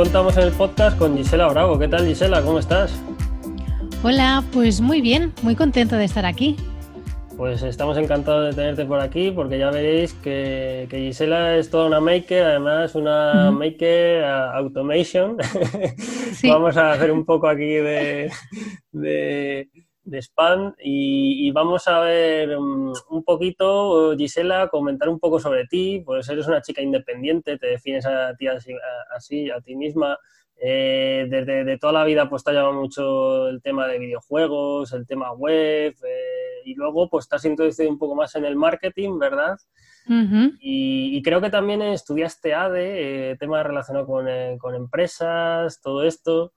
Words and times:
Contamos 0.00 0.34
en 0.38 0.44
el 0.44 0.52
podcast 0.52 0.96
con 0.98 1.14
Gisela 1.14 1.46
Bravo. 1.48 1.78
¿Qué 1.78 1.86
tal 1.86 2.06
Gisela? 2.06 2.40
¿Cómo 2.40 2.58
estás? 2.58 2.98
Hola, 4.02 4.42
pues 4.50 4.80
muy 4.80 5.02
bien, 5.02 5.34
muy 5.42 5.54
contento 5.54 5.96
de 5.96 6.04
estar 6.04 6.24
aquí. 6.24 6.56
Pues 7.36 7.62
estamos 7.62 7.98
encantados 7.98 8.46
de 8.46 8.54
tenerte 8.62 8.86
por 8.86 8.98
aquí 8.98 9.30
porque 9.30 9.58
ya 9.58 9.70
veréis 9.70 10.14
que, 10.14 10.88
Gisela 10.90 11.58
es 11.58 11.68
toda 11.68 11.86
una 11.86 12.00
maker, 12.00 12.44
además 12.44 12.94
una 12.94 13.50
maker 13.50 14.24
automation. 14.24 15.36
Vamos 16.44 16.78
a 16.78 16.92
hacer 16.92 17.12
un 17.12 17.26
poco 17.26 17.46
aquí 17.46 17.74
de, 17.74 18.32
de 18.92 19.68
spam 20.18 20.74
y, 20.78 21.50
vamos 21.52 21.86
a 21.88 22.00
ver 22.00 22.56
um, 22.56 22.92
un 23.10 23.24
poquito, 23.24 24.16
Gisela, 24.16 24.68
comentar 24.68 25.08
un 25.08 25.18
poco 25.18 25.38
sobre 25.38 25.66
ti, 25.66 26.02
pues 26.04 26.28
eres 26.28 26.46
una 26.46 26.62
chica 26.62 26.82
independiente, 26.82 27.58
te 27.58 27.66
defines 27.68 28.06
a 28.06 28.34
ti 28.34 28.46
así, 28.46 29.50
a 29.50 29.60
ti 29.60 29.76
misma. 29.76 30.18
Eh, 30.62 31.26
desde 31.30 31.64
de 31.64 31.78
toda 31.78 31.94
la 31.94 32.04
vida 32.04 32.28
pues 32.28 32.44
te 32.44 32.50
ha 32.50 32.52
llamado 32.52 32.74
mucho 32.74 33.48
el 33.48 33.62
tema 33.62 33.86
de 33.86 33.98
videojuegos, 33.98 34.92
el 34.92 35.06
tema 35.06 35.32
web 35.32 35.94
eh, 36.06 36.60
y 36.66 36.74
luego 36.74 37.08
pues 37.08 37.26
te 37.30 37.36
has 37.36 37.44
introducido 37.46 37.88
un 37.88 37.98
poco 37.98 38.14
más 38.14 38.34
en 38.34 38.44
el 38.44 38.56
marketing, 38.56 39.18
¿verdad? 39.18 39.56
y, 40.60 41.22
creo 41.22 41.40
que 41.40 41.50
también 41.50 41.80
estudiaste 41.82 42.52
ADE, 42.52 43.30
eh, 43.30 43.36
temas 43.36 43.64
relacionados 43.64 44.08
con, 44.08 44.26
con 44.58 44.74
empresas, 44.74 45.80
todo 45.80 46.02
esto 46.04 46.52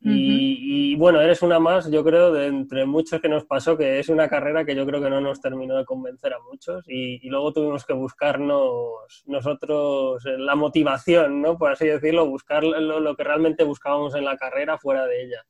y, 0.00 0.94
bueno, 0.96 1.20
eres 1.20 1.42
una 1.42 1.58
más, 1.58 1.90
yo 1.90 2.04
creo, 2.04 2.32
de 2.32 2.46
entre 2.46 2.86
muchos 2.86 3.20
que 3.20 3.28
nos 3.28 3.44
pasó, 3.44 3.76
que 3.76 3.98
es 3.98 4.08
una 4.08 4.28
carrera 4.28 4.64
que 4.64 4.74
yo 4.74 4.86
creo 4.86 5.02
que 5.02 5.10
no 5.10 5.20
nos 5.20 5.40
terminó 5.40 5.76
de 5.76 5.84
convencer 5.84 6.32
a 6.32 6.40
muchos 6.40 6.84
y, 6.88 7.28
luego 7.28 7.52
tuvimos 7.52 7.84
que 7.84 7.92
buscarnos 7.92 9.24
nosotros 9.26 10.22
la 10.24 10.54
motivación, 10.54 11.42
¿no? 11.42 11.58
Por 11.58 11.72
así 11.72 11.86
decirlo, 11.86 12.28
buscar 12.28 12.62
lo, 12.64 13.16
que 13.16 13.24
realmente 13.24 13.64
buscábamos 13.64 14.14
en 14.14 14.24
la 14.24 14.36
carrera 14.36 14.78
fuera 14.78 15.06
de 15.06 15.24
ella. 15.24 15.44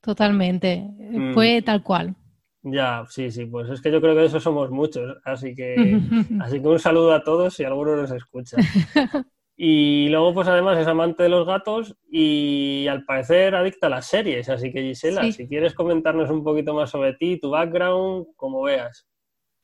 Totalmente, 0.00 0.88
mm. 0.98 1.34
fue 1.34 1.60
tal 1.62 1.82
cual. 1.82 2.14
Ya, 2.62 3.04
sí, 3.08 3.30
sí, 3.30 3.46
pues 3.46 3.70
es 3.70 3.80
que 3.80 3.90
yo 3.90 4.00
creo 4.00 4.14
que 4.14 4.20
de 4.20 4.26
eso 4.26 4.40
somos 4.40 4.70
muchos, 4.70 5.16
así 5.24 5.54
que, 5.54 5.74
así 6.40 6.60
que 6.60 6.68
un 6.68 6.78
saludo 6.78 7.12
a 7.14 7.22
todos 7.22 7.54
si 7.54 7.64
alguno 7.64 7.96
nos 7.96 8.10
escucha. 8.10 8.56
Y 9.62 10.08
luego, 10.08 10.32
pues 10.32 10.48
además 10.48 10.78
es 10.78 10.86
amante 10.86 11.22
de 11.22 11.28
los 11.28 11.46
gatos 11.46 11.94
y 12.10 12.86
al 12.86 13.04
parecer 13.04 13.54
adicta 13.54 13.88
a 13.88 13.90
las 13.90 14.06
series. 14.06 14.48
Así 14.48 14.72
que 14.72 14.80
Gisela, 14.80 15.30
si 15.30 15.46
quieres 15.48 15.74
comentarnos 15.74 16.30
un 16.30 16.42
poquito 16.42 16.72
más 16.72 16.88
sobre 16.88 17.12
ti, 17.12 17.38
tu 17.38 17.50
background, 17.50 18.28
como 18.36 18.62
veas. 18.62 19.06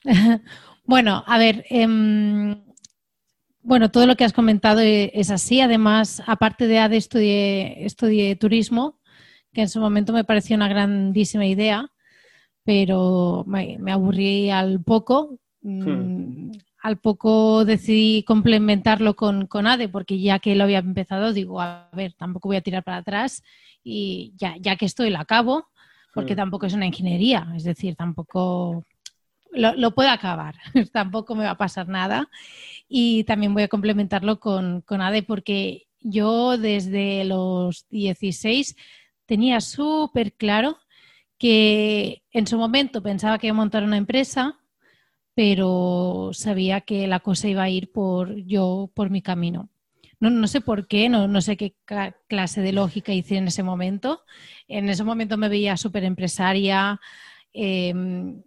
bueno, 0.85 1.25
a 1.27 1.39
ver, 1.39 1.65
em, 1.71 2.63
bueno, 3.63 3.91
todo 3.91 4.07
lo 4.07 4.17
que 4.17 4.25
has 4.25 4.35
comentado 4.35 4.83
e, 4.83 5.13
es 5.15 5.31
así. 5.31 5.63
Además, 5.63 6.23
aparte 6.27 6.67
de 6.67 6.79
ADE, 6.79 6.99
estudié, 6.99 7.87
estudié 7.87 8.37
turismo, 8.37 9.01
que 9.55 9.63
en 9.63 9.71
su 9.71 9.81
momento 9.81 10.13
me 10.13 10.25
pareció 10.25 10.57
una 10.57 10.69
grandísima 10.69 11.47
idea, 11.47 11.91
pero 12.65 13.45
me, 13.47 13.79
aburrí 13.91 14.51
al 14.51 14.79
poco. 14.85 15.39
Hmm. 15.63 16.51
Al 16.87 16.99
poco 16.99 17.65
decidí 17.65 18.23
complementarlo 18.23 19.17
con, 19.17 19.49
con, 19.49 19.67
ADE, 19.67 19.89
porque 19.89 20.21
ya 20.21 20.39
que 20.39 20.55
lo 20.55 20.63
había 20.63 20.79
empezado, 20.79 21.33
digo, 21.33 21.61
a 21.61 21.91
ver, 21.93 22.13
tampoco 22.13 22.47
voy 22.49 22.59
a 22.59 22.61
tirar 22.61 22.85
para 22.85 22.99
atrás 22.99 23.43
y 23.83 24.33
ya, 24.37 24.55
ya 24.61 24.77
que 24.77 24.87
estoy, 24.87 25.11
lo 25.11 25.19
acabo, 25.19 25.67
porque 26.15 26.35
mm. 26.35 26.37
tampoco 26.37 26.67
es 26.67 26.75
una 26.75 26.87
ingeniería, 26.87 27.49
es 27.57 27.65
decir, 27.65 27.97
tampoco 27.97 28.85
lo, 29.51 29.75
lo, 29.75 29.97
puedo 29.97 30.11
acabar, 30.11 30.55
tampoco 30.93 31.35
me 31.35 31.43
va 31.43 31.51
a 31.51 31.59
pasar 31.59 31.89
nada. 31.89 32.29
Y 32.89 33.25
también 33.25 33.53
voy 33.53 33.65
a 33.65 33.69
complementarlo 33.69 34.39
con, 34.39 34.81
con 34.83 35.01
ADE, 35.01 35.25
porque 35.25 35.89
yo 36.01 36.57
desde 36.57 37.25
los 37.25 37.89
16 37.91 38.77
tenía 39.27 39.61
súper 39.61 40.35
claro 40.35 40.79
que 41.37 42.23
en 42.31 42.47
su 42.47 42.59
momento 42.59 43.03
pensaba 43.03 43.39
que 43.39 43.49
iba 43.49 43.55
a 43.55 43.57
montar 43.57 43.83
una 43.83 43.97
empresa 43.97 44.61
pero 45.37 46.31
sabía 46.33 46.81
que 46.81 47.07
la 47.07 47.21
cosa 47.21 47.47
iba 47.47 47.63
a 47.63 47.69
ir 47.69 47.93
por 47.93 48.35
yo, 48.47 48.91
por 48.95 49.11
mi 49.11 49.21
camino. 49.21 49.69
No, 50.19 50.31
no 50.31 50.47
sé 50.47 50.63
por 50.63 50.89
qué, 50.89 51.11
no, 51.11 51.29
no, 51.29 51.43
sé 51.43 51.59
qué 51.59 51.75
clase 52.27 52.63
de 52.63 52.73
lógica 52.73 53.13
hice 53.13 53.37
en 53.37 53.49
ese 53.49 53.63
momento. 53.63 54.23
En 54.67 54.89
ese 54.89 55.05
momento 55.05 55.37
me 55.37 55.51
veía 55.51 55.77
súper 55.77 56.05
empresaria, 56.05 56.99
em, 57.53 58.43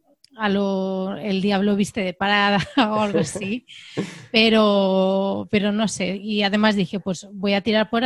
el 1.22 1.42
diablo 1.44 1.76
viste 1.76 2.02
de 2.02 2.14
parada 2.14 2.58
o 2.78 3.02
algo 3.02 3.20
así, 3.20 3.68
pero, 4.32 5.48
pero 5.52 5.72
no 5.72 5.88
sé. 5.88 6.16
Y 6.18 6.42
además 6.42 6.76
dije, 6.76 7.00
pues 7.00 7.28
voy 7.34 7.54
a 7.54 7.62
tirar 7.62 7.92
por 7.92 8.04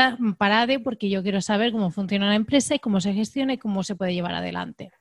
porque 0.84 1.10
yo 1.10 1.24
quiero 1.24 1.40
saber 1.40 1.72
cómo 1.72 1.90
funciona 1.90 2.28
la 2.28 2.36
empresa 2.36 2.76
y 2.76 2.80
cómo 2.80 3.00
se 3.00 3.14
gestiona 3.14 3.54
y 3.54 3.58
cómo 3.58 3.84
se 3.84 3.96
puede 3.96 4.14
llevar 4.14 4.36
adelante 4.36 4.92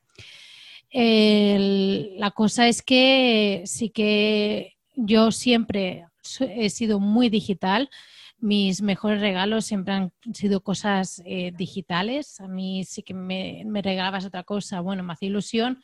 la 0.93 2.31
cosa 2.31 2.67
es 2.67 2.81
que 2.81 3.63
sí 3.65 3.89
que 3.89 4.75
yo 4.95 5.31
siempre 5.31 6.05
he 6.41 6.69
sido 6.69 6.99
muy 6.99 7.29
digital. 7.29 7.89
Mis 8.37 8.81
mejores 8.81 9.21
regalos 9.21 9.65
siempre 9.65 9.93
han 9.93 10.11
sido 10.33 10.61
cosas 10.61 11.21
eh, 11.25 11.51
digitales. 11.55 12.39
A 12.41 12.47
mí 12.47 12.83
sí 12.83 13.01
que 13.01 13.13
me, 13.13 13.63
regalabas 13.81 14.25
otra 14.25 14.43
cosa, 14.43 14.81
bueno, 14.81 15.03
me 15.03 15.13
hace 15.13 15.27
ilusión, 15.27 15.81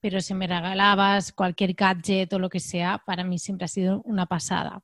pero 0.00 0.20
si 0.20 0.34
me 0.34 0.46
regalabas 0.46 1.32
cualquier 1.32 1.74
gadget 1.74 2.32
o 2.32 2.38
lo 2.38 2.50
que 2.50 2.60
sea, 2.60 3.02
para 3.06 3.24
mí 3.24 3.38
siempre 3.38 3.64
ha 3.64 3.68
sido 3.68 4.02
una 4.04 4.26
pasada. 4.26 4.82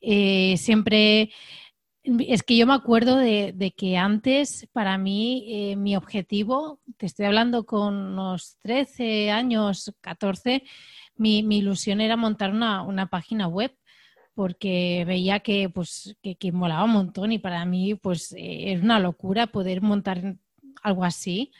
Eh, 0.00 0.56
siempre 0.56 1.30
es 2.02 2.42
que 2.42 2.56
yo 2.56 2.66
me 2.66 2.74
acuerdo 2.74 3.16
de, 3.16 3.74
que 3.76 3.96
antes, 3.96 4.68
para 4.72 4.96
mí, 4.98 5.44
eh, 5.48 5.76
mi 5.76 5.96
objetivo, 5.96 6.80
te 6.96 7.06
estoy 7.06 7.26
hablando 7.26 7.64
con 7.66 7.94
unos 7.94 8.56
13 8.62 9.30
años, 9.30 9.92
14, 10.00 10.62
mi, 11.16 11.40
ilusión 11.40 12.00
era 12.00 12.16
montar 12.16 12.52
una, 12.52 13.06
página 13.10 13.46
web 13.48 13.76
porque 14.34 15.04
veía 15.06 15.40
que, 15.40 15.68
pues, 15.68 16.16
que, 16.22 16.52
molaba 16.52 16.84
un 16.84 16.92
montón 16.92 17.32
y 17.32 17.38
para 17.38 17.64
mí 17.66 17.94
pues, 17.94 18.32
eh, 18.32 18.72
es 18.72 18.82
una 18.82 18.98
locura 18.98 19.48
poder 19.48 19.82
montar 19.82 20.36
algo 20.82 21.04
así. 21.04 21.52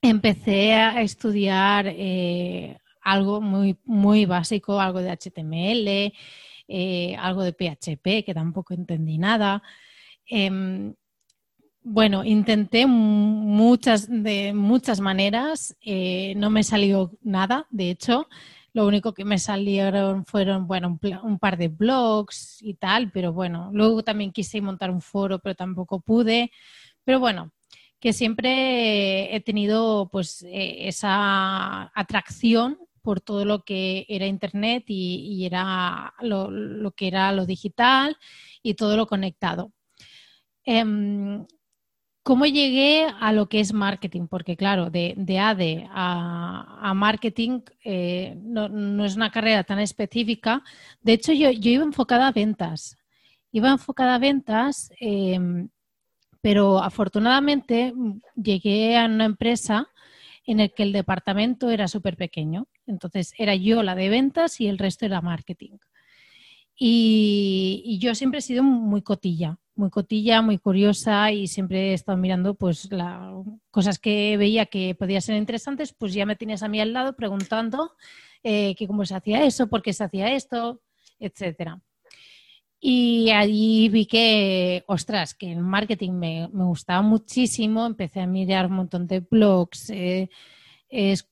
Empecé 0.00 0.74
a 0.74 1.02
estudiar 1.02 1.86
eh, 1.88 2.78
algo 3.00 3.40
muy, 3.40 3.76
muy 3.84 4.26
básico, 4.26 4.80
algo 4.80 5.00
de 5.00 5.10
HTML, 5.10 6.12
eh, 6.68 7.16
algo 7.16 7.42
de 7.42 7.52
PHP, 7.52 8.24
que 8.24 8.34
tampoco 8.34 8.74
entendí 8.74 9.18
nada. 9.18 9.62
Em, 10.26 10.94
bueno, 11.84 12.24
intenté 12.24 12.86
muchas, 12.86 14.08
de 14.08 14.52
muchas 14.52 15.00
maneras, 15.00 15.76
eh, 15.80 16.34
no 16.36 16.50
me 16.50 16.62
salió 16.62 17.12
nada, 17.22 17.66
de 17.70 17.90
hecho, 17.90 18.28
lo 18.72 18.86
único 18.86 19.12
que 19.12 19.24
me 19.24 19.38
salieron 19.38 20.24
fueron, 20.24 20.66
bueno, 20.66 20.98
un, 21.22 21.38
par 21.38 21.58
de 21.58 21.68
blogs 21.68 22.62
y 22.62 22.74
tal, 22.74 23.10
pero 23.10 23.32
bueno, 23.32 23.70
luego 23.72 24.02
también 24.02 24.32
quise 24.32 24.60
montar 24.60 24.90
un 24.90 25.02
foro, 25.02 25.40
pero 25.40 25.54
tampoco 25.54 26.00
pude. 26.00 26.50
Pero 27.04 27.20
bueno, 27.20 27.52
que 28.00 28.12
siempre 28.12 29.34
he 29.34 29.40
tenido 29.40 30.08
pues 30.10 30.42
eh, 30.42 30.88
esa 30.88 31.92
atracción 31.94 32.78
por 33.02 33.20
todo 33.20 33.44
lo 33.44 33.64
que 33.64 34.06
era 34.08 34.26
Internet 34.26 34.84
y, 34.88 35.44
era 35.44 36.14
lo, 36.20 36.92
que 36.92 37.08
era 37.08 37.32
lo 37.32 37.46
digital 37.46 38.16
y 38.62 38.74
todo 38.74 38.96
lo 38.96 39.06
conectado. 39.06 39.72
Em, 40.64 41.44
¿Cómo 42.24 42.46
llegué 42.46 43.06
a 43.20 43.32
lo 43.32 43.48
que 43.48 43.58
es 43.58 43.72
marketing? 43.72 44.28
Porque 44.28 44.56
claro, 44.56 44.90
de, 44.90 45.14
de 45.16 45.40
ADE 45.40 45.88
a, 45.90 46.92
marketing 46.94 47.62
eh, 47.84 48.36
no, 48.40 49.04
es 49.04 49.16
una 49.16 49.32
carrera 49.32 49.64
tan 49.64 49.80
específica. 49.80 50.62
De 51.00 51.14
hecho, 51.14 51.32
yo, 51.32 51.50
iba 51.50 51.82
enfocada 51.82 52.28
a 52.28 52.32
ventas. 52.32 52.96
Iba 53.50 53.70
enfocada 53.70 54.14
a 54.14 54.18
ventas, 54.18 54.92
em, 55.00 55.68
pero 56.40 56.78
afortunadamente 56.82 57.92
llegué 58.36 58.96
a 58.96 59.06
una 59.06 59.24
empresa 59.24 59.88
en 60.46 60.60
el 60.60 60.72
que 60.72 60.82
el 60.82 60.92
departamento 60.92 61.70
era 61.70 61.88
súper 61.88 62.16
pequeño. 62.16 62.66
Entonces 62.86 63.34
era 63.38 63.54
yo 63.54 63.82
la 63.82 63.94
de 63.94 64.08
ventas 64.08 64.60
y 64.60 64.68
el 64.68 64.78
resto 64.78 65.06
era 65.06 65.20
marketing. 65.20 65.78
Y, 66.76 67.98
yo 68.00 68.14
siempre 68.14 68.38
he 68.38 68.42
sido 68.42 68.62
muy 68.62 69.02
cotilla, 69.02 69.58
muy 69.76 69.90
cotilla, 69.90 70.42
muy 70.42 70.58
curiosa 70.58 71.30
y 71.30 71.46
siempre 71.46 71.90
he 71.90 71.94
estado 71.94 72.18
mirando 72.18 72.54
pues 72.54 72.88
cosas 73.70 73.98
que 73.98 74.36
veía 74.36 74.66
que 74.66 74.94
podían 74.94 75.22
ser 75.22 75.36
interesantes, 75.36 75.92
pues 75.92 76.12
ya 76.12 76.26
me 76.26 76.36
tienes 76.36 76.62
a 76.62 76.68
mí 76.68 76.80
al 76.80 76.92
lado 76.92 77.14
preguntando 77.14 77.92
eh, 78.42 78.74
cómo 78.86 79.04
se 79.04 79.14
hacía 79.14 79.44
eso, 79.44 79.68
por 79.68 79.82
qué 79.82 79.92
se 79.92 80.04
hacía 80.04 80.32
esto, 80.34 80.80
etcétera. 81.20 81.80
Y 82.84 83.30
allí 83.30 83.88
vi 83.90 84.06
que, 84.06 84.82
ostras, 84.88 85.34
que 85.34 85.52
el 85.52 85.60
marketing 85.60 86.12
me, 86.14 86.48
gustaba 86.48 87.00
muchísimo, 87.00 87.86
empecé 87.86 88.20
a 88.20 88.26
mirar 88.26 88.66
un 88.66 88.72
montón 88.72 89.06
de 89.06 89.20
blogs, 89.20 89.90
eh, 89.90 90.28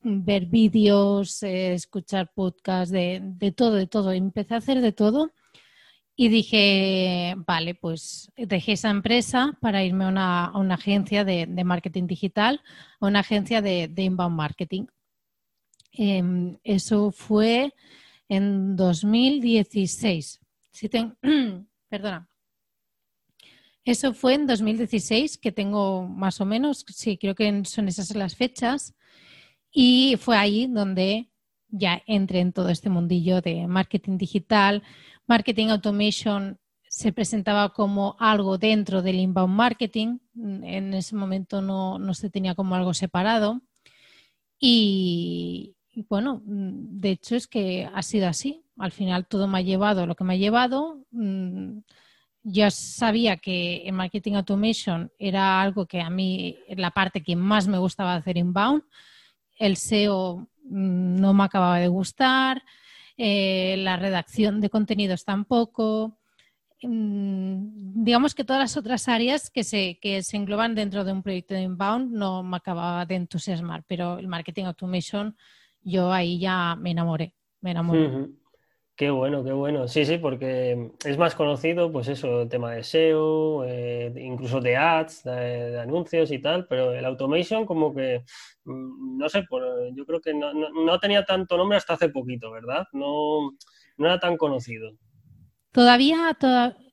ver 0.03 0.47
vídeos, 0.47 1.43
eh, 1.43 1.75
escuchar 1.75 2.33
podcasts, 2.33 2.93
de, 2.93 3.53
todo, 3.57 3.75
de 3.75 3.89
todo. 3.89 4.13
Empecé 4.13 4.55
a 4.55 4.59
hacer 4.59 4.81
de 4.81 4.93
todo 4.93 5.33
Y 6.17 6.29
dije, 6.29 7.35
vale, 7.47 7.75
pues 7.75 8.31
dejé 8.37 8.73
esa 8.73 8.91
empresa 8.91 9.59
para 9.61 9.85
irme 9.85 10.05
a 10.05 10.53
una, 10.55 10.75
agencia 10.75 11.25
de, 11.25 11.47
marketing 11.65 12.07
digital, 12.07 12.63
a 13.01 13.07
una 13.07 13.21
agencia 13.21 13.63
de, 13.63 13.93
inbound 13.97 14.37
marketing. 14.37 14.87
Em, 15.93 16.59
eso 16.65 17.11
fue 17.13 17.75
en 18.29 18.77
2016. 18.77 20.41
Perdona. 21.89 22.29
Eso 23.85 24.13
fue 24.13 24.35
en 24.35 24.47
2016, 24.47 25.39
que 25.39 25.53
tengo 25.53 26.07
más 26.07 26.41
o 26.41 26.45
menos, 26.45 26.85
sí, 26.89 27.17
creo 27.17 27.35
que 27.35 27.65
son 27.65 27.89
esas 27.89 28.15
las 28.15 28.37
fechas. 28.37 28.95
Y 29.73 30.17
fue 30.21 30.37
ahí 30.37 30.67
donde 30.67 31.31
ya 31.69 32.03
entré 32.07 32.41
en 32.41 32.53
todo 32.53 32.69
este 32.69 32.91
mundillo 32.91 33.41
de 33.41 33.67
marketing 33.67 34.19
digital, 34.19 34.83
Marketing 35.31 35.69
Automation 35.69 36.59
se 36.89 37.13
presentaba 37.13 37.73
como 37.73 38.17
algo 38.19 38.59
dentro 38.59 39.01
del 39.01 39.21
inbound 39.21 39.55
marketing. 39.55 40.19
En 40.35 40.93
ese 40.93 41.15
momento 41.15 41.63
no, 41.63 42.15
se 42.15 42.31
tenía 42.31 42.57
como 42.57 42.75
algo 42.75 42.95
separado. 42.95 43.63
Y, 44.59 45.77
bueno, 46.09 46.41
de 46.45 47.11
hecho 47.11 47.37
es 47.37 47.47
que 47.47 47.89
ha 47.93 48.03
sido 48.03 48.29
así. 48.29 48.63
Al 48.79 48.93
final 48.93 49.27
todo 49.27 49.49
me 49.49 49.59
ha 49.59 49.63
llevado 49.63 50.07
lo 50.07 50.15
que 50.15 50.25
me 50.25 50.35
ha 50.35 50.37
llevado. 50.37 51.05
Mm, 51.11 51.79
ya 52.43 52.71
sabía 52.71 53.37
que 53.37 53.83
en 53.87 53.95
Marketing 53.95 54.35
Automation 54.35 55.11
era 55.19 55.61
algo 55.61 55.87
que 55.87 56.01
a 56.01 56.11
mí, 56.11 56.59
la 56.69 56.91
parte 56.91 57.23
que 57.23 57.37
más 57.37 57.69
me 57.69 57.79
gustaba 57.79 58.15
hacer 58.15 58.39
inbound. 58.39 58.83
El 59.59 59.77
SEO 59.77 60.49
mm, 60.65 61.21
no 61.21 61.35
me 61.35 61.45
acababa 61.45 61.79
de 61.79 61.89
gustar. 61.89 62.63
Eh, 63.17 63.77
la 63.79 63.97
redacción 63.97 64.61
de 64.61 64.71
contenidos 64.71 65.25
tampoco. 65.25 66.19
Mm, 66.83 68.03
digamos 68.03 68.35
que 68.35 68.45
todas 68.45 68.61
las 68.61 68.77
otras 68.79 69.09
áreas 69.09 69.51
que 69.51 69.65
se, 69.65 69.99
que 70.01 70.23
se 70.23 70.37
engloban 70.39 70.75
dentro 70.75 71.05
de 71.05 71.13
un 71.13 71.23
proyecto 71.23 71.55
de 71.55 71.63
inbound 71.63 72.13
no 72.13 72.43
me 72.43 72.57
acababa 72.57 73.05
de 73.05 73.17
entusiasmar, 73.17 73.85
pero 73.87 74.19
el 74.19 74.29
marketing 74.29 74.65
automation 74.65 75.37
yo 75.83 76.13
ahí 76.13 76.39
ya 76.39 76.77
me 76.77 76.91
enamoré, 76.91 77.35
me 77.61 77.71
enamoré. 77.73 78.31
Qué 79.01 79.09
bueno, 79.09 79.43
qué 79.43 79.53
bueno. 79.53 79.89
Sí, 79.89 80.05
sí, 80.05 80.19
porque 80.19 80.91
es 81.07 81.17
más 81.17 81.35
conocido, 81.35 81.91
pues 81.91 82.07
eso, 82.09 82.43
el 82.43 82.51
tema 82.51 82.73
de 82.73 82.85
SEO, 82.85 83.65
eh, 83.65 84.13
incluso 84.15 84.61
de 84.61 84.77
ads, 84.77 85.25
de, 85.25 85.81
anuncios 85.81 86.31
y 86.31 86.39
tal, 86.39 86.67
pero 86.67 86.93
el 86.93 87.07
automation 87.07 87.65
como 87.65 87.95
que, 87.95 88.23
mm, 88.65 89.17
no 89.17 89.27
sé, 89.31 89.47
yo 89.95 90.05
creo 90.05 90.21
que 90.21 90.35
no, 90.35 90.99
tenía 91.01 91.25
tanto 91.25 91.57
nombre 91.57 91.79
hasta 91.79 91.95
hace 91.95 92.11
poquito, 92.11 92.51
¿verdad? 92.51 92.87
No, 92.93 93.53
no 93.97 94.07
era 94.07 94.21
tan 94.21 94.37
conocido. 94.37 94.91
Todavía, 95.73 96.37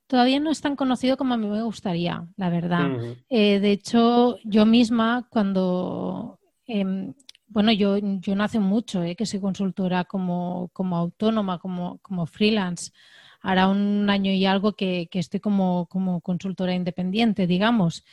todavía 0.06 0.40
no 0.40 0.50
es 0.50 0.62
tan 0.62 0.76
conocido 0.76 1.18
como 1.18 1.34
a 1.34 1.36
mí 1.36 1.46
me 1.46 1.62
gustaría, 1.62 2.26
la 2.38 2.48
verdad. 2.48 2.88
Eh, 3.28 3.60
de 3.60 3.70
hecho, 3.70 4.38
yo 4.44 4.64
misma 4.64 5.28
cuando... 5.28 6.38
Em, 6.66 7.12
bueno, 7.48 7.72
yo, 7.72 7.98
yo 7.98 8.34
no 8.36 8.44
hace 8.44 8.60
mucho 8.60 9.02
eh, 9.02 9.16
que 9.16 9.26
soy 9.26 9.40
consultora 9.40 10.04
como, 10.04 10.70
autónoma, 10.76 11.58
como, 11.58 11.98
como, 11.98 12.26
freelance. 12.26 12.92
Hará 13.40 13.68
un 13.68 14.10
año 14.10 14.32
y 14.32 14.44
algo 14.46 14.74
que, 14.74 15.08
estoy 15.12 15.40
como, 15.40 15.86
como, 15.86 16.20
consultora 16.20 16.74
independiente, 16.74 17.46
digamos. 17.46 18.04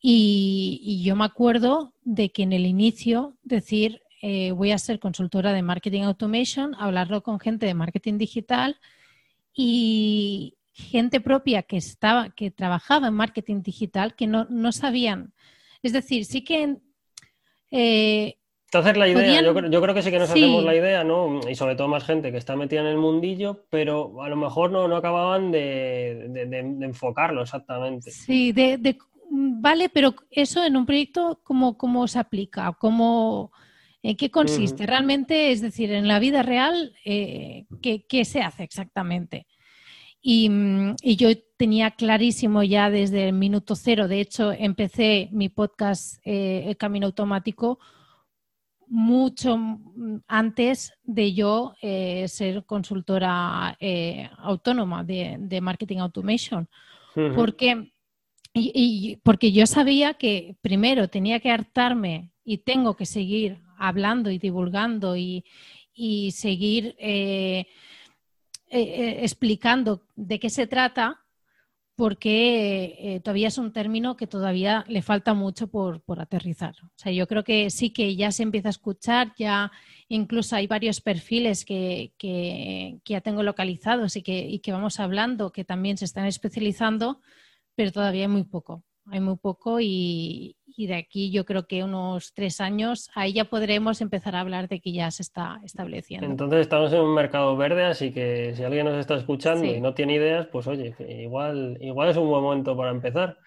Y, 0.00 1.02
yo 1.04 1.16
me 1.16 1.24
acuerdo 1.24 1.94
de 2.02 2.30
que 2.30 2.42
en 2.42 2.52
el 2.52 2.66
inicio 2.66 3.36
decir 3.42 4.02
eh, 4.22 4.52
voy 4.52 4.70
a 4.72 4.78
ser 4.78 5.00
consultora 5.00 5.52
de 5.52 5.62
marketing 5.62 6.02
automation, 6.02 6.74
hablarlo 6.78 7.22
con 7.22 7.40
gente 7.40 7.66
de 7.66 7.74
marketing 7.74 8.18
digital 8.18 8.78
y 9.54 10.56
gente 10.72 11.20
propia 11.20 11.62
que 11.62 11.76
estaba, 11.76 12.30
que 12.30 12.50
trabajaba 12.50 13.08
en 13.08 13.14
marketing 13.14 13.62
digital 13.62 14.14
que 14.16 14.26
no, 14.26 14.46
no 14.50 14.72
sabían. 14.72 15.34
Es 15.82 15.92
decir, 15.92 16.24
sí 16.24 16.42
que 16.42 16.78
eh, 17.70 18.38
entonces 18.74 18.96
la 18.96 19.06
idea, 19.06 19.40
yo, 19.40 19.54
creo 19.54 19.94
que 19.94 20.02
sí 20.02 20.10
que 20.10 20.18
nos 20.18 20.30
hacemos 20.30 20.64
la 20.64 20.74
idea, 20.74 21.04
¿no? 21.04 21.38
Y 21.48 21.54
sobre 21.54 21.76
todo 21.76 21.86
más 21.86 22.02
gente 22.02 22.32
que 22.32 22.38
está 22.38 22.56
metida 22.56 22.80
en 22.80 22.88
el 22.88 22.96
mundillo, 22.96 23.66
pero 23.70 24.20
a 24.20 24.28
lo 24.28 24.34
mejor 24.34 24.72
no, 24.72 24.88
no 24.88 24.96
acababan 24.96 25.52
de, 25.52 26.26
enfocarlo 26.80 27.42
exactamente. 27.42 28.10
Sí, 28.10 28.50
de, 28.50 28.98
vale, 29.30 29.90
pero 29.90 30.16
eso 30.28 30.64
en 30.64 30.76
un 30.76 30.86
proyecto, 30.86 31.40
¿cómo, 31.44 31.78
cómo 31.78 32.08
se 32.08 32.18
aplica? 32.18 32.72
¿Cómo, 32.72 33.52
¿En 34.02 34.16
qué 34.16 34.28
consiste? 34.32 34.86
Realmente, 34.86 35.52
es 35.52 35.60
decir, 35.60 35.92
en 35.92 36.08
la 36.08 36.18
vida 36.18 36.42
real, 36.42 36.96
eh, 37.04 37.66
¿qué, 37.80 38.24
se 38.24 38.40
hace 38.40 38.64
exactamente? 38.64 39.46
Y, 40.20 40.50
y, 41.00 41.14
yo 41.14 41.28
tenía 41.56 41.92
clarísimo 41.92 42.64
ya 42.64 42.90
desde 42.90 43.28
el 43.28 43.34
minuto 43.34 43.76
cero, 43.76 44.08
de 44.08 44.18
hecho, 44.18 44.50
empecé 44.50 45.28
mi 45.30 45.48
podcast 45.48 46.16
eh, 46.24 46.64
El 46.66 46.76
Camino 46.76 47.06
Automático 47.06 47.78
mucho 48.94 49.58
antes 50.28 50.94
de 51.02 51.34
yo 51.34 51.74
eh, 51.82 52.28
ser 52.28 52.64
consultora 52.64 53.76
eh, 53.80 54.30
autónoma 54.38 55.02
de, 55.02 55.60
marketing 55.60 55.98
automation. 55.98 56.68
Porque 57.34 57.92
y, 58.52 59.18
porque 59.24 59.50
yo 59.50 59.66
sabía 59.66 60.14
que 60.14 60.56
primero 60.60 61.08
tenía 61.08 61.40
que 61.40 61.50
hartarme 61.50 62.30
y 62.44 62.58
tengo 62.58 62.94
que 62.94 63.04
seguir 63.04 63.58
hablando 63.78 64.30
y 64.30 64.38
divulgando 64.38 65.16
y, 65.16 65.44
seguir 66.30 66.94
eh, 66.98 67.66
explicando 68.70 70.02
de 70.16 70.38
qué 70.38 70.50
se 70.50 70.66
trata 70.66 71.23
porque 71.96 72.96
eh, 72.98 73.20
todavía 73.20 73.48
es 73.48 73.58
un 73.58 73.72
término 73.72 74.16
que 74.16 74.26
todavía 74.26 74.84
le 74.88 75.02
falta 75.02 75.32
mucho 75.34 75.68
por, 75.68 76.02
aterrizar. 76.18 76.74
O 76.82 76.90
sea, 76.96 77.12
yo 77.12 77.26
creo 77.26 77.44
que 77.44 77.70
sí 77.70 77.90
que 77.90 78.16
ya 78.16 78.32
se 78.32 78.42
empieza 78.42 78.68
a 78.68 78.70
escuchar, 78.70 79.32
ya 79.38 79.70
incluso 80.08 80.56
hay 80.56 80.66
varios 80.66 81.00
perfiles 81.00 81.64
que, 81.64 82.12
ya 83.04 83.20
tengo 83.20 83.42
localizados 83.42 84.16
y 84.16 84.22
que, 84.22 84.48
y 84.48 84.58
que 84.58 84.72
vamos 84.72 84.98
hablando, 84.98 85.52
que 85.52 85.64
también 85.64 85.96
se 85.96 86.04
están 86.04 86.26
especializando, 86.26 87.20
pero 87.76 87.92
todavía 87.92 88.22
hay 88.22 88.28
muy 88.28 88.44
poco. 88.44 88.82
Hay 89.06 89.20
muy 89.20 89.36
poco 89.36 89.80
y, 89.80 90.56
y 90.76 90.86
de 90.86 90.96
aquí 90.96 91.30
yo 91.30 91.44
creo 91.44 91.66
que 91.66 91.84
unos 91.84 92.32
tres 92.34 92.60
años, 92.60 93.10
ahí 93.14 93.32
ya 93.32 93.44
podremos 93.44 94.00
empezar 94.00 94.36
a 94.36 94.40
hablar 94.40 94.68
de 94.68 94.80
que 94.80 94.92
ya 94.92 95.10
se 95.10 95.22
está 95.22 95.60
estableciendo. 95.64 96.26
Entonces 96.26 96.60
estamos 96.60 96.92
en 96.92 97.00
un 97.00 97.14
mercado 97.14 97.56
verde, 97.56 97.84
así 97.84 98.12
que 98.12 98.54
si 98.54 98.62
alguien 98.62 98.86
nos 98.86 98.98
está 98.98 99.16
escuchando 99.16 99.64
y 99.64 99.80
no 99.80 99.94
tiene 99.94 100.14
ideas, 100.14 100.46
pues 100.46 100.66
oye, 100.66 100.94
igual, 101.20 101.78
igual 101.80 102.10
es 102.10 102.16
un 102.16 102.28
buen 102.28 102.42
momento 102.42 102.76
para 102.76 102.90
empezar. 102.90 103.38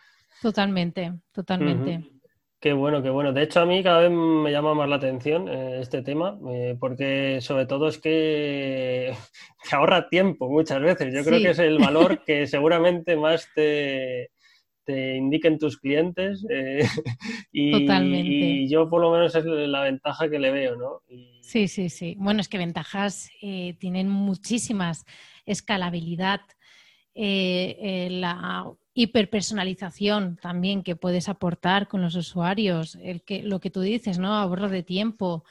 Totalmente, 0.42 1.14
totalmente. 1.32 2.18
Qué 2.60 2.74
bueno, 2.74 3.04
qué 3.04 3.12
bueno. 3.12 3.34
De 3.34 3.44
hecho, 3.44 3.60
a 3.60 3.66
mí 3.68 3.84
cada 3.84 4.00
vez 4.00 4.12
me 4.12 4.52
llama 4.52 4.74
más 4.74 4.90
la 4.90 4.96
atención 4.96 5.48
eh, 5.48 5.80
este 5.80 6.02
tema, 6.02 6.40
eh, 6.50 6.76
porque 6.80 7.40
sobre 7.40 7.68
todo 7.68 7.88
es 7.88 8.00
que 8.00 9.14
te 9.70 9.76
ahorra 9.76 10.10
tiempo 10.10 10.50
muchas 10.50 10.82
veces. 10.82 11.14
Yo 11.14 11.24
creo 11.24 11.40
que 11.40 11.52
es 11.52 11.60
el 11.60 11.78
valor 11.78 12.24
que 12.26 12.48
seguramente 12.48 13.16
más 13.16 13.48
te, 13.54 14.32
te 14.88 15.18
indiquen 15.18 15.60
tus 15.60 15.78
clientes. 15.78 16.46
Eh, 16.50 16.80
y, 17.52 17.72
Totalmente. 17.72 18.30
y 18.30 18.70
yo 18.70 18.90
por 18.90 19.02
lo 19.02 19.12
menos 19.12 19.36
es 19.36 19.46
la 19.46 19.82
ventaja 19.82 20.30
que 20.30 20.40
le 20.40 20.50
veo, 20.50 20.78
¿no? 20.78 21.02
Sí, 21.42 21.68
sí, 21.68 21.90
sí. 21.90 22.16
Bueno, 22.18 22.40
es 22.40 22.48
que 22.48 22.58
ventajas 22.58 23.30
eh, 23.42 23.76
tienen 23.80 24.10
muchísimas. 24.10 25.06
Escalabilidad, 25.46 26.42
eh, 27.14 28.08
la 28.12 28.72
hiperpersonalización 28.94 30.38
también 30.42 30.84
que 30.84 30.96
puedes 30.96 31.30
aportar 31.30 31.88
con 31.88 32.02
los 32.02 32.16
usuarios, 32.16 32.98
el 33.02 33.22
que, 33.24 33.44
lo 33.44 33.60
que 33.60 33.70
tú 33.70 33.82
dices, 33.82 34.20
¿no? 34.20 34.34
Ahorro 34.34 34.70
de 34.70 34.84
tiempo, 34.84 35.44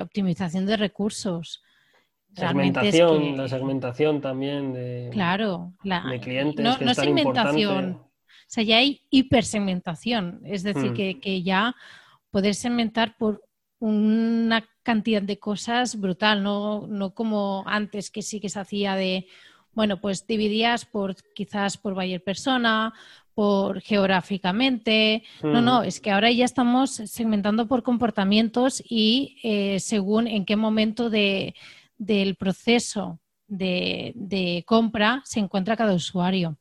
optimización 0.00 0.66
de 0.66 0.76
recursos. 0.76 1.62
Segmentación, 2.34 3.36
la 3.36 3.48
segmentación 3.48 4.20
también 4.20 4.72
de, 4.72 5.10
claro, 5.12 5.74
de 5.82 6.20
clientes. 6.20 6.64
No, 6.64 6.78
que 6.78 6.84
no 6.84 8.11
sea, 8.52 8.62
ya 8.62 8.76
hay 8.76 9.00
hipersegmentación, 9.10 10.40
es 10.44 10.62
decir, 10.62 10.90
mm. 10.92 11.20
que, 11.20 11.42
ya 11.42 11.74
poder 12.30 12.54
segmentar 12.54 13.16
por 13.16 13.42
una 13.78 14.64
cantidad 14.82 15.22
de 15.22 15.38
cosas 15.38 15.98
brutal, 15.98 16.42
no, 16.42 16.86
no 16.86 17.14
como 17.14 17.64
antes 17.66 18.10
que 18.10 18.22
sí 18.22 18.40
que 18.40 18.48
se 18.48 18.60
hacía 18.60 18.94
de, 18.94 19.26
bueno, 19.72 20.00
pues 20.00 20.26
dividías 20.26 20.84
por 20.84 21.16
quizás 21.34 21.78
por 21.78 21.94
buyer 21.94 22.22
persona, 22.22 22.92
por 23.34 23.80
geográficamente. 23.80 25.22
No, 25.42 25.60
no, 25.60 25.80
mm. 25.80 25.84
es 25.84 26.00
que 26.00 26.10
ahora 26.10 26.30
ya 26.30 26.44
estamos 26.44 26.90
segmentando 26.90 27.66
por 27.66 27.82
comportamientos 27.82 28.82
y 28.86 29.38
eh, 29.42 29.80
según 29.80 30.26
en 30.26 30.44
qué 30.44 30.56
momento 30.56 31.10
de, 31.10 31.54
del 31.96 32.36
proceso 32.36 33.18
de, 33.46 34.12
de, 34.14 34.64
compra 34.66 35.22
se 35.24 35.40
encuentra 35.40 35.76
cada 35.76 35.94
usuario. 35.94 36.58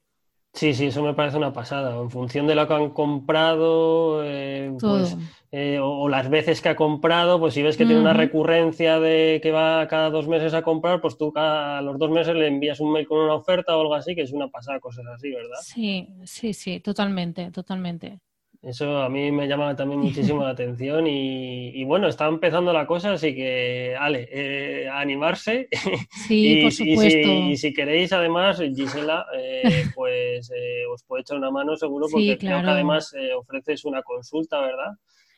Sí, 0.54 0.74
sí, 0.74 0.88
eso 0.88 1.02
me 1.02 1.14
parece 1.14 1.38
una 1.38 1.54
pasada. 1.54 1.98
En 1.98 2.10
función 2.12 2.46
de 2.46 2.56
lo 2.56 2.68
que 2.68 2.74
han 2.74 2.90
comprado, 2.90 4.22
eh, 4.24 4.74
pues, 4.80 5.16
eh, 5.52 5.80
o, 5.82 6.10
las 6.10 6.30
veces 6.30 6.62
que 6.62 6.70
ha 6.70 6.76
comprado, 6.76 7.40
pues 7.40 7.54
si 7.54 7.64
ves 7.64 7.78
que 7.78 7.86
tiene 7.86 8.02
una 8.02 8.14
recurrencia 8.14 9.00
de 9.00 9.40
que 9.42 9.52
va 9.52 9.88
cada 9.88 10.10
dos 10.10 10.28
meses 10.28 10.54
a 10.54 10.62
comprar, 10.62 11.00
pues 11.00 11.18
tú 11.18 11.32
cada 11.32 11.82
los 11.82 11.98
dos 11.98 12.12
meses 12.12 12.36
le 12.36 12.48
envías 12.48 12.82
un 12.82 12.92
mail 12.92 13.08
con 13.08 13.20
una 13.20 13.36
oferta 13.36 13.78
o 13.78 13.82
algo 13.82 13.96
así, 13.96 14.14
que 14.14 14.24
es 14.24 14.34
una 14.34 14.50
pasada, 14.50 14.80
cosas 14.82 15.06
así, 15.08 15.32
¿verdad? 15.32 15.58
Sí, 15.62 16.10
sí, 16.26 16.54
sí, 16.54 16.82
totalmente, 16.82 17.50
totalmente. 17.52 18.20
Eso 18.64 19.02
a 19.02 19.10
mí 19.10 19.32
me 19.32 19.48
llama 19.48 19.76
también 19.76 20.00
muchísimo 20.02 20.44
la 20.44 20.52
atención 20.52 21.08
y, 21.08 21.84
bueno, 21.84 22.08
está 22.08 22.28
empezando 22.28 22.72
la 22.72 22.86
cosa, 22.86 23.14
así 23.14 23.34
que, 23.34 23.96
Ale, 24.00 24.28
eh, 24.32 24.90
animarse. 24.90 25.68
Sí, 26.28 26.60
y, 26.60 26.62
por 26.64 26.72
supuesto. 26.72 27.32
Y 27.32 27.58
si, 27.58 27.74
queréis, 27.74 28.14
además, 28.14 28.60
Gisela, 28.60 29.26
eh, 29.38 29.86
pues 29.96 30.52
eh, 30.52 30.86
os 30.92 31.04
puede 31.04 31.22
echar 31.22 31.38
una 31.38 31.52
mano 31.52 31.76
seguro 31.76 32.08
porque 32.12 32.38
creo 32.38 32.62
que 32.62 32.70
además 32.70 33.14
ofreces 33.38 33.86
una 33.86 34.04
consulta, 34.04 34.62
¿verdad? 34.62 34.94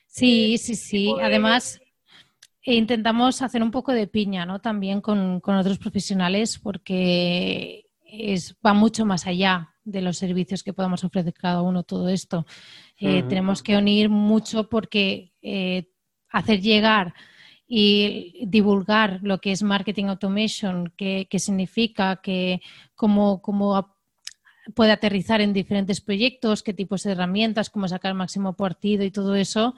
Sí, 0.07 0.57
sí, 0.57 0.75
sí. 0.75 1.15
Además, 1.21 1.81
intentamos 2.61 3.41
hacer 3.41 3.63
un 3.63 3.71
poco 3.71 3.93
de 3.93 4.07
piña, 4.07 4.45
¿no? 4.45 4.59
También 4.59 5.01
con, 5.01 5.39
con 5.39 5.55
otros 5.55 5.79
profesionales 5.79 6.59
porque 6.61 7.85
es, 8.05 8.55
va 8.65 8.73
mucho 8.73 9.05
más 9.05 9.25
allá 9.25 9.73
de 9.83 10.01
los 10.01 10.17
servicios 10.17 10.63
que 10.63 10.73
podamos 10.73 11.03
ofrecer 11.03 11.33
cada 11.33 11.61
uno 11.61 11.83
todo 11.83 12.09
esto. 12.09 12.45
Eh, 13.05 13.23
tenemos 13.27 13.61
que 13.61 13.75
unir 13.75 14.09
mucho 14.09 14.69
porque 14.69 15.33
eh, 15.41 15.89
hacer 16.29 16.61
llegar 16.61 17.13
y 17.67 18.45
divulgar 18.47 19.19
lo 19.23 19.39
que 19.39 19.51
es 19.51 19.61
marketing 19.61 20.05
automation, 20.05 20.93
qué, 20.95 21.27
significa, 21.37 22.21
que, 22.23 22.61
cómo, 22.95 23.41
cómo 23.41 23.93
puede 24.73 24.93
aterrizar 24.93 25.41
en 25.41 25.51
diferentes 25.51 25.99
proyectos, 25.99 26.63
qué 26.63 26.73
tipos 26.73 27.03
de 27.03 27.11
herramientas, 27.11 27.69
cómo 27.69 27.89
sacar 27.89 28.11
el 28.11 28.17
máximo 28.17 28.53
partido 28.53 29.03
y 29.03 29.11
todo 29.11 29.35
eso, 29.35 29.75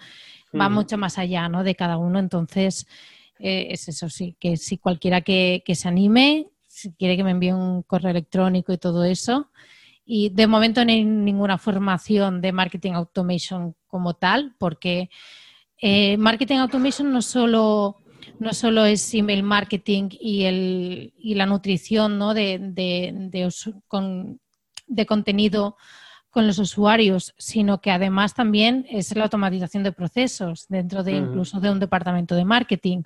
va 0.53 0.69
mucho 0.69 0.95
más 0.99 1.17
allá 1.17 1.49
¿no? 1.49 1.63
de 1.63 1.73
cada 1.73 1.97
uno. 1.97 2.19
Entonces, 2.19 2.85
eh, 3.39 3.69
es 3.71 3.87
eso 3.87 4.07
sí, 4.07 4.35
que 4.39 4.55
si 4.55 4.77
cualquiera 4.77 5.21
que, 5.21 5.63
que 5.65 5.73
se 5.73 5.87
anime, 5.87 6.47
si 6.67 6.93
quiere 6.93 7.17
que 7.17 7.23
me 7.23 7.31
envíe 7.31 7.53
un 7.53 7.81
correo 7.81 8.11
electrónico 8.11 8.71
y 8.71 8.77
todo 8.77 9.03
eso, 9.03 9.49
y 10.05 10.29
de 10.29 10.47
momento 10.47 10.85
no 10.85 10.91
hay 10.91 11.03
ninguna 11.03 11.57
formación 11.57 12.39
de 12.39 12.51
marketing 12.51 12.91
automation 12.93 13.75
como 13.87 14.13
tal, 14.13 14.55
porque 14.59 15.09
eh, 15.81 16.15
marketing 16.17 16.57
automation 16.57 17.11
no 17.11 17.21
solo, 17.23 17.97
no 18.39 18.53
solo 18.53 18.85
es 18.85 19.13
email 19.13 19.41
marketing 19.41 20.09
y, 20.11 20.43
el, 20.43 21.13
y 21.17 21.33
la 21.33 21.47
nutrición 21.47 22.19
¿no? 22.19 22.33
de, 22.35 22.59
de, 22.59 23.49
con, 23.87 24.39
de 24.87 25.05
contenido 25.07 25.75
con 26.29 26.45
los 26.45 26.59
usuarios, 26.59 27.33
sino 27.37 27.79
que 27.79 27.91
además 27.91 28.33
también 28.33 28.85
es 28.89 29.15
la 29.15 29.23
automatización 29.23 29.83
de 29.83 29.93
procesos 29.93 30.67
dentro 30.67 31.01
de 31.01 31.13
incluso 31.13 31.61
de 31.61 31.71
un 31.71 31.79
departamento 31.79 32.35
de 32.35 32.43
marketing. 32.43 33.03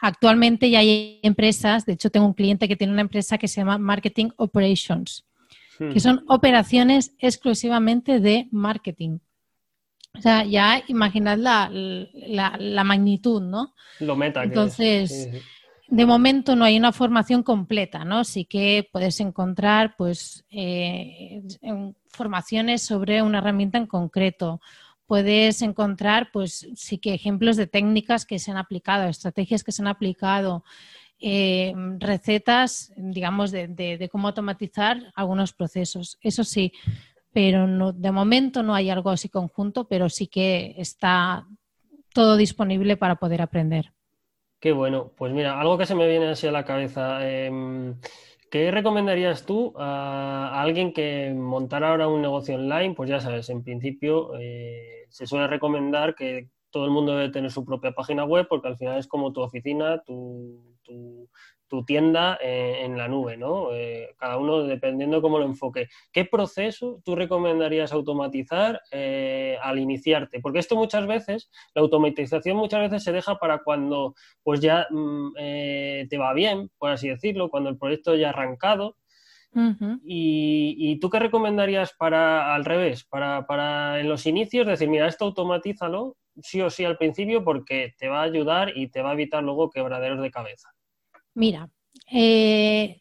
Actualmente 0.00 0.70
ya 0.70 0.78
hay 0.78 1.18
empresas, 1.24 1.84
de 1.84 1.94
hecho 1.94 2.08
tengo 2.08 2.26
un 2.26 2.34
cliente 2.34 2.68
que 2.68 2.76
tiene 2.76 2.92
una 2.92 3.02
empresa 3.02 3.36
que 3.36 3.48
se 3.48 3.60
llama 3.60 3.78
Marketing 3.78 4.28
Operations, 4.36 5.27
que 5.78 6.00
son 6.00 6.24
operaciones 6.28 7.14
exclusivamente 7.18 8.20
de 8.20 8.48
marketing. 8.50 9.18
O 10.16 10.20
sea, 10.20 10.44
ya 10.44 10.82
imaginad 10.88 11.38
la, 11.38 11.70
la, 11.72 12.84
magnitud, 12.84 13.40
¿no? 13.40 13.74
Lo 14.00 14.16
meta. 14.16 14.42
Entonces, 14.42 15.30
de 15.86 16.06
momento 16.06 16.56
no 16.56 16.64
hay 16.64 16.76
una 16.76 16.92
formación 16.92 17.42
completa, 17.42 18.04
¿no? 18.04 18.24
Sí 18.24 18.44
que 18.44 18.88
puedes 18.90 19.20
encontrar, 19.20 19.94
pues, 19.96 20.44
eh, 20.50 21.42
formaciones 22.08 22.82
sobre 22.82 23.22
una 23.22 23.38
herramienta 23.38 23.78
en 23.78 23.86
concreto. 23.86 24.60
Puedes 25.06 25.62
encontrar, 25.62 26.30
pues, 26.32 26.68
sí 26.74 26.98
que 26.98 27.14
ejemplos 27.14 27.56
de 27.56 27.66
técnicas 27.66 28.26
que 28.26 28.38
se 28.38 28.50
han 28.50 28.56
aplicado, 28.56 29.08
estrategias 29.08 29.62
que 29.62 29.72
se 29.72 29.82
han 29.82 29.88
aplicado, 29.88 30.64
eh, 31.20 31.74
recetas, 31.98 32.92
digamos, 32.96 33.50
de, 33.50 34.08
cómo 34.10 34.28
automatizar 34.28 35.12
algunos 35.14 35.52
procesos. 35.52 36.18
Eso 36.20 36.44
sí, 36.44 36.72
pero 37.32 37.66
no, 37.66 37.92
de 37.92 38.12
momento 38.12 38.62
no 38.62 38.74
hay 38.74 38.90
algo 38.90 39.10
así 39.10 39.28
conjunto, 39.28 39.88
pero 39.88 40.08
sí 40.08 40.28
que 40.28 40.74
está 40.78 41.46
todo 42.14 42.36
disponible 42.36 42.96
para 42.96 43.16
poder 43.16 43.42
aprender. 43.42 43.92
Qué 44.60 44.72
bueno. 44.72 45.12
Pues 45.16 45.32
mira, 45.32 45.60
algo 45.60 45.78
que 45.78 45.86
se 45.86 45.94
me 45.94 46.08
viene 46.08 46.28
así 46.28 46.46
a 46.46 46.52
la 46.52 46.64
cabeza. 46.64 47.28
Em, 47.28 47.96
¿Qué 48.50 48.70
recomendarías 48.70 49.44
tú 49.44 49.74
a, 49.76 50.60
alguien 50.60 50.92
que 50.92 51.34
montara 51.34 51.90
ahora 51.90 52.08
un 52.08 52.22
negocio 52.22 52.54
online? 52.54 52.94
Pues 52.94 53.10
ya 53.10 53.20
sabes, 53.20 53.50
en 53.50 53.62
principio 53.62 54.32
eh, 54.38 55.06
se 55.10 55.26
suele 55.26 55.46
recomendar 55.48 56.14
que 56.14 56.48
todo 56.70 56.84
el 56.86 56.90
mundo 56.90 57.14
debe 57.16 57.30
tener 57.30 57.50
su 57.50 57.64
propia 57.64 57.92
página 57.92 58.24
web 58.24 58.46
porque 58.48 58.68
al 58.68 58.78
final 58.78 58.98
es 58.98 59.06
como 59.06 59.32
tu 59.32 59.42
oficina, 59.42 60.02
tu, 60.02 60.77
tu, 61.68 61.84
tienda 61.84 62.38
eh, 62.42 62.80
en 62.82 62.96
la 62.96 63.08
nube, 63.08 63.36
¿no? 63.36 63.72
Eh, 63.72 64.14
cada 64.16 64.38
uno 64.38 64.62
dependiendo 64.62 65.20
cómo 65.20 65.38
lo 65.38 65.44
enfoque. 65.44 65.88
¿Qué 66.12 66.24
proceso 66.24 67.02
tú 67.04 67.14
recomendarías 67.14 67.92
automatizar 67.92 68.80
eh, 68.90 69.58
al 69.62 69.78
iniciarte? 69.78 70.40
Porque 70.40 70.60
esto 70.60 70.76
muchas 70.76 71.06
veces, 71.06 71.50
la 71.74 71.82
automatización 71.82 72.56
muchas 72.56 72.80
veces 72.80 73.04
se 73.04 73.12
deja 73.12 73.36
para 73.36 73.58
cuando 73.58 74.14
pues 74.42 74.60
ya 74.60 74.86
mm, 74.90 75.34
te 76.08 76.18
va 76.18 76.32
bien, 76.32 76.70
por 76.78 76.90
así 76.90 77.08
decirlo, 77.08 77.50
cuando 77.50 77.68
el 77.68 77.76
proyecto 77.76 78.14
ya 78.16 78.28
ha 78.28 78.30
arrancado. 78.30 78.96
y, 80.04 80.98
tú 81.00 81.10
qué 81.10 81.18
recomendarías 81.18 81.92
para 81.98 82.54
al 82.54 82.64
revés, 82.64 83.04
para, 83.04 83.46
para 83.46 84.00
en 84.00 84.08
los 84.08 84.26
inicios 84.26 84.66
decir, 84.66 84.88
mira, 84.88 85.06
esto 85.06 85.26
automatízalo 85.26 86.16
sí 86.42 86.60
o 86.60 86.70
sí 86.70 86.84
al 86.84 86.96
principio 86.96 87.44
porque 87.44 87.94
te 87.98 88.08
va 88.08 88.20
a 88.20 88.24
ayudar 88.24 88.76
y 88.76 88.88
te 88.88 89.02
va 89.02 89.10
a 89.10 89.14
evitar 89.14 89.42
luego 89.42 89.70
quebraderos 89.70 90.20
de 90.20 90.30
cabeza. 90.30 90.70
Mira, 91.38 91.70
eh, 92.10 93.00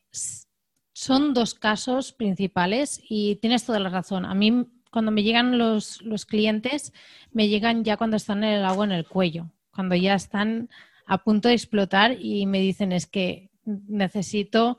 son 0.93 1.33
dos 1.33 1.55
casos 1.55 2.13
principales 2.13 3.01
y 3.09 3.37
tienes 3.37 3.65
toda 3.65 3.79
la 3.79 3.89
razón. 3.89 4.25
A 4.25 4.35
mí 4.35 4.67
cuando 4.91 5.09
me 5.09 5.23
llegan 5.23 5.57
los, 5.57 6.03
clientes, 6.27 6.93
me 7.31 7.47
llegan 7.47 7.83
ya 7.83 7.97
cuando 7.97 8.15
están 8.15 8.43
en 8.43 8.59
el 8.59 8.65
agua 8.65 8.85
en 8.85 8.91
el 8.91 9.07
cuello, 9.07 9.49
cuando 9.71 9.95
ya 9.95 10.13
están 10.13 10.69
a 11.07 11.23
punto 11.23 11.47
de 11.47 11.55
explotar 11.55 12.15
y 12.21 12.45
me 12.45 12.59
dicen 12.59 12.91
es 12.91 13.07
que 13.07 13.49
necesito 13.65 14.77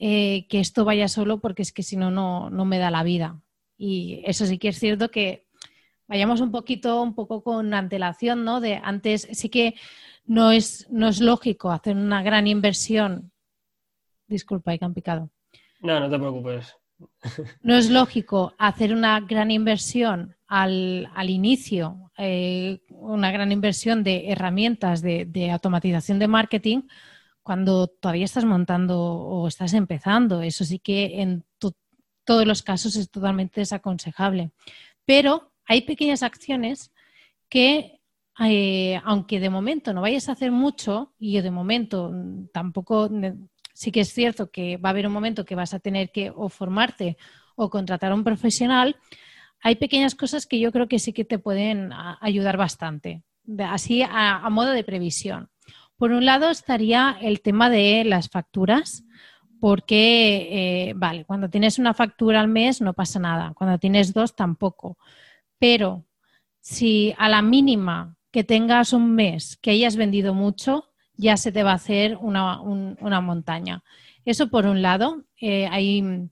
eh, 0.00 0.48
que 0.48 0.58
esto 0.58 0.84
vaya 0.84 1.06
solo 1.06 1.40
porque 1.40 1.62
es 1.62 1.70
que 1.70 1.84
si 1.84 1.96
no, 1.96 2.10
no 2.10 2.64
me 2.64 2.78
da 2.78 2.90
la 2.90 3.04
vida. 3.04 3.40
Y 3.78 4.20
eso 4.26 4.46
sí 4.46 4.58
que 4.58 4.70
es 4.70 4.80
cierto 4.80 5.12
que 5.12 5.46
vayamos 6.08 6.40
un 6.40 6.50
poquito, 6.50 7.00
un 7.02 7.14
poco 7.14 7.44
con 7.44 7.72
antelación, 7.72 8.44
¿no? 8.44 8.60
De 8.60 8.80
antes 8.82 9.28
sí 9.30 9.48
que 9.48 9.76
no 10.24 10.52
es, 10.52 10.86
no 10.90 11.08
es 11.08 11.20
lógico 11.20 11.70
hacer 11.70 11.96
una 11.96 12.22
gran 12.22 12.46
inversión. 12.46 13.32
Disculpa, 14.26 14.70
hay 14.70 14.78
que 14.78 14.84
han 14.84 14.94
picado. 14.94 15.30
No, 15.80 15.98
no 15.98 16.10
te 16.10 16.18
preocupes. 16.18 16.76
No 17.62 17.76
es 17.76 17.90
lógico 17.90 18.54
hacer 18.58 18.92
una 18.92 19.20
gran 19.20 19.50
inversión 19.50 20.36
al, 20.46 21.08
inicio, 21.28 22.10
eh, 22.18 22.80
una 22.90 23.30
gran 23.30 23.52
inversión 23.52 24.02
de 24.02 24.30
herramientas 24.30 25.00
de, 25.00 25.50
automatización 25.50 26.18
de 26.18 26.28
marketing 26.28 26.82
cuando 27.42 27.86
todavía 27.86 28.24
estás 28.24 28.44
montando 28.44 29.00
o 29.00 29.48
estás 29.48 29.72
empezando. 29.74 30.42
Eso 30.42 30.64
sí 30.64 30.78
que 30.78 31.22
en 31.22 31.44
todos 32.24 32.46
los 32.46 32.62
casos 32.62 32.96
es 32.96 33.10
totalmente 33.10 33.60
desaconsejable. 33.60 34.50
Pero 35.04 35.52
hay 35.66 35.82
pequeñas 35.82 36.22
acciones 36.22 36.92
que, 37.48 37.99
eh, 38.38 39.00
aunque 39.04 39.40
de 39.40 39.50
momento 39.50 39.92
no 39.92 40.00
vayas 40.00 40.28
a 40.28 40.32
hacer 40.32 40.50
mucho, 40.50 41.12
y 41.18 41.40
de 41.40 41.50
momento 41.50 42.12
tampoco, 42.52 43.10
sí 43.74 43.92
que 43.92 44.00
es 44.00 44.12
cierto 44.12 44.50
que 44.50 44.76
va 44.76 44.90
a 44.90 44.92
haber 44.92 45.06
un 45.06 45.12
momento 45.12 45.44
que 45.44 45.54
vas 45.54 45.74
a 45.74 45.80
tener 45.80 46.10
que 46.10 46.30
o 46.34 46.48
formarte 46.48 47.16
o 47.56 47.68
contratar 47.68 48.12
a 48.12 48.14
un 48.14 48.24
profesional, 48.24 48.96
hay 49.62 49.76
pequeñas 49.76 50.14
cosas 50.14 50.46
que 50.46 50.58
yo 50.58 50.72
creo 50.72 50.88
que 50.88 50.98
sí 50.98 51.12
que 51.12 51.24
te 51.24 51.38
pueden 51.38 51.90
ayudar 52.20 52.56
bastante, 52.56 53.22
así 53.58 54.02
a, 54.02 54.48
modo 54.50 54.70
de 54.70 54.84
previsión. 54.84 55.50
Por 55.96 56.12
un 56.12 56.24
lado 56.24 56.48
estaría 56.48 57.18
el 57.20 57.42
tema 57.42 57.68
de 57.68 58.04
las 58.04 58.30
facturas, 58.30 59.04
porque, 59.60 60.48
eh, 60.88 60.92
vale, 60.96 61.26
cuando 61.26 61.50
tienes 61.50 61.78
una 61.78 61.92
factura 61.92 62.40
al 62.40 62.48
mes 62.48 62.80
no 62.80 62.94
pasa 62.94 63.18
nada, 63.18 63.52
cuando 63.54 63.76
tienes 63.78 64.14
dos 64.14 64.34
tampoco. 64.34 64.96
Pero 65.58 66.06
si 66.60 67.14
a 67.18 67.28
la 67.28 67.42
mínima 67.42 68.16
que 68.30 68.44
tengas 68.44 68.92
un 68.92 69.14
mes 69.14 69.56
que 69.56 69.70
hayas 69.72 69.96
vendido 69.96 70.34
mucho, 70.34 70.90
ya 71.16 71.36
se 71.36 71.52
te 71.52 71.62
va 71.62 71.72
a 71.72 71.74
hacer 71.74 72.16
una, 72.16 73.20
montaña. 73.20 73.82
Eso 74.24 74.48
por 74.48 74.66
un 74.66 74.82
lado. 74.82 75.24
Eh, 75.40 75.66
hay 75.70 76.30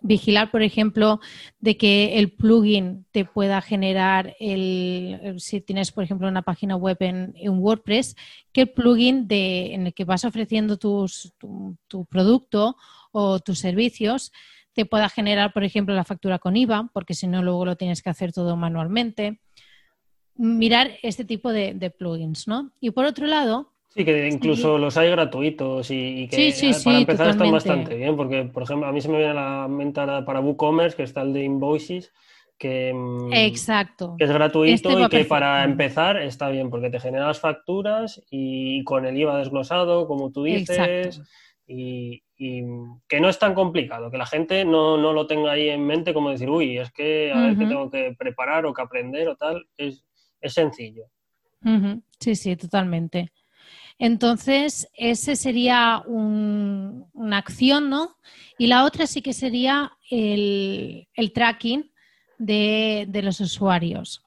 vigilar, 0.00 0.50
por 0.50 0.62
ejemplo, 0.62 1.20
de 1.58 1.76
que 1.76 2.18
el 2.18 2.32
plugin 2.32 3.06
te 3.10 3.24
pueda 3.24 3.60
generar 3.60 4.34
el, 4.38 5.34
si 5.38 5.60
tienes, 5.60 5.92
por 5.92 6.04
ejemplo, 6.04 6.28
una 6.28 6.42
página 6.42 6.76
web 6.76 6.96
en, 7.00 7.34
WordPress, 7.44 8.16
que 8.52 8.62
el 8.62 8.70
plugin 8.70 9.26
de, 9.26 9.74
en 9.74 9.86
el 9.88 9.94
que 9.94 10.04
vas 10.04 10.24
ofreciendo 10.24 10.76
tu, 10.76 11.06
tu 11.88 12.04
producto 12.06 12.76
o 13.12 13.40
tus 13.40 13.58
servicios 13.58 14.32
te 14.72 14.86
pueda 14.86 15.08
generar, 15.08 15.52
por 15.52 15.64
ejemplo, 15.64 15.94
la 15.94 16.04
factura 16.04 16.38
con 16.38 16.56
IVA, 16.56 16.90
porque 16.92 17.14
si 17.14 17.26
no, 17.26 17.42
luego 17.42 17.64
lo 17.64 17.76
tienes 17.76 18.00
que 18.00 18.10
hacer 18.10 18.32
todo 18.32 18.56
manualmente. 18.56 19.40
Mirar 20.38 20.92
este 21.02 21.24
tipo 21.24 21.52
de, 21.52 21.92
plugins, 21.96 22.48
¿no? 22.48 22.70
Y 22.80 22.90
por 22.90 23.04
otro 23.04 23.26
lado, 23.26 23.72
Sí, 23.88 24.04
que 24.04 24.28
incluso 24.28 24.78
los 24.78 24.96
hay 24.96 25.10
gratuitos 25.10 25.90
y, 25.90 26.28
que 26.28 26.54
para 26.84 26.98
empezar 26.98 27.30
están 27.30 27.50
bastante 27.50 27.96
bien, 27.96 28.16
porque 28.16 28.44
por 28.44 28.62
ejemplo 28.62 28.86
a 28.86 28.92
mí 28.92 29.00
se 29.00 29.08
me 29.08 29.16
viene 29.16 29.32
a 29.32 29.34
la 29.34 29.68
mente 29.68 30.00
para 30.24 30.40
WooCommerce, 30.40 30.96
que 30.96 31.02
está 31.02 31.22
el 31.22 31.32
de 31.32 31.42
Invoices, 31.42 32.12
que, 32.58 32.92
mm, 32.92 33.32
Exacto. 33.32 34.16
que 34.18 34.24
es 34.24 34.30
gratuito 34.30 34.90
este 34.90 35.02
y 35.02 35.08
que 35.08 35.24
para 35.24 35.64
empezar 35.64 36.20
está 36.20 36.50
bien, 36.50 36.70
porque 36.70 36.90
te 36.90 37.00
genera 37.00 37.28
las 37.28 37.40
facturas 37.40 38.22
y 38.30 38.84
con 38.84 39.06
el 39.06 39.16
IVA 39.16 39.38
desglosado, 39.38 40.06
como 40.06 40.30
tú 40.30 40.44
dices, 40.44 41.22
y, 41.66 42.22
que 42.36 43.20
no 43.20 43.28
es 43.28 43.38
tan 43.38 43.54
complicado, 43.54 44.10
que 44.10 44.16
la 44.16 44.26
gente 44.26 44.64
no, 44.64 44.96
lo 44.96 45.26
tenga 45.26 45.52
ahí 45.52 45.68
en 45.68 45.86
mente 45.86 46.14
como 46.14 46.30
decir, 46.30 46.48
uy, 46.48 46.78
es 46.78 46.90
que 46.92 47.32
a 47.32 47.40
ver 47.40 47.58
qué 47.58 47.66
tengo 47.66 47.90
que 47.90 48.14
preparar 48.16 48.64
o 48.66 48.72
que 48.72 48.82
aprender 48.82 49.28
o 49.28 49.36
tal, 49.36 49.66
es, 49.76 50.04
sencillo. 50.42 51.04
Sí, 52.20 52.34
sí, 52.34 52.56
totalmente. 52.56 53.30
Entonces, 53.98 54.88
ese 54.94 55.34
sería 55.34 56.02
una 56.06 57.38
acción, 57.38 57.90
¿no? 57.90 58.16
Y 58.56 58.68
la 58.68 58.84
otra 58.84 59.06
sí 59.06 59.22
que 59.22 59.32
sería 59.32 59.92
el, 60.08 61.06
tracking 61.34 61.90
de, 62.38 63.20
los 63.22 63.40
usuarios. 63.40 64.22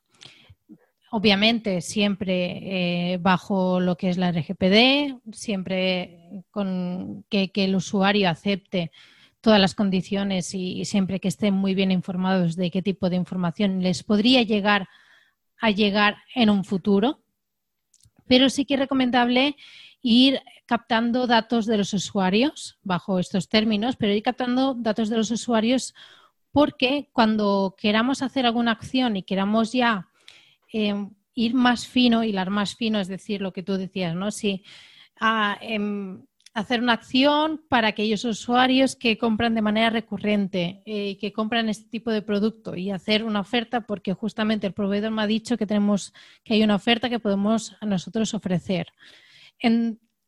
Obviamente, 1.09 1.81
siempre 1.81 3.13
eh, 3.13 3.17
bajo 3.17 3.79
lo 3.79 3.95
que 3.95 4.09
es 4.09 4.17
la 4.17 4.31
RGPD, 4.31 5.19
siempre 5.31 6.43
con 6.51 7.23
que, 7.29 7.49
el 7.53 7.75
usuario 7.75 8.29
acepte 8.29 8.91
todas 9.39 9.59
las 9.59 9.73
condiciones 9.73 10.53
y, 10.53 10.83
siempre 10.83 11.21
que 11.21 11.29
estén 11.29 11.53
muy 11.53 11.75
bien 11.75 11.91
informados 11.91 12.57
de 12.57 12.71
qué 12.71 12.81
tipo 12.81 13.09
de 13.09 13.15
información 13.15 13.81
les 13.81 14.03
podría 14.03 14.43
llegar 14.43 14.83
a 14.83 14.89
llegar 15.69 16.17
en 16.33 16.49
un 16.49 16.63
futuro 16.63 17.21
pero 18.31 18.49
sí 18.49 18.63
que 18.63 18.75
es 18.75 18.79
recomendable 18.79 19.57
ir 20.01 20.39
captando 20.65 21.27
datos 21.27 21.65
de 21.65 21.75
los 21.75 21.93
usuarios 21.93 22.79
bajo 22.81 23.19
estos 23.19 23.49
términos, 23.49 23.97
pero 23.97 24.13
ir 24.13 24.23
captando 24.23 24.73
datos 24.73 25.09
de 25.09 25.17
los 25.17 25.31
usuarios 25.31 25.93
porque 26.53 27.09
cuando 27.11 27.75
queramos 27.77 28.21
hacer 28.21 28.45
alguna 28.45 28.71
acción 28.71 29.17
y 29.17 29.23
queramos 29.23 29.73
ya 29.73 30.07
eh, 30.71 31.09
ir 31.33 31.53
más 31.53 31.85
fino, 31.87 32.23
hilar 32.23 32.51
más 32.51 32.77
fino, 32.77 33.01
es 33.01 33.09
decir, 33.09 33.41
lo 33.41 33.51
que 33.51 33.63
tú 33.63 33.73
decías, 33.73 34.15
¿no? 34.15 34.31
Si 34.31 34.63
ah, 35.19 35.57
em, 35.59 36.25
hacer 36.53 36.81
una 36.81 36.93
acción 36.93 37.62
para 37.70 37.89
aquellos 37.89 38.25
usuarios 38.25 38.96
que 38.96 39.17
compran 39.17 39.55
de 39.55 39.62
manera 39.62 39.89
recurrente 39.89 40.81
eh, 40.86 41.17
que 41.17 41.31
compran 41.31 41.70
este 41.70 41.89
tipo 41.89 42.12
de 42.12 42.22
producto 42.22 42.75
y 42.75 42.91
hacer 42.91 43.24
una 43.24 43.39
oferta 43.39 43.81
porque 43.81 44.13
justamente 44.13 44.67
el 44.67 44.74
proveedor 44.74 45.12
me 45.12 45.22
ha 45.22 45.27
dicho 45.27 45.58
que 45.58 45.65
tenemos 45.65 46.13
que 46.43 46.55
hay 46.55 46.63
una 46.63 46.75
oferta 46.75 47.10
que 47.10 47.20
podemos 47.20 47.77
nosotros 47.81 48.34
ofrecer. 48.34 48.88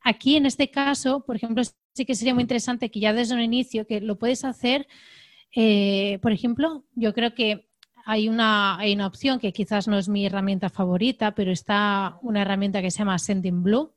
aquí 0.02 0.36
en 0.36 0.46
este 0.46 0.70
caso, 0.70 1.26
por 1.26 1.36
ejemplo, 1.36 1.64
sí 1.94 2.06
que 2.06 2.16
sería 2.16 2.34
muy 2.34 2.44
interesante 2.44 2.90
que 2.90 3.00
ya 3.00 3.14
desde 3.14 3.36
un 3.36 3.42
inicio 3.42 3.86
que 3.86 4.00
lo 4.02 4.18
puedes 4.18 4.46
hacer, 4.46 4.88
eh, 5.56 6.20
por 6.22 6.32
ejemplo, 6.32 6.86
yo 6.96 7.14
creo 7.14 7.34
que 7.34 7.70
hay 8.06 8.30
una, 8.30 8.78
hay 8.78 8.94
una 8.94 9.08
opción 9.08 9.40
que 9.40 9.54
quizás 9.54 9.88
no 9.88 9.98
es 9.98 10.10
mi 10.10 10.26
herramienta 10.26 10.70
favorita, 10.70 11.36
pero 11.36 11.52
está 11.52 12.18
una 12.22 12.42
herramienta 12.42 12.82
que 12.82 12.92
se 12.92 13.00
llama 13.00 13.20
Sending 13.20 13.64
Blue 13.64 13.94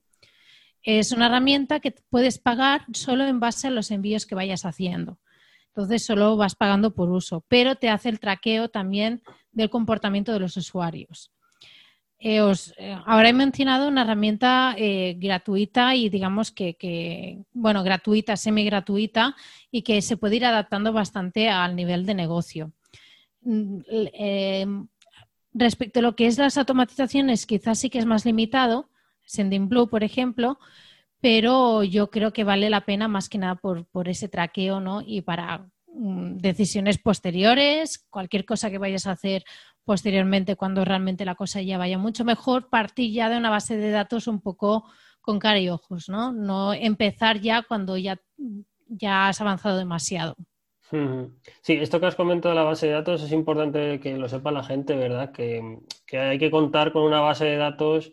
es 0.86 1.10
una 1.10 1.26
herramienta 1.26 1.80
que 1.80 1.92
puedes 2.08 2.38
pagar 2.38 2.86
solo 2.92 3.26
en 3.26 3.40
base 3.40 3.66
a 3.66 3.70
los 3.70 3.90
envíos 3.90 4.24
que 4.24 4.36
vayas 4.36 4.64
haciendo. 4.64 5.18
Entonces 5.66 6.06
solo 6.06 6.36
vas 6.36 6.54
pagando 6.54 6.94
por 6.94 7.10
uso, 7.10 7.44
pero 7.48 7.74
te 7.74 7.90
hace 7.90 8.08
el 8.08 8.20
traqueo 8.20 8.70
también 8.70 9.20
del 9.50 9.68
comportamiento 9.68 10.32
de 10.32 10.40
los 10.40 10.56
usuarios. 10.56 11.32
Eh, 12.18 12.40
eh, 12.78 12.96
ahora 13.04 13.28
he 13.28 13.32
mencionado 13.32 13.88
una 13.88 14.02
herramienta 14.02 14.74
eh, 14.78 15.16
gratuita 15.18 15.94
y 15.94 16.08
digamos 16.08 16.50
que, 16.50 17.44
bueno, 17.52 17.82
gratuita, 17.82 18.36
semi 18.36 18.64
gratuita 18.64 19.36
y 19.70 19.82
que 19.82 20.00
se 20.00 20.16
puede 20.16 20.36
ir 20.36 20.46
adaptando 20.46 20.92
bastante 20.92 21.50
al 21.50 21.76
nivel 21.76 22.06
de 22.06 22.14
negocio. 22.14 22.72
Mm, 23.42 23.80
respecto 25.52 25.98
a 25.98 26.02
lo 26.02 26.16
que 26.16 26.26
es 26.26 26.38
las 26.38 26.56
automatizaciones, 26.56 27.44
quizás 27.44 27.80
sí 27.80 27.90
que 27.90 27.98
es 27.98 28.06
más 28.06 28.24
limitado, 28.24 28.88
Sending 29.26 29.68
Blue, 29.68 29.88
por 29.88 30.02
ejemplo, 30.02 30.58
pero 31.20 31.82
yo 31.82 32.10
creo 32.10 32.32
que 32.32 32.44
vale 32.44 32.70
la 32.70 32.86
pena 32.86 33.08
más 33.08 33.28
que 33.28 33.38
nada 33.38 33.56
por, 33.56 34.08
ese 34.08 34.28
traqueo, 34.28 34.80
¿no? 34.80 35.02
Y 35.04 35.22
para 35.22 35.68
mm, 35.92 36.38
decisiones 36.38 36.98
posteriores, 36.98 38.06
cualquier 38.10 38.44
cosa 38.44 38.70
que 38.70 38.78
vayas 38.78 39.06
a 39.06 39.12
hacer 39.12 39.44
posteriormente 39.84 40.56
cuando 40.56 40.84
realmente 40.84 41.24
la 41.24 41.34
cosa 41.34 41.62
ya 41.62 41.78
vaya 41.78 41.98
mucho 41.98 42.24
mejor, 42.24 42.68
partir 42.68 43.12
ya 43.12 43.28
de 43.28 43.36
una 43.36 43.50
base 43.50 43.76
de 43.76 43.90
datos 43.90 44.26
un 44.26 44.40
poco 44.40 44.84
con 45.20 45.38
cara 45.38 45.58
y 45.58 45.68
ojos, 45.68 46.08
¿no? 46.08 46.32
No 46.32 46.72
empezar 46.72 47.40
ya 47.40 47.62
cuando 47.62 47.96
ya, 47.96 48.20
ya 48.88 49.28
has 49.28 49.40
avanzado 49.40 49.78
demasiado. 49.78 50.36
Sí, 51.62 51.72
esto 51.74 51.98
que 51.98 52.06
has 52.06 52.14
comentado 52.14 52.54
de 52.54 52.60
la 52.60 52.66
base 52.66 52.86
de 52.86 52.92
datos 52.92 53.22
es 53.22 53.32
importante 53.32 53.98
que 53.98 54.16
lo 54.16 54.28
sepa 54.28 54.52
la 54.52 54.62
gente, 54.62 54.94
¿verdad? 54.94 55.32
Que, 55.32 55.80
que 56.06 56.18
hay 56.18 56.38
que 56.38 56.50
contar 56.50 56.92
con 56.92 57.02
una 57.02 57.20
base 57.20 57.44
de 57.44 57.56
datos 57.56 58.12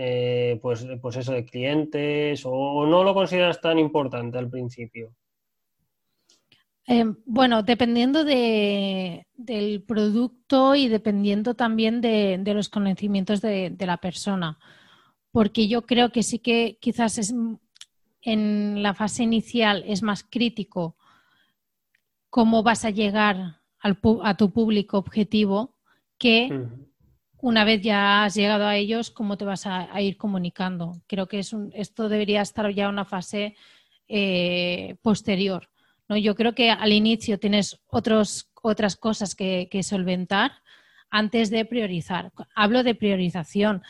eh, 0.00 0.60
pues, 0.62 0.86
pues 1.02 1.16
eso 1.16 1.32
de 1.32 1.44
clientes 1.44 2.42
o, 2.44 2.86
no 2.86 3.02
lo 3.02 3.14
consideras 3.14 3.60
tan 3.60 3.80
importante 3.80 4.38
al 4.38 4.48
principio? 4.48 5.12
Eh, 6.86 7.04
bueno, 7.26 7.64
dependiendo 7.64 8.22
del 8.22 9.82
producto 9.82 10.76
y 10.76 10.86
dependiendo 10.86 11.54
también 11.54 12.00
de, 12.00 12.40
los 12.54 12.68
conocimientos 12.68 13.40
de, 13.40 13.74
la 13.80 13.96
persona, 13.96 14.60
porque 15.32 15.66
yo 15.66 15.82
creo 15.82 16.12
que 16.12 16.22
sí 16.22 16.38
que 16.38 16.78
quizás 16.80 17.18
es, 17.18 17.34
en 18.22 18.84
la 18.84 18.94
fase 18.94 19.24
inicial 19.24 19.82
es 19.84 20.04
más 20.04 20.22
crítico 20.22 20.96
cómo 22.30 22.62
vas 22.62 22.84
a 22.84 22.90
llegar 22.90 23.62
a 23.80 24.36
tu 24.36 24.52
público 24.52 24.96
objetivo 24.96 25.74
que 26.18 26.68
una 27.40 27.64
vez 27.64 27.82
ya 27.82 28.24
has 28.24 28.34
llegado 28.34 28.66
a 28.66 28.76
ellos, 28.76 29.10
cómo 29.10 29.36
te 29.36 29.44
vas 29.44 29.66
a, 29.66 30.00
ir 30.00 30.16
comunicando. 30.16 31.00
Creo 31.06 31.26
que 31.28 31.40
es 31.40 31.54
esto 31.72 32.08
debería 32.08 32.42
estar 32.42 32.70
ya 32.72 32.84
en 32.84 32.90
una 32.90 33.04
fase 33.04 33.56
eh, 34.08 34.96
posterior. 35.02 35.68
¿no? 36.08 36.16
Yo 36.16 36.34
creo 36.34 36.54
que 36.54 36.70
al 36.70 36.92
inicio 36.92 37.38
tienes 37.38 37.80
otros, 37.86 38.50
otras 38.62 38.96
cosas 38.96 39.34
que, 39.34 39.68
solventar 39.82 40.52
antes 41.10 41.50
de 41.50 41.64
priorizar. 41.64 42.32
Hablo 42.54 42.82
de 42.82 42.94
priorización. 42.94 43.82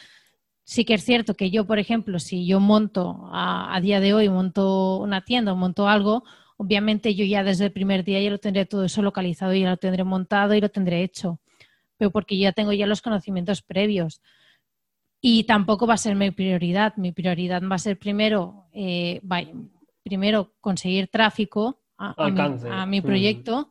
Sí 0.65 0.85
que 0.85 0.95
es 0.95 1.05
cierto 1.05 1.35
que 1.35 1.51
yo, 1.51 1.67
por 1.67 1.79
ejemplo, 1.79 2.19
si 2.19 2.47
yo 2.47 2.61
monto 2.61 3.31
a, 3.33 3.75
a 3.75 3.81
día 3.81 4.01
de 4.01 4.13
hoy, 4.13 4.29
monto 4.29 4.99
una 4.99 5.25
tienda 5.25 5.55
monto 5.55 5.89
algo, 5.89 6.25
obviamente 6.59 7.15
yo 7.15 7.25
ya 7.25 7.43
desde 7.43 7.67
el 7.67 7.73
primer 7.73 8.05
día 8.05 8.21
ya 8.21 8.31
lo 8.31 8.39
tendré 8.39 8.67
todo 8.67 8.85
eso 8.85 9.01
localizado, 9.01 9.55
y 9.55 9.63
ya 9.63 9.71
lo 9.71 9.77
tendré 9.79 10.05
montado 10.05 10.55
y 10.55 10.61
lo 10.61 10.69
tendré 10.69 11.03
hecho 11.03 11.41
pero 11.99 12.11
porque 12.11 12.39
ya 12.39 12.53
tengo 12.53 12.73
ya 12.73 12.87
los 12.87 13.03
conocimientos 13.03 13.61
previos. 13.61 14.23
Y 15.21 15.45
tampoco 15.45 15.87
va 15.87 15.95
a 15.95 15.99
ser 15.99 16.15
mi 16.15 16.31
prioridad. 16.31 16.97
Mi 16.97 17.13
prioridad 17.13 17.61
va 17.63 17.75
a 17.75 17.79
ser 17.79 17.99
primero, 17.99 18.69
eh, 18.73 19.21
primero 20.05 20.55
conseguir 20.61 21.09
tráfico 21.09 21.83
a, 21.99 22.87
mi, 22.87 23.01
proyecto, 23.01 23.71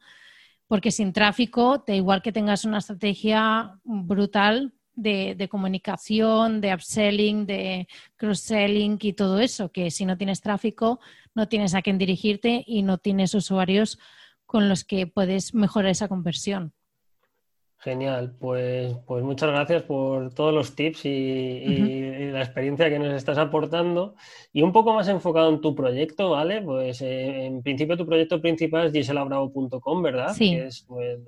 porque 0.68 0.92
sin 0.92 1.14
tráfico, 1.14 1.84
da 1.88 1.96
igual 1.96 2.22
que 2.22 2.34
tengas 2.34 2.66
una 2.66 2.80
estrategia 2.80 3.80
brutal 3.86 4.74
de, 4.94 5.36
de, 5.36 5.48
comunicación, 5.48 6.60
de 6.60 6.74
upselling, 6.74 7.46
de 7.46 7.88
cross-selling 8.18 8.98
y 9.02 9.14
todo 9.14 9.40
eso, 9.40 9.72
que 9.72 9.90
si 9.92 10.06
no 10.06 10.18
tienes 10.18 10.42
tráfico, 10.42 11.00
no 11.34 11.48
tienes 11.48 11.74
a 11.74 11.82
quién 11.82 11.98
dirigirte 11.98 12.66
y 12.68 12.82
no 12.82 12.98
tienes 12.98 13.34
usuarios 13.34 13.98
con 14.46 14.68
los 14.68 14.84
que 14.84 15.08
puedes 15.08 15.54
mejorar 15.54 15.92
esa 15.92 16.10
conversión. 16.10 16.74
Genial, 17.80 18.36
pues, 18.40 18.96
pues 19.06 19.24
muchas 19.24 19.52
gracias 19.52 19.84
por 19.84 20.34
todos 20.34 20.52
los 20.52 20.76
tips 20.76 21.06
y, 21.06 22.32
la 22.32 22.42
experiencia 22.42 22.90
que 22.90 22.98
nos 22.98 23.14
estás 23.14 23.38
aportando. 23.38 24.16
Y 24.52 24.64
un 24.64 24.72
poco 24.72 24.94
más 24.94 25.08
enfocado 25.08 25.50
en 25.50 25.62
tu 25.62 25.76
proyecto, 25.76 26.32
¿vale? 26.32 26.62
Pues 26.64 27.02
eh, 27.02 27.46
en 27.46 27.62
principio 27.62 27.96
tu 27.96 28.06
proyecto 28.06 28.42
principal 28.42 28.88
es 28.88 28.94
giselabravo.com, 28.94 30.02
¿verdad? 30.02 30.34
Sí. 30.34 30.52
Que 30.52 30.66
es 30.66 30.86
pues, 30.88 31.20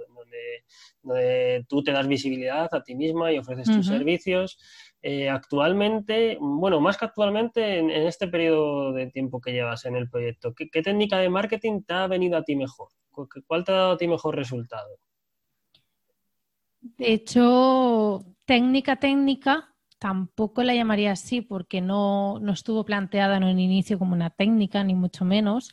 donde, 1.04 1.66
tú 1.68 1.84
te 1.84 1.92
das 1.92 2.08
visibilidad 2.08 2.68
a 2.72 2.84
ti 2.84 2.96
misma 2.96 3.32
y 3.32 3.38
ofreces 3.38 3.68
tus 3.68 3.86
servicios. 3.86 4.58
Eh, 5.02 5.30
actualmente, 5.30 6.38
bueno, 6.42 6.82
más 6.82 6.98
que 6.98 7.06
actualmente, 7.06 7.78
en, 7.78 7.92
este 7.92 8.28
periodo 8.28 8.92
de 8.92 9.08
tiempo 9.08 9.40
que 9.40 9.54
llevas 9.54 9.86
en 9.86 9.96
el 9.96 10.10
proyecto, 10.10 10.54
¿qué, 10.56 10.68
¿qué 10.70 10.82
técnica 10.82 11.20
de 11.20 11.30
marketing 11.30 11.84
te 11.84 11.94
ha 11.94 12.08
venido 12.08 12.38
a 12.38 12.44
ti 12.44 12.56
mejor? 12.56 12.90
¿Cuál 13.48 13.64
te 13.64 13.72
ha 13.72 13.76
dado 13.76 13.92
a 13.92 13.98
ti 13.98 14.08
mejor 14.08 14.36
resultado? 14.36 14.98
De 16.82 17.14
hecho, 17.14 18.26
técnica 18.46 18.96
técnica 18.98 19.70
tampoco 20.00 20.64
la 20.64 20.74
llamaría 20.74 21.12
así 21.12 21.42
porque 21.42 21.82
no, 21.82 22.42
estuvo 22.52 22.86
planteada 22.86 23.38
en 23.38 23.44
un 23.44 23.60
inicio 23.60 24.00
como 24.00 24.14
una 24.14 24.30
técnica, 24.30 24.84
ni 24.84 24.96
mucho 24.96 25.26
menos, 25.26 25.72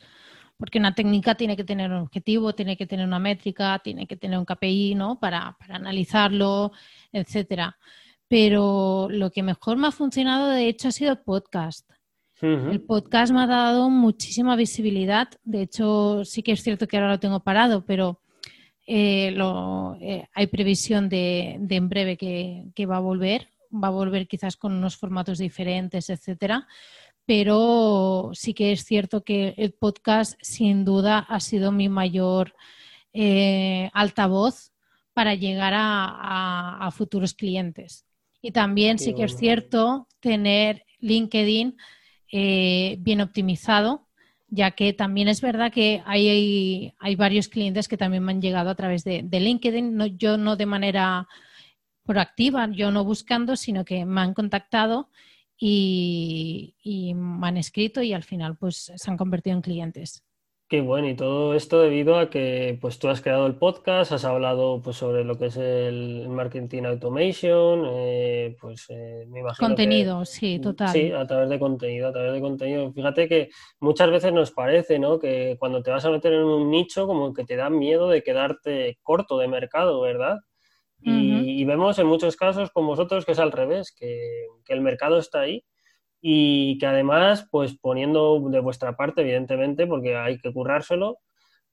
porque 0.57 0.79
una 0.79 0.93
técnica 0.93 1.35
tiene 1.35 1.55
que 1.55 1.63
tener 1.63 1.91
un 1.91 1.99
objetivo, 1.99 2.53
tiene 2.53 2.77
que 2.77 2.85
tener 2.85 3.07
una 3.07 3.19
métrica, 3.19 3.79
tiene 3.79 4.05
que 4.05 4.17
tener 4.17 4.37
un 4.37 4.45
KPI, 4.45 4.95
¿no? 4.95 5.19
Para, 5.19 5.55
para 5.59 5.77
analizarlo, 5.77 6.73
etcétera. 7.11 7.77
Pero 8.27 9.07
lo 9.09 9.31
que 9.31 9.43
mejor 9.43 9.77
me 9.77 9.87
ha 9.87 9.91
funcionado, 9.91 10.49
de 10.49 10.67
hecho, 10.67 10.89
ha 10.89 10.91
sido 10.91 11.11
el 11.11 11.19
podcast. 11.19 11.89
El 12.39 12.81
podcast 12.81 13.33
me 13.33 13.41
ha 13.41 13.47
dado 13.47 13.89
muchísima 13.89 14.55
visibilidad. 14.55 15.29
De 15.43 15.63
hecho, 15.63 16.23
sí 16.23 16.43
que 16.43 16.51
es 16.51 16.61
cierto 16.61 16.87
que 16.87 16.97
ahora 16.97 17.09
lo 17.09 17.19
tengo 17.19 17.39
parado, 17.39 17.83
pero 17.83 18.21
eh, 18.89 19.35
eh, 20.01 20.27
hay 20.33 20.47
previsión 20.47 21.09
de, 21.09 21.59
en 21.69 21.89
breve 21.89 22.17
que, 22.17 22.85
va 22.85 22.97
a 22.97 23.01
volver. 23.01 23.49
Va 23.71 23.89
a 23.89 23.91
volver 23.91 24.27
quizás 24.27 24.55
con 24.55 24.73
unos 24.73 24.95
formatos 24.95 25.37
diferentes, 25.39 26.09
etcétera. 26.09 26.67
Pero 27.25 28.31
sí 28.33 28.53
que 28.53 28.71
es 28.71 28.85
cierto 28.85 29.23
que 29.25 29.53
el 29.57 29.73
podcast, 29.73 30.39
sin 30.41 30.85
duda, 30.85 31.19
ha 31.19 31.41
sido 31.41 31.73
mi 31.73 31.89
mayor 31.89 32.55
eh, 33.11 33.89
altavoz 33.93 34.71
para 35.13 35.35
llegar 35.35 35.73
a, 35.75 36.89
futuros 36.93 37.33
clientes. 37.33 38.05
Y 38.41 38.51
también 38.51 38.99
sí 38.99 39.13
que 39.13 39.25
es 39.25 39.35
cierto 39.35 40.07
tener 40.21 40.85
LinkedIn 40.99 41.75
bien 42.31 43.21
optimizado, 43.21 44.06
ya 44.49 44.71
que 44.71 44.93
también 44.93 45.27
es 45.27 45.41
verdad 45.41 45.71
que 45.71 46.01
hay, 46.05 46.93
hay, 46.99 47.15
varios 47.15 47.49
clientes 47.49 47.87
que 47.87 47.97
también 47.97 48.23
me 48.23 48.31
han 48.31 48.41
llegado 48.41 48.69
a 48.69 48.75
través 48.75 49.03
de, 49.03 49.23
LinkedIn, 49.29 50.17
yo 50.17 50.37
no 50.37 50.55
de 50.55 50.65
manera 50.65 51.27
proactiva, 52.05 52.69
yo 52.71 52.91
no 52.91 53.03
buscando, 53.03 53.55
sino 53.55 53.83
que 53.83 54.05
me 54.05 54.21
han 54.21 54.33
contactado 54.33 55.09
y, 55.57 56.75
y, 56.81 57.13
me 57.13 57.47
han 57.47 57.57
escrito 57.57 58.01
y 58.01 58.13
al 58.13 58.23
final 58.23 58.57
pues 58.57 58.91
se 58.95 59.11
han 59.11 59.17
convertido 59.17 59.55
en 59.55 59.61
clientes. 59.61 60.23
Qué 60.69 60.81
bueno, 60.81 61.07
y 61.07 61.15
todo 61.15 61.53
esto 61.53 61.79
debido 61.79 62.19
a 62.19 62.29
que 62.29 62.77
pues 62.81 62.99
tú 62.99 63.07
has 63.07 63.21
creado 63.21 63.47
el 63.47 63.55
podcast, 63.55 64.11
has 64.11 64.25
hablado 64.25 64.81
pues 64.81 64.97
sobre 64.97 65.23
lo 65.23 65.37
que 65.37 65.45
es 65.45 65.55
el 65.55 66.27
marketing 66.27 66.83
automation, 66.83 67.83
eh, 67.85 68.57
pues 68.59 68.85
eh, 68.89 69.25
me 69.29 69.39
imagino 69.39 69.65
Contenido, 69.65 70.25
sí, 70.25 70.59
total. 70.59 70.89
Sí, 70.89 71.13
a 71.13 71.25
través 71.25 71.47
de 71.47 71.57
contenido, 71.57 72.09
a 72.09 72.11
través 72.11 72.33
de 72.33 72.41
contenido. 72.41 72.91
Fíjate 72.91 73.29
que 73.29 73.49
muchas 73.79 74.11
veces 74.11 74.33
nos 74.33 74.51
parece, 74.51 74.99
¿no? 74.99 75.19
Que 75.19 75.55
cuando 75.57 75.81
te 75.81 75.89
vas 75.89 76.03
a 76.03 76.09
meter 76.09 76.33
en 76.33 76.43
un 76.43 76.69
nicho 76.69 77.07
como 77.07 77.33
que 77.33 77.45
te 77.45 77.55
da 77.55 77.69
miedo 77.69 78.09
de 78.09 78.21
quedarte 78.21 78.99
corto 79.03 79.37
de 79.37 79.47
mercado, 79.47 80.01
¿verdad? 80.01 80.39
y, 80.99 81.63
vemos 81.63 81.97
en 81.99 82.07
muchos 82.07 82.35
casos 82.35 82.71
con 82.71 82.85
vosotros 82.87 83.23
que 83.23 83.31
es 83.31 83.39
al 83.39 83.51
revés, 83.53 83.95
que, 83.97 84.47
que 84.65 84.73
el 84.73 84.81
mercado 84.81 85.17
está 85.17 85.41
ahí 85.41 85.63
y 86.21 86.77
que 86.77 86.85
además, 86.85 87.47
pues 87.51 87.77
poniendo 87.77 88.39
de 88.49 88.59
vuestra 88.59 88.95
parte, 88.95 89.21
evidentemente, 89.21 89.87
porque 89.87 90.15
hay 90.15 90.37
que 90.39 90.51
currárselo, 90.51 91.19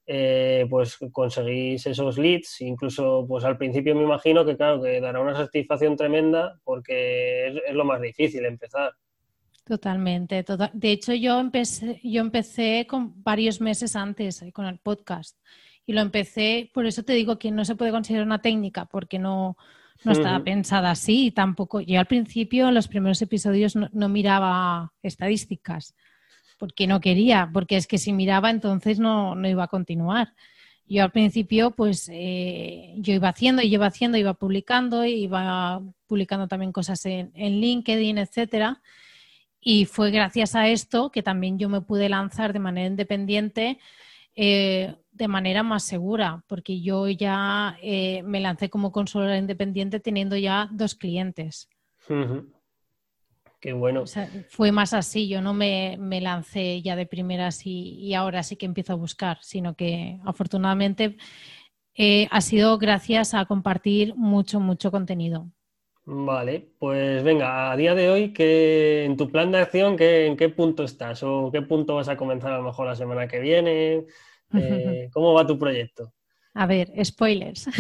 eh, 0.07 0.67
pues 0.69 0.99
conseguís 1.13 1.87
esos 1.87 2.19
leads, 2.19 2.61
incluso 2.61 3.25
pues 3.27 3.43
al 3.45 3.57
principio 3.57 3.95
me 3.95 4.03
imagino 4.03 4.45
que 4.45 4.55
claro, 4.55 4.83
que 4.83 5.01
dará 5.01 5.21
una 5.21 5.35
satisfacción 5.35 5.97
tremenda 5.97 6.61
porque 6.63 7.47
es, 7.67 7.75
lo 7.75 7.87
más 7.87 8.03
difícil 8.03 8.45
empezar. 8.45 8.93
Totalmente. 9.65 10.45
Tota-, 10.45 10.71
de 10.75 10.93
hecho, 10.93 11.15
yo 11.15 11.41
empecé, 11.41 12.01
yo 12.03 12.21
empecé 12.21 12.87
con 12.87 13.23
varios 13.23 13.63
meses 13.63 13.97
antes 13.97 14.43
eh, 14.43 14.53
con 14.53 14.67
el 14.67 14.79
podcast 14.79 15.39
y 15.87 15.95
lo 15.95 16.03
empecé, 16.03 16.71
por 16.75 16.85
eso 16.85 17.03
te 17.03 17.15
digo 17.15 17.39
que 17.39 17.51
no 17.51 17.65
se 17.65 17.75
puede 17.75 17.91
considerar 17.91 18.27
una 18.27 18.43
técnica 18.43 18.85
porque 18.85 19.19
no, 19.19 19.57
no 20.03 20.13
estaba 20.13 20.43
pensada 20.43 20.91
así 20.91 21.31
tampoco. 21.31 21.81
Yo 21.81 21.99
al 21.99 22.07
principio, 22.07 22.69
en 22.69 22.75
los 22.75 22.89
primeros 22.89 23.21
episodios, 23.23 23.77
no, 23.77 24.09
miraba 24.09 24.93
estadísticas 25.03 25.95
porque 26.59 26.87
no 26.87 27.01
quería, 27.01 27.51
porque 27.53 27.77
es 27.77 27.87
que 27.87 27.99
si 27.99 28.13
miraba 28.13 28.51
entonces 28.51 28.99
no, 28.99 29.35
iba 29.47 29.65
a 29.65 29.69
continuar. 29.69 30.35
Yo 30.87 31.03
al 31.03 31.13
principio, 31.13 31.71
pues 31.71 32.11
eh, 32.13 32.95
yo 32.99 33.15
iba 33.15 33.29
haciendo 33.29 33.63
y 33.63 33.73
iba 33.73 33.87
haciendo, 33.87 34.19
iba 34.19 34.35
publicando, 34.35 35.05
iba 35.05 35.81
publicando 36.07 36.47
también 36.49 36.73
cosas 36.73 37.05
en, 37.07 37.33
en 37.35 37.61
LinkedIn, 37.61 38.19
etcétera. 38.19 38.83
Y 39.61 39.87
fue 39.87 40.11
gracias 40.11 40.55
a 40.55 40.69
esto 40.69 41.11
que 41.11 41.23
también 41.23 41.59
yo 41.59 41.71
me 41.71 41.81
pude 41.81 42.11
lanzar 42.11 42.53
de 42.53 42.59
manera 42.59 42.87
independiente 42.87 43.79
eh, 44.37 44.95
de 45.15 45.29
manera 45.29 45.63
más 45.63 45.85
segura, 45.85 46.43
porque 46.49 46.81
yo 46.81 47.09
ya 47.09 47.79
eh, 47.81 48.23
me 48.25 48.41
lancé 48.41 48.69
como 48.69 48.93
consultora 48.93 49.39
independiente 49.39 50.01
teniendo 50.01 50.37
ya 50.37 50.69
dos 50.73 50.97
clientes. 50.97 51.69
Qué 53.61 53.73
bueno. 53.73 54.05
fue 54.51 54.73
más 54.73 54.93
así, 54.93 55.29
yo 55.29 55.41
no 55.41 55.55
me, 55.55 55.97
lancé 56.21 56.83
ya 56.83 56.97
de 56.97 57.07
primeras 57.07 57.63
y, 57.65 58.13
ahora 58.13 58.43
sí 58.43 58.57
que 58.57 58.67
empiezo 58.67 58.93
a 58.93 58.97
buscar, 58.97 59.39
sino 59.41 59.75
que 59.75 60.19
afortunadamente 60.25 61.17
eh, 61.95 62.29
ha 62.31 62.41
sido 62.41 62.77
gracias 62.77 63.35
a 63.35 63.47
compartir 63.47 64.15
mucho, 64.17 64.61
mucho 64.61 64.91
contenido. 64.91 65.49
Vale, 66.07 66.69
pues 66.79 67.23
venga, 67.23 67.73
a 67.73 67.77
día 67.77 67.95
de 67.95 68.11
hoy, 68.11 68.35
¿qué, 68.35 69.05
en 69.05 69.17
tu 69.17 69.31
plan 69.31 69.51
de 69.51 69.59
acción, 69.59 69.97
¿qué, 69.97 70.27
¿en 70.27 70.37
qué 70.37 70.51
punto 70.51 70.83
estás? 70.83 71.23
¿O 71.23 71.51
qué 71.51 71.63
punto 71.63 71.95
vas 71.95 72.09
a 72.09 72.17
comenzar 72.19 72.53
a 72.53 72.59
lo 72.59 72.65
mejor 72.65 72.87
la 72.87 72.97
semana 72.97 73.27
que 73.27 73.39
viene? 73.39 74.05
Eh, 74.55 75.09
¿Cómo 75.13 75.33
va 75.33 75.47
tu 75.47 75.59
proyecto? 75.59 76.13
A 76.55 76.67
ver, 76.67 76.93
spoilers. 77.05 77.67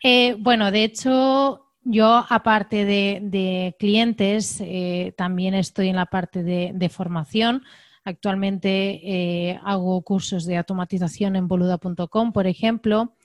Eh, 0.00 0.36
bueno, 0.38 0.70
de 0.70 0.84
hecho, 0.84 1.72
yo 1.82 2.24
aparte 2.28 2.84
de, 2.84 3.74
clientes, 3.80 4.60
eh, 4.60 5.12
también 5.16 5.54
estoy 5.54 5.88
en 5.88 5.96
la 5.96 6.06
parte 6.06 6.44
de, 6.44 6.88
formación. 6.88 7.64
Actualmente 8.04 9.58
hago 9.64 10.00
cursos 10.02 10.46
de 10.46 10.56
automatización 10.56 11.34
en 11.34 11.48
boluda.com, 11.48 12.32
por 12.32 12.46
ejemplo. 12.46 13.16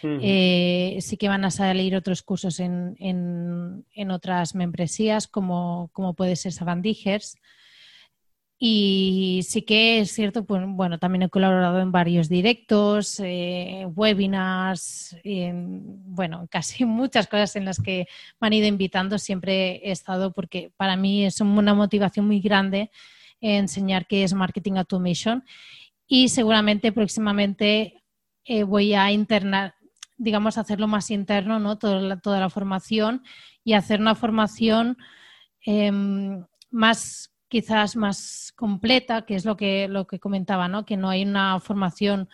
sí 0.00 1.16
que 1.18 1.28
van 1.28 1.44
a 1.44 1.50
salir 1.50 1.94
otros 1.96 2.22
cursos 2.22 2.60
en, 2.60 3.84
otras 4.10 4.54
membresías, 4.54 5.28
como, 5.28 5.90
como 5.92 6.14
puede 6.14 6.36
ser 6.36 6.52
Savandijers. 6.52 7.36
Y 8.64 9.40
sí 9.42 9.62
que 9.62 9.98
es 9.98 10.12
cierto, 10.12 10.44
pues 10.44 10.62
bueno, 10.64 10.96
también 10.96 11.22
he 11.22 11.28
colaborado 11.28 11.80
en 11.80 11.90
varios 11.90 12.28
directos, 12.28 13.18
eh, 13.18 13.88
webinars, 13.92 15.16
bueno, 15.24 16.46
casi 16.50 16.84
muchas 16.84 17.26
cosas 17.26 17.56
en 17.56 17.64
las 17.64 17.82
que 17.82 18.06
me 18.40 18.46
han 18.46 18.52
ido 18.52 18.68
invitando. 18.68 19.18
Siempre 19.18 19.80
he 19.82 19.90
estado 19.90 20.32
porque 20.32 20.70
para 20.76 20.96
mí 20.96 21.24
es 21.24 21.40
una 21.40 21.74
motivación 21.74 22.28
muy 22.28 22.38
grande 22.38 22.92
enseñar 23.40 24.06
qué 24.06 24.22
es 24.22 24.32
marketing 24.32 24.74
automation 24.74 25.44
y 26.06 26.28
seguramente 26.28 26.92
próximamente 26.92 28.00
eh, 28.44 28.62
voy 28.62 28.94
a 28.94 29.10
internar, 29.10 29.74
digamos, 30.18 30.56
hacerlo 30.56 30.86
más 30.86 31.10
interno, 31.10 31.58
¿no? 31.58 31.78
Toda 31.78 32.00
la, 32.00 32.20
toda 32.20 32.38
la 32.38 32.48
formación 32.48 33.24
y 33.64 33.72
hacer 33.72 34.00
una 34.00 34.14
formación 34.14 34.98
em, 35.64 36.44
más 36.70 37.31
quizás 37.52 37.96
más 37.96 38.50
completa, 38.56 39.26
que 39.26 39.34
es 39.34 39.44
lo 39.44 39.58
que, 39.58 39.86
lo 39.86 40.06
que 40.06 40.18
comentaba, 40.18 40.68
¿no? 40.68 40.86
que 40.86 40.96
no 40.96 41.10
hay 41.10 41.22
una 41.22 41.60
formación 41.60 42.30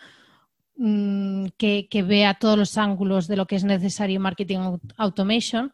mm, 0.77 1.47
que, 1.57 2.03
vea 2.07 2.35
todos 2.35 2.57
los 2.57 2.77
ángulos 2.77 3.27
de 3.27 3.35
lo 3.35 3.45
que 3.45 3.57
es 3.57 3.65
necesario 3.65 4.15
en 4.15 4.21
marketing 4.21 4.77
automation. 4.95 5.73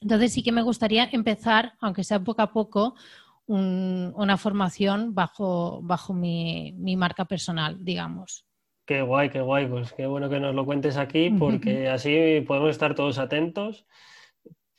Entonces 0.00 0.32
sí 0.32 0.44
que 0.44 0.52
me 0.52 0.62
gustaría 0.62 1.08
empezar, 1.10 1.72
aunque 1.80 2.04
sea 2.04 2.20
poco 2.20 2.42
a 2.42 2.52
poco, 2.52 2.94
una 3.48 4.36
formación 4.36 5.16
bajo, 5.16 5.80
bajo 5.82 6.14
mi, 6.14 6.72
marca 6.96 7.24
personal, 7.24 7.84
digamos. 7.84 8.46
Qué 8.86 9.02
guay, 9.02 9.30
qué 9.30 9.40
guay, 9.40 9.66
pues 9.66 9.92
qué 9.94 10.06
bueno 10.06 10.30
que 10.30 10.38
nos 10.38 10.54
lo 10.54 10.64
cuentes 10.64 10.96
aquí 10.96 11.30
porque 11.30 11.88
así 11.88 12.44
podemos 12.46 12.70
estar 12.70 12.94
todos 12.94 13.18
atentos 13.18 13.84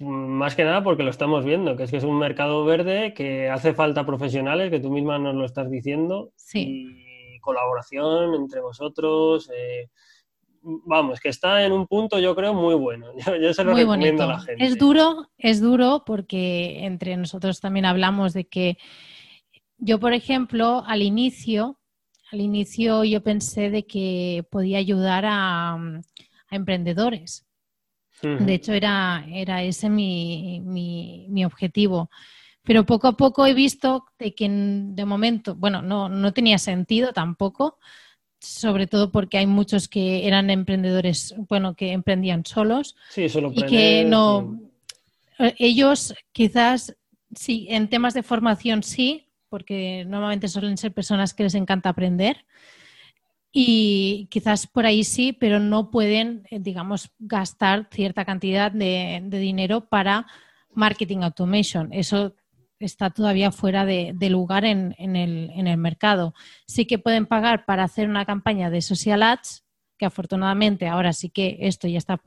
más 0.02 0.56
que 0.56 0.64
nada 0.64 0.84
porque 0.84 1.04
lo 1.04 1.10
estamos 1.10 1.46
viendo, 1.46 1.76
que 1.76 1.84
es 1.84 1.92
que 1.92 1.98
es 1.98 2.04
un 2.04 2.18
mercado 2.18 2.66
verde 2.66 3.14
que 3.14 3.50
hace 3.50 3.74
falta 3.74 4.06
profesionales, 4.06 4.70
que 4.70 4.80
tú 4.80 4.92
misma 4.92 5.20
nos 5.20 5.36
lo 5.36 5.46
estás 5.46 5.70
diciendo, 5.70 6.32
y 6.54 7.40
colaboración 7.40 8.36
entre 8.36 8.62
vosotros. 8.62 9.50
Eh, 9.56 9.90
vamos, 10.62 11.20
que 11.20 11.30
está 11.30 11.64
en 11.66 11.72
un 11.72 11.88
punto, 11.88 12.20
yo 12.20 12.36
creo, 12.36 12.54
muy 12.54 12.76
bueno. 12.76 13.08
Yo, 13.42 13.54
se 13.54 13.64
lo 13.64 13.74
recomiendo 13.74 14.24
a 14.24 14.28
la 14.28 14.40
gente. 14.40 14.64
Es 14.64 14.78
duro, 14.78 15.30
es 15.38 15.62
duro 15.62 16.04
porque 16.06 16.86
entre 16.86 17.18
nosotros 17.18 17.60
también 17.60 17.86
hablamos 17.86 18.34
de 18.34 18.46
que 18.46 18.78
yo, 19.84 20.00
por 20.00 20.14
ejemplo, 20.14 20.84
al 20.86 21.02
inicio, 21.02 21.80
al 22.32 22.42
inicio 22.42 23.04
yo 23.04 23.24
pensé 23.24 23.72
de 23.72 23.88
que 23.88 24.46
podía 24.52 24.78
ayudar 24.78 25.26
a 25.28 25.78
emprendedores 26.52 27.48
de 28.22 28.54
hecho, 28.54 28.74
era, 28.74 29.26
era 29.32 29.64
ese 29.64 29.90
mi, 29.90 30.62
mi, 30.62 31.46
objetivo. 31.46 32.10
Pero 32.64 32.86
poco 32.86 33.08
a 33.08 33.18
poco 33.18 33.46
he 33.46 33.54
visto 33.54 34.06
de 34.20 34.36
que 34.36 34.48
de 34.50 35.06
momento, 35.06 35.56
bueno, 35.56 35.82
no, 35.82 36.10
no 36.10 36.32
tenía 36.32 36.58
sentido 36.58 37.12
tampoco, 37.12 37.80
sobre 38.40 38.88
todo 38.88 39.12
porque 39.12 39.38
hay 39.38 39.48
muchos 39.48 39.88
que 39.88 40.28
eran 40.28 40.50
emprendedores, 40.50 41.34
bueno, 41.50 41.76
que 41.76 41.92
emprendían 41.92 42.46
solos. 42.46 42.96
Sí, 43.10 43.30
solo 43.30 43.52
y 43.54 43.64
que 43.64 44.06
no. 44.06 44.60
Eh, 45.40 45.56
ellos 45.58 46.14
quizás, 46.32 46.96
sí, 47.36 47.68
en 47.70 47.90
temas 47.90 48.14
de 48.14 48.24
formación 48.24 48.84
sí, 48.84 49.28
porque 49.50 50.06
normalmente 50.08 50.48
suelen 50.48 50.78
ser 50.78 50.94
personas 50.94 51.34
que 51.34 51.44
les 51.44 51.56
encanta 51.56 51.90
aprender. 51.90 52.46
Y 53.52 54.28
quizás 54.32 54.66
por 54.66 54.86
ahí 54.86 55.04
sí, 55.04 55.34
pero 55.34 55.60
no 55.60 55.92
pueden, 55.92 56.48
eh, 56.50 56.60
digamos, 56.60 57.12
gastar 57.20 57.90
cierta 57.92 58.24
cantidad 58.24 58.72
de, 58.72 59.22
dinero 59.30 59.90
para 59.90 60.26
marketing 60.74 61.20
automation. 61.24 61.92
Eso 61.92 62.36
está 62.80 63.10
todavía 63.10 63.52
fuera 63.52 63.86
de, 63.86 64.16
lugar 64.30 64.64
en, 64.64 64.96
el, 64.98 65.78
mercado. 65.78 66.34
Sí 66.66 66.86
que 66.86 66.98
pueden 66.98 67.26
pagar 67.26 67.66
para 67.66 67.84
hacer 67.84 68.08
una 68.08 68.26
campaña 68.26 68.70
de 68.70 68.82
social 68.82 69.22
ads, 69.22 69.66
que 69.98 70.06
afortunadamente 70.06 70.88
ahora 70.88 71.14
sí 71.14 71.30
que 71.30 71.58
esto 71.62 71.88
ya 71.88 71.98
está 71.98 72.20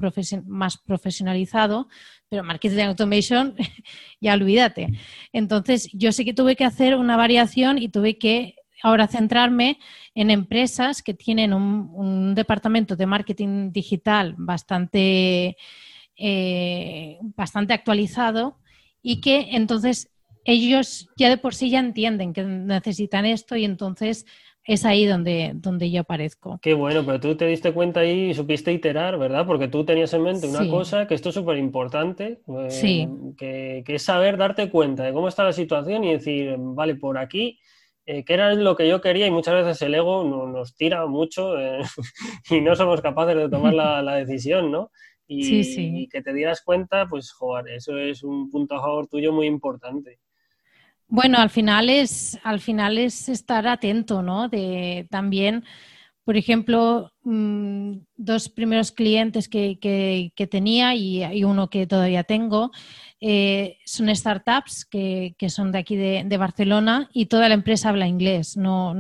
más 0.44 0.78
profesionalizado, 0.78 1.88
pero 2.28 2.44
marketing 2.44 2.84
automation 2.84 3.56
ya 4.20 4.34
olvídate. 4.34 4.88
Entonces, 5.32 5.88
yo 5.92 6.12
sí 6.12 6.24
que 6.24 6.34
tuve 6.34 6.54
que 6.54 6.64
hacer 6.64 6.94
una 6.96 7.16
variación 7.16 7.78
y 7.78 7.88
tuve 7.88 8.18
que 8.18 8.56
ahora 8.84 9.08
centrarme 9.08 9.78
en 10.14 10.30
empresas 10.30 11.02
que 11.02 11.14
tienen 11.14 11.54
un, 11.54 12.34
departamento 12.34 12.96
de 12.96 13.06
marketing 13.06 13.72
digital 13.72 14.34
bastante, 14.36 15.56
eh, 16.18 17.18
bastante 17.34 17.72
actualizado 17.72 18.58
y 19.02 19.22
que 19.22 19.48
entonces 19.52 20.10
ellos 20.44 21.08
ya 21.16 21.30
de 21.30 21.38
por 21.38 21.54
sí 21.54 21.70
ya 21.70 21.80
entienden 21.80 22.34
que 22.34 22.42
necesitan 22.42 23.24
esto 23.24 23.56
y 23.56 23.64
entonces 23.64 24.26
es 24.66 24.84
ahí 24.84 25.06
donde, 25.06 25.52
donde 25.54 25.90
yo 25.90 26.02
aparezco. 26.02 26.58
Qué 26.60 26.74
bueno, 26.74 27.06
pero 27.06 27.20
tú 27.20 27.36
te 27.36 27.46
diste 27.46 27.72
cuenta 27.72 28.00
ahí 28.00 28.30
y 28.30 28.34
supiste 28.34 28.70
iterar, 28.70 29.18
¿verdad? 29.18 29.46
Porque 29.46 29.68
tú 29.68 29.86
tenías 29.86 30.12
en 30.12 30.24
mente 30.24 30.46
una 30.46 30.68
cosa 30.68 31.06
que 31.06 31.14
esto 31.14 31.30
es 31.30 31.34
súper 31.34 31.56
importante, 31.56 32.40
eh, 32.48 33.08
que, 33.38 33.82
que, 33.86 33.94
es 33.94 34.02
saber 34.02 34.36
darte 34.36 34.68
cuenta 34.68 35.04
de 35.04 35.12
cómo 35.14 35.28
está 35.28 35.42
la 35.42 35.52
situación 35.54 36.04
y 36.04 36.12
decir, 36.12 36.54
vale, 36.58 36.96
por 36.96 37.16
aquí, 37.16 37.60
eh, 38.06 38.24
que 38.24 38.34
era 38.34 38.54
lo 38.54 38.76
que 38.76 38.88
yo 38.88 39.00
quería 39.00 39.26
y 39.26 39.30
muchas 39.30 39.54
veces 39.54 39.80
el 39.82 39.94
ego 39.94 40.24
nos 40.24 40.74
tira 40.76 41.06
mucho 41.06 41.58
eh, 41.58 41.80
y 42.50 42.60
no 42.60 42.76
somos 42.76 43.00
capaces 43.00 43.36
de 43.36 43.48
tomar 43.48 43.74
la, 43.74 44.14
decisión, 44.16 44.70
¿no? 44.70 44.90
Y, 45.26 46.02
y, 46.02 46.08
que 46.08 46.20
te 46.20 46.34
dieras 46.34 46.62
cuenta, 46.62 47.08
pues, 47.08 47.32
joder, 47.32 47.68
eso 47.74 47.96
es 47.96 48.22
un 48.22 48.50
punto 48.50 48.74
a 48.74 48.80
favor 48.80 49.06
tuyo 49.06 49.32
muy 49.32 49.46
importante. 49.46 50.18
Bueno, 51.08 51.38
al 51.38 51.50
final 51.50 51.90
es, 51.90 52.38
al 52.42 52.60
final 52.60 52.98
es 52.98 53.28
estar 53.28 53.66
atento, 53.66 54.22
¿no? 54.22 54.48
De 54.48 55.06
también, 55.10 55.64
por 56.24 56.36
ejemplo, 56.36 57.12
mm, 57.22 57.98
dos 58.16 58.48
primeros 58.48 58.90
clientes 58.90 59.48
que, 59.48 59.78
que, 59.78 60.46
tenía 60.46 60.94
y, 60.94 61.44
uno 61.44 61.68
que 61.68 61.86
todavía 61.86 62.24
tengo 62.24 62.70
eh, 63.26 63.78
son 63.86 64.14
startups 64.14 64.84
que, 64.84 65.34
son 65.48 65.72
de 65.72 65.78
aquí 65.78 65.96
de, 65.96 66.36
Barcelona 66.36 67.08
y 67.14 67.24
toda 67.24 67.48
la 67.48 67.54
empresa 67.54 67.88
habla 67.88 68.06
inglés. 68.06 68.58
No, 68.58 68.94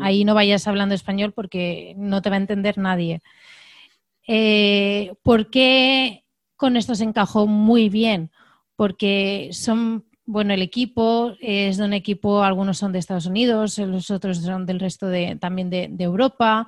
Ahí 0.00 0.24
no 0.24 0.32
vayas 0.32 0.66
hablando 0.66 0.94
español 0.94 1.32
porque 1.32 1.94
no 1.98 2.22
te 2.22 2.30
va 2.30 2.36
a 2.36 2.38
entender 2.38 2.78
nadie. 2.78 3.20
Eh, 4.26 5.12
¿Por 5.22 5.50
qué 5.50 6.24
con 6.56 6.78
esto 6.78 6.94
se 6.94 7.04
encajó 7.04 7.46
muy 7.46 7.90
bien? 7.90 8.30
Porque 8.76 9.50
son 9.52 10.06
bueno, 10.24 10.54
el 10.54 10.62
equipo 10.62 11.34
es 11.38 11.76
de 11.76 11.84
un 11.84 11.92
equipo, 11.92 12.42
algunos 12.42 12.78
son 12.78 12.92
de 12.92 12.98
Estados 12.98 13.26
Unidos, 13.26 13.76
los 13.76 14.10
otros 14.10 14.38
son 14.38 14.64
del 14.64 14.80
resto 14.80 15.06
de, 15.06 15.36
también 15.36 15.68
de, 15.68 15.94
Europa. 15.98 16.66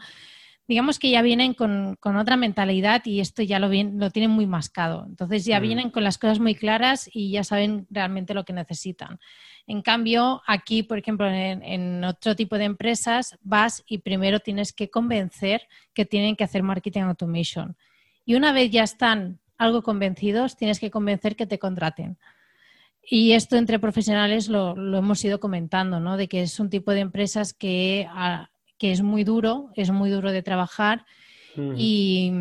Digamos 0.71 1.01
que 1.01 1.11
ya 1.11 1.21
vienen 1.21 1.53
con, 1.53 1.99
otra 2.01 2.37
mentalidad 2.37 3.05
y 3.05 3.19
esto 3.19 3.43
ya 3.43 3.59
lo, 3.59 3.69
lo 3.69 4.11
tienen 4.13 4.31
muy 4.31 4.47
mascado. 4.47 5.05
Entonces 5.05 5.45
ya 5.45 5.59
mm. 5.59 5.63
vienen 5.63 5.91
con 5.91 6.05
las 6.05 6.17
cosas 6.17 6.39
muy 6.39 6.55
claras 6.55 7.11
y 7.13 7.33
ya 7.33 7.43
saben 7.43 7.89
realmente 7.91 8.35
lo 8.35 8.45
que 8.45 8.53
necesitan. 8.53 9.19
En 9.67 9.83
cambio, 9.83 10.43
aquí, 10.47 10.85
por 10.85 10.97
ejemplo, 10.97 11.27
en, 11.27 11.65
en, 11.65 12.05
otro 12.05 12.37
tipo 12.37 12.57
de 12.57 12.67
empresas, 12.67 13.37
vas 13.43 13.83
y 13.85 13.99
primero 13.99 14.39
tienes 14.39 14.73
que 14.73 14.91
convencer 14.91 15.67
que 15.93 16.05
tienen 16.05 16.37
que 16.37 16.45
hacer 16.45 16.63
marketing 16.63 17.01
automation. 17.01 17.77
Y 18.25 18.37
una 18.37 18.53
vez 18.53 18.71
ya 18.71 18.85
están 18.85 19.41
algo 19.59 19.83
convencidos, 19.83 20.57
tienes 20.57 20.79
que 20.79 20.93
convencer 20.93 21.35
que 21.35 21.47
te 21.47 21.59
contraten. 21.59 22.17
Y 23.03 23.33
esto 23.33 23.57
entre 23.57 23.81
profesionales 23.81 24.49
lo, 24.49 24.77
hemos 24.97 25.25
ido 25.25 25.41
comentando, 25.41 25.99
¿no? 25.99 26.17
De 26.17 26.29
que 26.29 26.43
es 26.43 26.61
un 26.61 26.71
tipo 26.71 26.93
de 26.93 27.01
empresas 27.01 27.55
que, 27.55 28.07
ah, 28.09 28.51
que 28.81 28.93
es 28.93 29.03
muy 29.03 29.25
duro, 29.25 29.71
es 29.77 29.91
muy 29.91 30.09
duro 30.11 30.33
de 30.33 30.43
trabajar 30.43 31.05
y, 31.77 32.33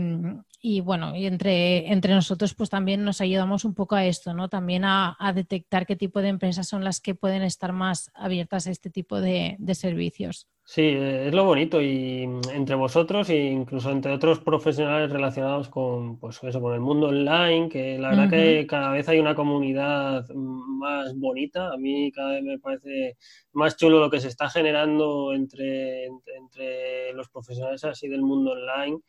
y, 0.61 0.79
bueno, 0.79 1.13
y 1.13 1.25
entre, 1.25 1.91
entre 1.91 2.13
nosotros 2.13 2.55
pues 2.55 2.69
también 2.69 3.03
nos 3.03 3.19
ayudamos 3.19 3.65
un 3.65 3.73
poco 3.73 3.95
a 3.95 4.05
esto, 4.05 4.33
¿no? 4.33 4.47
También 4.47 4.85
a, 4.85 5.17
detectar 5.35 5.85
qué 5.85 5.97
tipo 5.97 6.21
de 6.21 6.29
empresas 6.29 6.65
son 6.65 6.85
las 6.85 7.01
que 7.01 7.13
pueden 7.13 7.41
estar 7.41 7.73
más 7.73 8.09
abiertas 8.13 8.67
a 8.67 8.71
este 8.71 8.89
tipo 8.89 9.19
de 9.19 9.57
servicios. 9.73 10.47
Sí, 10.71 10.83
es 10.83 11.33
lo 11.33 11.45
bonito 11.45 11.81
y 11.81 12.29
entre 12.53 12.75
vosotros 12.75 13.27
e 13.31 13.37
incluso 13.37 13.89
entre 13.89 14.11
otros 14.11 14.39
profesionales 14.39 15.09
relacionados 15.09 15.67
con, 15.67 16.19
pues 16.19 16.39
eso, 16.43 16.61
con 16.61 16.75
el 16.75 16.79
mundo 16.79 17.07
online, 17.07 17.69
que 17.69 17.97
la 17.97 18.09
verdad 18.09 18.29
que 18.29 18.67
cada 18.67 18.91
vez 18.91 19.09
hay 19.09 19.17
una 19.17 19.33
comunidad 19.33 20.29
más 20.29 21.15
bonita. 21.15 21.73
A 21.73 21.77
mí 21.77 22.11
cada 22.11 22.33
vez 22.33 22.43
me 22.43 22.59
parece 22.59 23.17
más 23.51 23.77
chulo 23.77 23.99
lo 23.99 24.11
que 24.11 24.19
se 24.19 24.27
está 24.27 24.47
generando 24.47 25.33
entre, 25.33 26.05
entre 26.05 27.13
los 27.13 27.29
profesionales 27.29 27.83
así 27.85 28.07
del 28.07 28.21
mundo 28.21 28.51
online, 28.51 28.99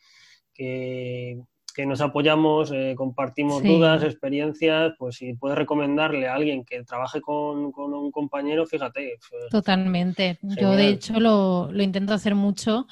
que, 0.55 1.43
que 1.73 1.87
nos 1.87 2.01
apoyamos, 2.01 2.71
eh, 2.73 2.95
compartimos 2.97 3.63
dudas, 3.63 4.03
experiencias, 4.03 4.93
pues 4.99 5.17
si 5.17 5.35
puedes 5.35 5.59
recomendarle 5.59 6.29
a 6.29 6.35
alguien 6.35 6.65
que 6.65 6.83
trabaje 6.85 7.21
con, 7.21 7.73
un 7.77 8.11
compañero, 8.13 8.67
fíjate. 8.67 9.19
Pues, 9.29 9.51
Totalmente. 9.51 10.39
Yo 10.43 10.73
de 10.73 10.89
hecho 10.89 11.21
lo, 11.21 11.71
lo 11.73 11.83
intento 11.83 12.15
hacer 12.15 12.35
mucho 12.35 12.87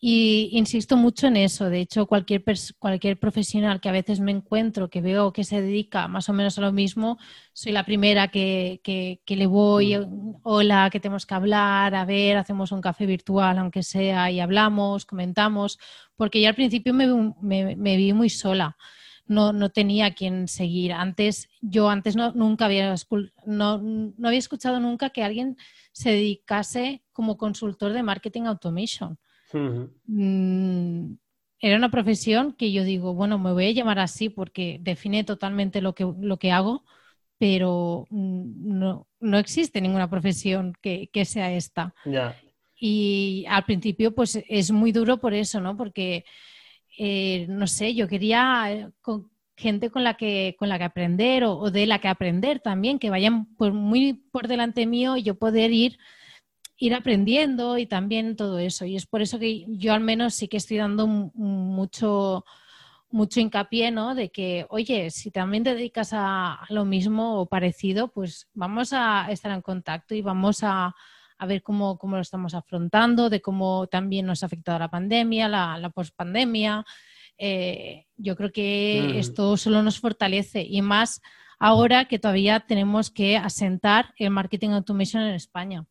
y 0.00 0.50
insisto 0.52 0.96
mucho 0.96 1.26
en 1.26 1.36
eso. 1.36 1.68
De 1.70 1.80
hecho, 1.80 2.06
cualquier, 2.06 2.44
cualquier 2.78 3.18
profesional 3.18 3.80
que 3.80 3.88
a 3.88 3.92
veces 3.92 4.20
me 4.20 4.30
encuentro, 4.30 4.88
que 4.90 5.00
veo 5.00 5.32
que 5.32 5.42
se 5.42 5.60
dedica 5.60 6.06
más 6.06 6.28
o 6.28 6.32
menos 6.32 6.56
a 6.58 6.60
lo 6.60 6.72
mismo, 6.72 7.18
soy 7.52 7.72
la 7.72 7.84
primera 7.84 8.28
que, 8.28 8.80
que, 8.84 9.36
le 9.36 9.46
voy, 9.46 9.96
mm. 9.98 10.36
hola, 10.44 10.88
que 10.92 11.00
tenemos 11.00 11.26
que 11.26 11.34
hablar, 11.34 11.94
a 11.96 12.04
ver, 12.04 12.36
hacemos 12.36 12.70
un 12.70 12.80
café 12.80 13.06
virtual, 13.06 13.58
aunque 13.58 13.82
sea, 13.82 14.30
y 14.30 14.38
hablamos, 14.38 15.04
comentamos, 15.04 15.78
porque 16.14 16.40
yo 16.40 16.48
al 16.48 16.54
principio 16.54 16.94
me, 16.94 17.34
me, 17.40 17.74
me 17.76 17.96
vi 17.96 18.12
muy 18.12 18.30
sola. 18.30 18.76
No, 19.26 19.52
no, 19.52 19.68
tenía 19.68 20.14
quien 20.14 20.48
seguir. 20.48 20.94
Antes, 20.94 21.50
yo 21.60 21.90
antes 21.90 22.16
no, 22.16 22.32
nunca 22.32 22.64
había, 22.64 22.94
no, 23.44 23.78
no 23.78 24.28
había 24.28 24.38
escuchado 24.38 24.80
nunca 24.80 25.10
que 25.10 25.22
alguien 25.22 25.58
se 25.92 26.10
dedicase 26.10 27.02
como 27.12 27.36
consultor 27.36 27.92
de 27.92 28.02
marketing 28.02 28.44
automation. 28.44 29.18
Mm, 30.06 31.14
era 31.60 31.76
una 31.76 31.90
profesión 31.90 32.52
que 32.52 32.72
yo 32.72 32.84
digo, 32.84 33.14
bueno, 33.14 33.38
me 33.38 33.52
voy 33.52 33.66
a 33.66 33.72
llamar 33.72 33.98
así 33.98 34.28
porque 34.28 34.78
define 34.80 35.24
totalmente 35.24 35.80
lo 35.80 35.94
que, 35.94 36.10
lo 36.20 36.38
que 36.38 36.52
hago, 36.52 36.84
pero 37.38 38.06
mm, 38.10 38.78
no, 38.78 39.06
no 39.20 39.38
existe 39.38 39.80
ninguna 39.80 40.08
profesión 40.08 40.74
que, 40.80 41.08
sea 41.24 41.52
esta. 41.52 41.94
Y 42.80 43.44
al 43.48 43.64
principio, 43.64 44.14
pues 44.14 44.42
es 44.48 44.70
muy 44.70 44.92
duro 44.92 45.18
por 45.18 45.34
eso, 45.34 45.60
¿no? 45.60 45.76
Porque, 45.76 46.24
eh, 46.96 47.46
no 47.48 47.66
sé, 47.66 47.94
yo 47.94 48.06
quería 48.06 48.72
eh, 48.72 48.88
gente 49.56 49.90
con 49.90 50.04
la 50.04 50.14
que, 50.14 50.54
con 50.58 50.68
la 50.68 50.78
que 50.78 50.84
aprender 50.84 51.42
o, 51.44 51.58
o, 51.58 51.70
de 51.72 51.86
la 51.86 51.98
que 52.00 52.08
aprender 52.08 52.60
también, 52.60 53.00
que 53.00 53.10
vayan 53.10 53.46
por, 53.56 53.72
muy 53.72 54.14
por 54.30 54.46
delante 54.46 54.86
mío 54.86 55.16
y 55.16 55.24
yo 55.24 55.34
poder 55.36 55.72
ir 55.72 55.98
ir 56.78 56.94
aprendiendo 56.94 57.76
y 57.76 57.86
también 57.86 58.36
todo 58.36 58.58
eso. 58.58 58.84
Y 58.84 58.96
es 58.96 59.06
por 59.06 59.20
eso 59.20 59.38
que 59.38 59.64
yo 59.68 59.92
al 59.92 60.00
menos 60.00 60.34
sí 60.34 60.48
que 60.48 60.56
estoy 60.56 60.76
dando 60.76 61.06
mucho, 61.06 62.44
mucho 63.10 63.40
hincapié, 63.40 63.90
¿no? 63.90 64.14
De 64.14 64.30
que, 64.30 64.64
oye, 64.70 65.10
si 65.10 65.30
también 65.30 65.64
te 65.64 65.74
dedicas 65.74 66.10
a, 66.12 66.60
lo 66.70 66.84
mismo 66.84 67.40
o 67.40 67.46
parecido, 67.46 68.08
pues 68.08 68.48
vamos 68.54 68.92
a 68.92 69.26
estar 69.30 69.50
en 69.50 69.60
contacto 69.60 70.14
y 70.14 70.22
vamos 70.22 70.60
a, 70.62 70.94
ver 71.46 71.62
cómo, 71.62 71.98
lo 72.00 72.20
estamos 72.20 72.54
afrontando, 72.54 73.28
de 73.28 73.40
cómo 73.40 73.86
también 73.88 74.26
nos 74.26 74.42
ha 74.42 74.46
afectado 74.46 74.78
la 74.78 74.90
pandemia, 74.90 75.48
la, 75.48 75.78
la 75.78 75.90
pospandemia. 75.90 76.84
Eh, 77.38 78.06
yo 78.16 78.36
creo 78.36 78.50
que 78.50 79.10
mm. 79.14 79.16
esto 79.18 79.56
solo 79.56 79.82
nos 79.82 80.00
fortalece 80.00 80.62
y 80.62 80.82
más 80.82 81.22
ahora 81.60 82.06
que 82.06 82.18
todavía 82.18 82.60
tenemos 82.60 83.10
que 83.10 83.36
asentar 83.36 84.12
el 84.16 84.30
marketing 84.30 84.70
automation 84.70 85.22
en 85.22 85.34
España. 85.34 85.86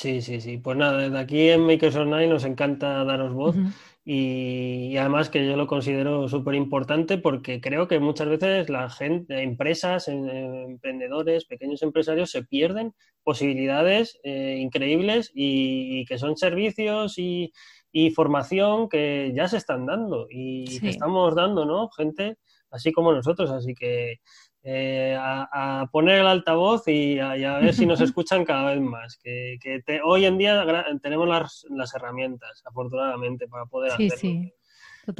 Sí, 0.00 0.22
sí, 0.22 0.40
sí. 0.40 0.56
Pues 0.56 0.78
nada, 0.78 0.96
desde 0.96 1.18
aquí 1.18 1.50
en 1.50 1.66
Makers 1.66 1.94
Online 1.94 2.26
nos 2.26 2.46
encanta 2.46 3.04
daros 3.04 3.34
voz 3.34 3.54
y, 4.02 4.96
además 4.96 5.28
que 5.28 5.46
yo 5.46 5.58
lo 5.58 5.66
considero 5.66 6.26
súper 6.26 6.54
importante 6.54 7.18
porque 7.18 7.60
creo 7.60 7.86
que 7.86 8.00
muchas 8.00 8.30
veces 8.30 8.70
la 8.70 8.88
gente, 8.88 9.42
empresas, 9.42 10.08
emprendedores, 10.08 11.44
pequeños 11.44 11.82
empresarios 11.82 12.30
se 12.30 12.42
pierden 12.42 12.94
posibilidades 13.22 14.18
eh, 14.22 14.56
increíbles 14.58 15.32
y, 15.34 16.06
que 16.06 16.16
son 16.16 16.34
servicios 16.38 17.18
y, 17.18 17.52
y 17.92 18.10
formación 18.12 18.88
que 18.88 19.34
ya 19.36 19.48
se 19.48 19.58
están 19.58 19.84
dando 19.84 20.28
y 20.30 20.80
que 20.80 20.88
estamos 20.88 21.34
dando, 21.34 21.66
¿no? 21.66 21.90
Gente 21.90 22.38
así 22.70 22.90
como 22.90 23.12
nosotros, 23.12 23.50
así 23.50 23.74
que 23.74 24.20
eh, 24.62 25.16
a, 25.18 25.88
poner 25.90 26.18
el 26.18 26.26
altavoz 26.26 26.86
y 26.86 27.18
a, 27.18 27.58
ver 27.58 27.72
si 27.72 27.86
nos 27.86 28.00
escuchan 28.00 28.44
cada 28.44 28.72
vez 28.72 28.80
más. 28.80 29.18
Que, 29.22 29.58
hoy 30.04 30.26
en 30.26 30.38
día 30.38 30.64
tenemos 31.02 31.28
las, 31.28 31.94
herramientas, 31.94 32.62
afortunadamente, 32.64 33.48
para 33.48 33.66
poder 33.66 33.92
hacerlo. 33.92 34.16
Sí. 34.16 34.52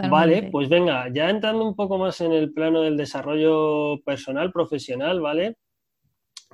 Vale, 0.09 0.51
pues 0.53 0.69
venga, 0.69 1.09
ya 1.13 1.31
entrando 1.31 1.67
un 1.67 1.75
poco 1.75 1.99
más 1.99 2.21
en 2.21 2.33
el 2.33 2.53
plano 2.53 2.83
del 2.83 2.97
desarrollo 2.97 4.01
personal, 4.05 4.53
profesional, 4.53 5.21
¿vale? 5.21 5.57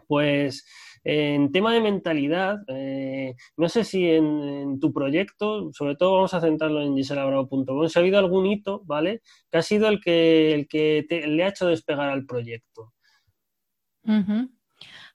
Pues 0.06 0.64
en 1.08 1.52
tema 1.52 1.72
de 1.72 1.80
mentalidad, 1.80 2.58
eh, 2.66 3.36
no 3.56 3.68
sé 3.68 3.84
si 3.84 4.10
en, 4.10 4.80
tu 4.80 4.92
proyecto, 4.92 5.72
sobre 5.72 5.94
todo 5.94 6.14
vamos 6.14 6.34
a 6.34 6.40
centrarlo 6.40 6.82
en 6.82 6.96
giselabravo.com, 6.96 7.88
si 7.88 7.96
ha 7.96 8.02
habido 8.02 8.18
algún 8.18 8.46
hito, 8.46 8.82
¿vale? 8.86 9.22
Que 9.48 9.58
ha 9.58 9.62
sido 9.62 9.86
el 9.86 10.00
que, 10.00 10.52
el 10.52 10.66
que 10.66 11.06
le 11.28 11.44
ha 11.44 11.48
hecho 11.50 11.68
despegar 11.68 12.08
al 12.08 12.26
proyecto. 12.26 12.92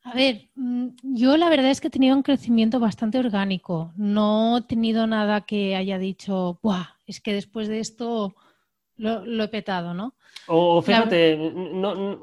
A 0.04 0.14
ver, 0.16 0.50
mm, 0.56 0.88
yo 1.04 1.36
la 1.36 1.50
verdad 1.50 1.72
es 1.72 1.82
que 1.82 1.90
he 1.90 1.92
tenido 1.92 2.16
un 2.16 2.24
crecimiento 2.24 2.80
bastante 2.80 3.20
orgánico. 3.20 3.92
No 3.98 4.60
he 4.60 4.62
tenido 4.62 5.08
nada 5.08 5.42
que 5.42 5.76
haya 5.76 5.98
dicho, 5.98 6.58
¡buah! 6.64 6.88
Es 7.06 7.20
que 7.20 7.34
después 7.34 7.68
de 7.68 7.80
esto 7.82 8.34
lo, 8.96 9.44
he 9.44 9.48
petado, 9.50 9.94
¿no? 9.94 10.16
O 10.48 10.82
fíjate, 10.82 11.34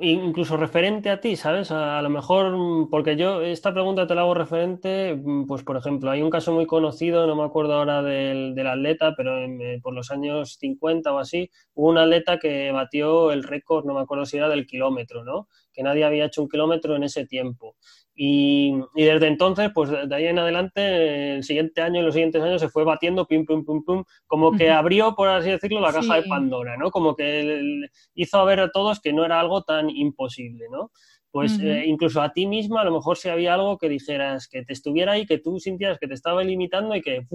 incluso 0.00 0.56
referente 0.56 1.08
a 1.08 1.20
ti, 1.20 1.36
¿sabes? 1.36 1.70
A, 1.70 2.02
lo 2.02 2.10
mejor, 2.10 2.88
porque 2.90 3.16
yo 3.16 3.40
esta 3.42 3.72
pregunta 3.72 4.06
te 4.06 4.14
la 4.14 4.22
hago 4.22 4.34
referente, 4.34 5.18
pues 5.46 5.62
por 5.62 5.76
ejemplo, 5.76 6.10
hay 6.10 6.20
un 6.20 6.28
caso 6.28 6.52
muy 6.52 6.66
conocido, 6.66 7.26
no 7.26 7.36
me 7.36 7.44
acuerdo 7.44 7.74
ahora 7.74 8.02
del, 8.02 8.66
atleta, 8.66 9.14
pero 9.16 9.38
eh, 9.44 9.80
por 9.82 9.94
los 9.94 10.10
años 10.10 10.56
50 10.58 11.12
o 11.12 11.18
así, 11.18 11.48
hubo 11.74 11.88
un 11.88 11.98
atleta 11.98 12.38
que 12.38 12.72
batió 12.72 13.30
el 13.30 13.44
récord, 13.44 13.86
no 13.86 13.94
me 13.94 14.00
acuerdo 14.00 14.26
si 14.26 14.36
era 14.36 14.48
del 14.48 14.66
kilómetro, 14.66 15.24
¿no? 15.24 15.48
Que 15.72 15.82
nadie 15.82 16.04
había 16.04 16.26
hecho 16.26 16.42
un 16.42 16.48
kilómetro 16.48 16.96
en 16.96 17.04
ese 17.04 17.24
tiempo. 17.24 17.76
Y, 18.20 18.74
desde 18.96 19.28
entonces, 19.28 19.70
pues 19.72 19.90
de 19.90 20.12
ahí 20.12 20.26
en 20.26 20.40
adelante, 20.40 21.36
el 21.36 21.44
siguiente 21.44 21.82
año 21.82 22.00
y 22.00 22.04
los 22.04 22.14
siguientes 22.14 22.42
años 22.42 22.60
se 22.60 22.68
fue 22.68 22.82
batiendo, 22.82 23.28
pum, 23.28 23.46
pum, 23.46 23.64
pum, 23.64 23.84
pum, 23.84 24.04
como 24.26 24.56
que 24.56 24.72
abrió, 24.72 25.14
por 25.14 25.28
así 25.28 25.50
decirlo, 25.50 25.78
la 25.78 25.92
caja 25.92 26.16
de 26.16 26.24
Pandora, 26.24 26.76
¿no? 26.76 26.90
Como 26.90 27.14
que 27.14 27.88
hizo 28.14 28.38
a 28.38 28.44
ver 28.44 28.60
a 28.60 28.70
todos 28.70 29.00
que 29.00 29.12
no 29.12 29.24
era 29.24 29.40
algo 29.40 29.62
tan 29.62 29.90
imposible, 29.90 30.66
¿no? 30.70 30.90
Pues 31.30 31.58
eh, 31.60 31.84
incluso 31.86 32.22
a 32.22 32.32
ti 32.32 32.46
misma, 32.46 32.80
a 32.80 32.84
lo 32.84 32.92
mejor 32.92 33.18
si 33.18 33.28
había 33.28 33.54
algo 33.54 33.76
que 33.76 33.88
dijeras 33.88 34.48
que 34.48 34.64
te 34.64 34.72
estuviera 34.72 35.12
ahí, 35.12 35.26
que 35.26 35.38
tú 35.38 35.60
sintieras 35.60 35.98
que 35.98 36.08
te 36.08 36.14
estaba 36.14 36.42
limitando 36.42 36.96
y 36.96 37.02
que 37.02 37.26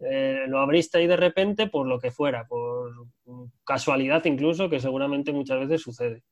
eh, 0.00 0.44
lo 0.48 0.60
abriste 0.60 0.98
ahí 0.98 1.06
de 1.06 1.16
repente 1.16 1.66
por 1.66 1.86
lo 1.86 1.98
que 1.98 2.10
fuera, 2.10 2.46
por 2.46 2.90
casualidad 3.64 4.24
incluso, 4.26 4.68
que 4.68 4.80
seguramente 4.80 5.32
muchas 5.32 5.60
veces 5.60 5.80
sucede. 5.80 6.22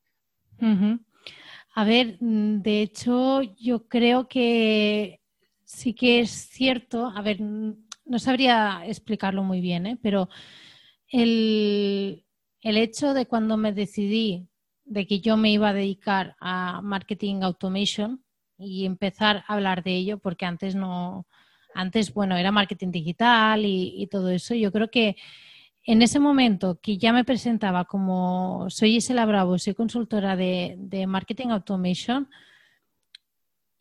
A 1.75 1.85
ver, 1.85 2.19
mm, 2.21 2.61
de 2.61 2.83
hecho, 2.83 3.41
yo 3.43 3.89
creo 3.89 4.29
que 4.29 5.21
sí 5.65 5.95
que 5.95 6.21
es 6.21 6.31
cierto, 6.31 7.07
a 7.07 7.23
ver, 7.23 7.41
no 7.41 8.19
sabría 8.19 8.83
explicarlo 8.87 9.43
muy 9.43 9.61
bien, 9.61 9.87
¿eh? 9.87 9.99
pero 10.03 10.29
el, 11.09 12.25
hecho 12.63 13.15
de 13.15 13.27
cuando 13.27 13.57
me 13.57 13.73
decidí 13.73 14.49
de 14.85 15.07
que 15.07 15.21
yo 15.21 15.37
me 15.37 15.51
iba 15.51 15.71
a 15.71 15.75
dedicar 15.75 16.37
a 16.41 16.81
marketing 16.83 17.43
automation 17.43 18.25
y 18.59 18.85
empezar 18.85 19.45
a 19.47 19.55
hablar 19.55 19.83
de 19.83 19.95
ello, 19.95 20.19
porque 20.19 20.47
antes 20.47 20.75
no, 20.75 21.27
antes, 21.75 22.13
bueno, 22.13 22.37
era 22.37 22.53
marketing 22.53 22.91
digital 22.91 23.63
y 23.65 24.07
todo 24.11 24.31
eso, 24.31 24.55
yo 24.55 24.73
creo 24.73 24.91
que 24.91 25.17
en 25.85 26.03
ese 26.03 26.21
momento 26.21 26.79
que 26.81 26.99
ya 26.99 27.13
me 27.13 27.25
presentaba 27.25 27.85
como 27.85 28.67
soy 28.69 28.97
Isela 28.97 29.25
Bravo, 29.27 29.59
soy 29.59 29.75
consultora 29.75 30.37
de, 30.37 31.05
Marketing 31.09 31.49
Automation, 31.49 32.29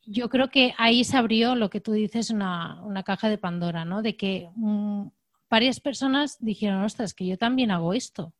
yo 0.05 0.29
creo 0.29 0.49
que 0.49 0.73
ahí 0.77 1.03
se 1.03 1.17
abrió 1.17 1.55
lo 1.55 1.69
que 1.69 1.81
tú 1.81 1.91
dices, 1.91 2.31
una, 2.31 3.03
caja 3.05 3.29
de 3.29 3.37
Pandora, 3.37 3.85
¿no? 3.85 4.01
De 4.01 4.15
que 4.15 4.49
mm, 4.55 5.07
varias 5.49 5.79
personas 5.79 6.37
dijeron, 6.39 6.83
ostras, 6.83 7.13
que 7.13 7.27
yo 7.27 7.37
también 7.37 7.69
hago 7.69 7.93
esto. 7.93 8.33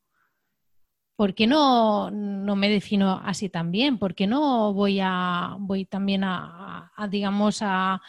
¿Por 1.20 1.36
qué 1.36 1.48
no, 1.48 2.10
no 2.12 2.56
me 2.56 2.70
defino 2.70 3.20
así 3.26 3.50
también? 3.50 3.98
¿Por 3.98 4.16
qué 4.16 4.26
no 4.26 4.72
voy 4.72 5.02
a 5.02 5.58
voy 5.60 5.84
también 5.84 6.24
a, 6.24 6.94
digamos, 7.12 7.62
a, 7.62 8.02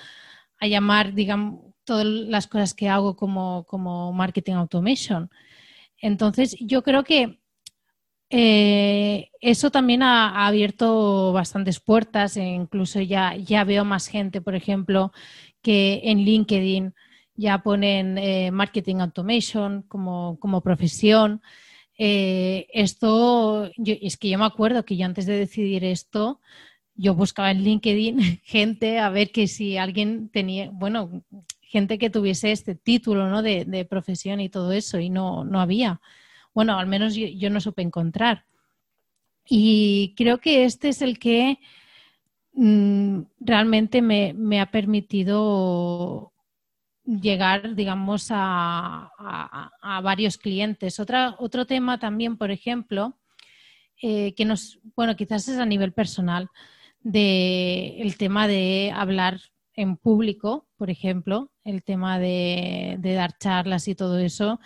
a 0.61 0.67
llamar, 0.69 1.13
digamos, 1.13 1.75
todas 1.83 2.07
las 2.07 2.47
cosas 2.47 2.73
que 2.73 2.89
hago 2.89 3.17
como, 3.17 3.65
como 3.65 4.13
marketing 4.13 4.53
automation. 4.55 5.29
Entonces, 6.01 6.57
yo 6.61 6.85
creo 6.85 7.03
que 7.03 7.41
eh, 8.31 9.31
eso 9.41 9.73
también 9.73 10.05
ha, 10.05 10.47
abierto 10.47 11.33
bastantes 11.33 11.81
puertas, 11.81 12.37
e 12.37 12.45
incluso 12.45 13.01
ya, 13.01 13.35
ya 13.35 13.65
veo 13.65 13.85
más 13.85 14.07
gente, 14.07 14.41
por 14.41 14.55
ejemplo, 14.55 15.11
que 15.63 16.03
en 16.05 16.19
LinkedIn 16.19 16.95
ya 17.35 17.61
ponen 17.65 18.19
eh, 18.19 18.53
marketing 18.53 19.01
automation 19.01 19.83
como, 19.83 20.39
como 20.39 20.61
profesión. 20.61 21.43
Eh, 22.03 22.67
esto, 22.73 23.71
es 23.77 24.17
que 24.17 24.31
yo 24.31 24.39
me 24.39 24.47
acuerdo 24.47 24.87
que 24.87 24.97
yo 24.97 25.05
antes 25.05 25.27
de 25.27 25.37
decidir 25.37 25.85
esto, 25.85 26.41
yo 26.95 27.15
buscaba 27.15 27.51
en 27.51 27.63
LinkedIn 27.63 28.41
gente 28.43 28.99
a 28.99 29.11
ver 29.11 29.31
que 29.33 29.47
si 29.47 29.77
alguien 29.77 30.31
tenía, 30.31 30.71
bueno, 30.73 31.23
gente 31.61 31.99
que 31.99 32.09
tuviese 32.09 32.53
este 32.53 32.75
título 32.75 33.29
¿no? 33.29 33.43
de, 33.43 33.87
profesión 33.89 34.41
y 34.41 34.49
todo 34.49 34.73
eso, 34.73 34.99
y 34.99 35.11
no, 35.11 35.45
no 35.45 35.61
había. 35.61 36.01
Bueno, 36.55 36.79
al 36.79 36.87
menos 36.87 37.15
yo, 37.15 37.51
no 37.51 37.61
supe 37.61 37.83
encontrar. 37.83 38.47
Y 39.47 40.15
creo 40.17 40.39
que 40.39 40.65
este 40.65 40.89
es 40.89 41.03
el 41.03 41.19
que 41.19 41.59
mm, 42.55 43.21
realmente 43.41 44.01
me, 44.01 44.59
ha 44.59 44.71
permitido 44.71 46.33
llegar, 47.19 47.75
digamos, 47.75 48.29
a, 48.31 49.11
varios 50.03 50.39
clientes. 50.39 51.01
Otra, 51.01 51.35
otro 51.39 51.67
tema 51.67 51.99
también, 51.99 52.37
por 52.37 52.51
ejemplo, 52.51 53.19
eh, 54.03 54.35
que 54.35 54.45
nos, 54.45 54.79
bueno, 54.95 55.17
quizás 55.17 55.49
es 55.49 55.59
a 55.59 55.67
nivel 55.67 55.93
personal, 55.93 56.49
de 57.03 58.01
el 58.01 58.17
tema 58.17 58.47
de 58.47 58.93
hablar 58.95 59.41
en 59.75 59.97
público, 59.97 60.67
por 60.77 60.91
ejemplo, 60.91 61.51
el 61.65 61.83
tema 61.83 62.19
de, 62.19 62.99
dar 63.03 63.37
charlas 63.39 63.89
y 63.89 63.95
todo 63.95 64.19
eso. 64.19 64.61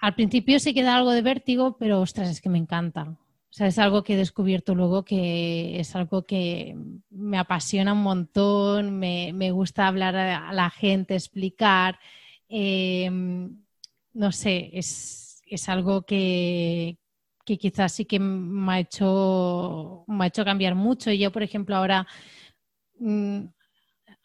Al 0.00 0.14
principio 0.14 0.58
se 0.58 0.74
queda 0.74 0.96
algo 0.96 1.12
de 1.12 1.22
vértigo, 1.22 1.76
pero 1.78 2.00
ostras, 2.00 2.28
es 2.28 2.40
que 2.40 2.48
me 2.48 2.58
encanta. 2.58 3.16
O 3.52 3.54
sea, 3.54 3.66
es 3.66 3.78
algo 3.78 4.02
que 4.02 4.14
he 4.14 4.16
descubierto 4.16 4.74
luego 4.74 5.04
que 5.04 5.78
es 5.78 5.94
algo 5.94 6.24
que 6.24 6.74
me 7.10 7.38
apasiona 7.38 7.92
un 7.92 8.02
montón, 8.02 8.98
me, 8.98 9.50
gusta 9.52 9.86
hablar 9.86 10.16
a 10.16 10.52
la 10.54 10.70
gente, 10.70 11.14
explicar. 11.14 11.98
Em, 12.48 13.62
no 14.14 14.32
sé, 14.32 14.70
es, 14.72 15.42
algo 15.68 16.02
que, 16.02 16.98
que, 17.44 17.58
quizás 17.58 17.92
sí 17.92 18.06
que 18.06 18.18
me 18.18 18.72
ha 18.72 18.80
hecho, 18.80 20.04
me 20.08 20.24
ha 20.24 20.28
hecho 20.28 20.44
cambiar 20.44 20.74
mucho. 20.74 21.12
Yo, 21.12 21.30
por 21.30 21.42
ejemplo, 21.42 21.76
ahora 21.76 22.06
Mm, 23.02 23.48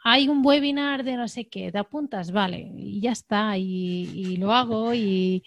hay 0.04 0.30
un 0.30 0.46
webinar 0.46 1.04
de 1.04 1.18
no 1.18 1.28
sé 1.28 1.48
qué, 1.50 1.72
te 1.72 1.80
apuntas, 1.80 2.32
vale, 2.32 2.72
y 2.78 3.02
ya 3.02 3.12
está, 3.12 3.58
y, 3.58 4.38
lo 4.38 4.54
hago 4.54 4.94
y, 4.94 5.44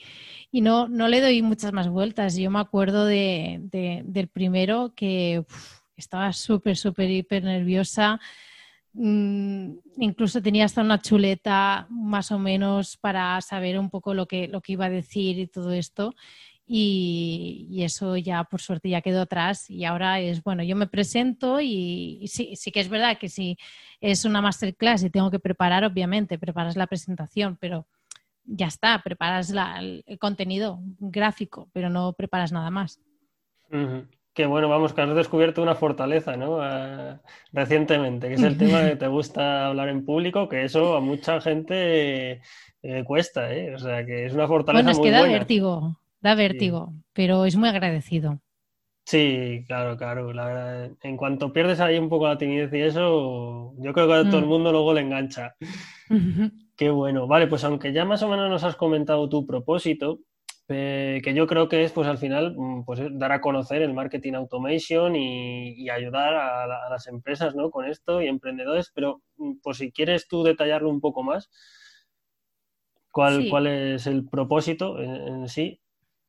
no, 0.53 0.89
no, 0.89 1.09
le 1.09 1.21
doy 1.21 1.43
muchas 1.43 1.73
más 1.73 1.89
vueltas. 1.89 2.37
Yo 2.37 2.51
me 2.51 2.61
acuerdo 2.61 3.05
de, 3.05 3.61
del 4.05 4.29
primero 4.29 4.93
que 4.97 5.45
estaba 5.97 6.33
súper, 6.33 6.77
súper, 6.77 7.11
hiper 7.11 7.45
nerviosa. 7.45 8.21
Mm, 8.93 9.75
incluso 9.99 10.43
tenía 10.43 10.65
hasta 10.65 10.81
una 10.81 11.01
chuleta 11.01 11.87
más 11.91 12.33
o 12.33 12.39
menos 12.39 12.97
para 12.97 13.41
saber 13.41 13.79
un 13.79 13.89
poco 13.91 14.15
lo 14.15 14.27
que, 14.27 14.49
lo 14.49 14.61
que 14.61 14.73
iba 14.73 14.87
a 14.87 14.91
decir 14.91 15.39
y 15.39 15.47
todo 15.47 15.73
esto 15.73 16.15
y, 16.73 17.83
eso 17.83 18.17
ya 18.17 18.45
por 18.45 18.61
suerte 18.61 18.89
ya 18.89 19.01
quedó 19.01 19.23
atrás 19.23 19.69
y 19.69 19.85
ahora 19.85 20.21
es, 20.21 20.43
bueno, 20.45 20.63
yo 20.63 20.77
me 20.77 20.87
presento 20.87 21.61
y, 21.61 22.25
sí, 22.29 22.55
sí 22.55 22.71
que 22.71 22.79
es 22.81 22.89
verdad 22.89 23.19
que 23.19 23.29
si 23.29 23.59
es 24.01 24.25
una 24.25 24.41
masterclass 24.41 25.03
y 25.03 25.11
tengo 25.11 25.33
que 25.33 25.41
preparar, 25.41 25.85
obviamente, 25.85 26.39
preparas 26.39 26.77
la 26.77 26.87
presentación, 26.87 27.59
pero 27.61 27.89
ya 28.51 28.67
está, 28.67 29.01
preparas 29.03 29.53
el, 29.81 30.05
contenido 30.19 30.81
gráfico, 30.99 31.69
pero 31.73 31.89
no 31.89 32.13
preparas 32.13 32.53
nada 32.53 32.71
más. 32.71 33.01
Que 34.33 34.47
bueno, 34.47 34.69
vamos, 34.69 34.93
que 34.93 35.03
has 35.03 35.15
descubierto 35.15 35.63
una 35.63 35.75
fortaleza, 35.75 36.37
¿no? 36.37 36.61
Ah, 36.61 37.21
recientemente, 37.53 38.29
que 38.29 38.35
es 38.35 38.43
el 38.43 38.57
tema 38.57 38.81
de 38.81 38.91
que 38.91 38.97
te 38.97 39.07
gusta 39.09 39.67
hablar 39.67 39.89
en 39.89 40.05
público, 40.05 40.49
que 40.49 40.65
eso 40.65 40.97
a 40.97 41.01
mucha 41.01 41.41
gente 41.41 42.41
eh, 42.83 43.05
cuesta, 43.05 43.53
¿eh? 43.53 43.75
O 43.75 43.79
sea, 43.79 44.05
que 44.05 44.27
es 44.27 44.33
una 44.33 44.47
fortaleza 44.47 44.85
bueno, 44.85 44.91
es 44.91 44.99
que 45.01 45.11
da 45.11 45.23
vértigo 45.23 46.01
da 46.21 46.35
vértigo, 46.35 46.93
pero 47.13 47.45
es 47.45 47.57
muy 47.57 47.69
agradecido. 47.69 48.41
Sí, 49.05 49.65
claro, 49.67 49.97
claro. 49.97 50.33
La 50.33 50.47
verdad, 50.47 50.91
en 51.03 51.17
cuanto 51.17 51.53
pierdes 51.53 51.81
ahí 51.81 51.99
un 51.99 52.09
poco 52.09 52.29
la 52.29 52.39
timidez 52.39 52.73
y 52.73 52.81
eso, 52.81 53.75
yo 53.79 53.93
creo 53.93 54.07
que 54.07 54.15
a 54.15 54.25
todo 54.25 54.39
el 54.39 54.45
mm. 54.45 54.49
mundo 54.49 54.73
luego 54.73 54.95
le 54.95 55.01
engancha. 55.01 55.55
Qué 56.81 56.89
bueno. 56.89 57.27
Vale, 57.27 57.47
pues 57.47 57.63
aunque 57.65 57.93
ya 57.93 58.07
más 58.07 58.23
o 58.23 58.29
menos 58.31 58.49
nos 58.49 58.65
has 58.65 58.75
comentado 58.75 59.29
tu 59.29 59.45
propósito, 59.47 60.21
eh, 60.67 61.21
que 61.23 61.35
yo 61.35 61.47
creo 61.47 61.69
que 61.69 61.85
es, 61.85 61.93
pues 61.93 62.09
al 62.09 62.17
final, 62.17 62.55
mm, 62.57 62.85
pues 62.87 63.03
dar 63.19 63.33
a 63.33 63.43
conocer 63.43 63.83
el 63.83 63.93
marketing 63.93 64.33
automation 64.33 65.15
y, 65.15 65.91
ayudar 65.91 66.33
a, 66.33 66.89
las 66.89 67.07
empresas, 67.07 67.55
¿no? 67.55 67.71
Con 67.71 67.85
esto 67.85 68.23
y 68.23 68.29
emprendedores, 68.29 68.91
pero 68.95 69.21
por 69.63 69.77
si 69.77 69.93
quieres 69.93 70.27
tú 70.27 70.43
detallarlo 70.43 70.89
un 70.89 71.03
poco 71.03 71.23
más, 71.23 71.51
¿cuál, 73.11 73.51
cuál 73.51 73.67
es 73.67 74.07
el 74.07 74.27
propósito 74.27 74.99
en, 75.03 75.49
sí? 75.49 75.83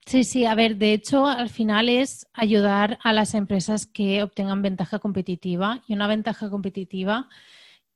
Sí, 0.05 0.25
sí, 0.25 0.43
a 0.43 0.53
ver, 0.53 0.75
de 0.75 0.91
hecho, 0.91 1.27
al 1.27 1.49
final 1.49 1.87
es 1.87 2.27
ayudar 2.33 2.99
a 3.05 3.13
las 3.13 3.35
empresas 3.35 3.85
que 3.85 4.21
obtengan 4.21 4.61
ventaja 4.61 4.99
competitiva 4.99 5.81
y 5.87 5.93
una 5.93 6.07
ventaja 6.07 6.49
competitiva 6.49 7.29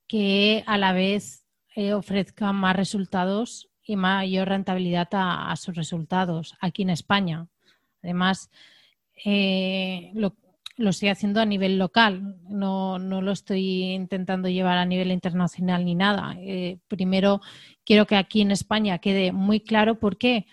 que 0.08 0.64
a 0.66 0.78
la 0.78 0.94
vez 0.94 1.45
eh, 1.78 1.92
ofrezca 1.92 2.54
más 2.54 2.74
resultados 2.74 3.68
y 3.84 3.96
mayor 3.96 4.48
rentabilidad 4.48 5.08
a, 5.12 5.54
sus 5.56 5.76
resultados 5.76 6.54
aquí 6.58 6.80
en 6.80 6.88
España. 6.88 7.48
Además, 8.02 8.50
eh, 9.26 10.10
lo, 10.14 10.34
estoy 10.78 11.10
haciendo 11.10 11.38
a 11.38 11.44
nivel 11.44 11.78
local, 11.78 12.38
no, 12.48 12.98
lo 12.98 13.30
estoy 13.30 13.92
intentando 13.92 14.48
llevar 14.48 14.78
a 14.78 14.86
nivel 14.86 15.12
internacional 15.12 15.84
ni 15.84 15.94
nada. 15.94 16.34
Eh, 16.38 16.78
primero, 16.88 17.42
quiero 17.84 18.06
que 18.06 18.16
aquí 18.16 18.40
en 18.40 18.52
España 18.52 18.98
quede 18.98 19.32
muy 19.32 19.60
claro 19.60 19.98
por 20.00 20.16
qué. 20.16 20.46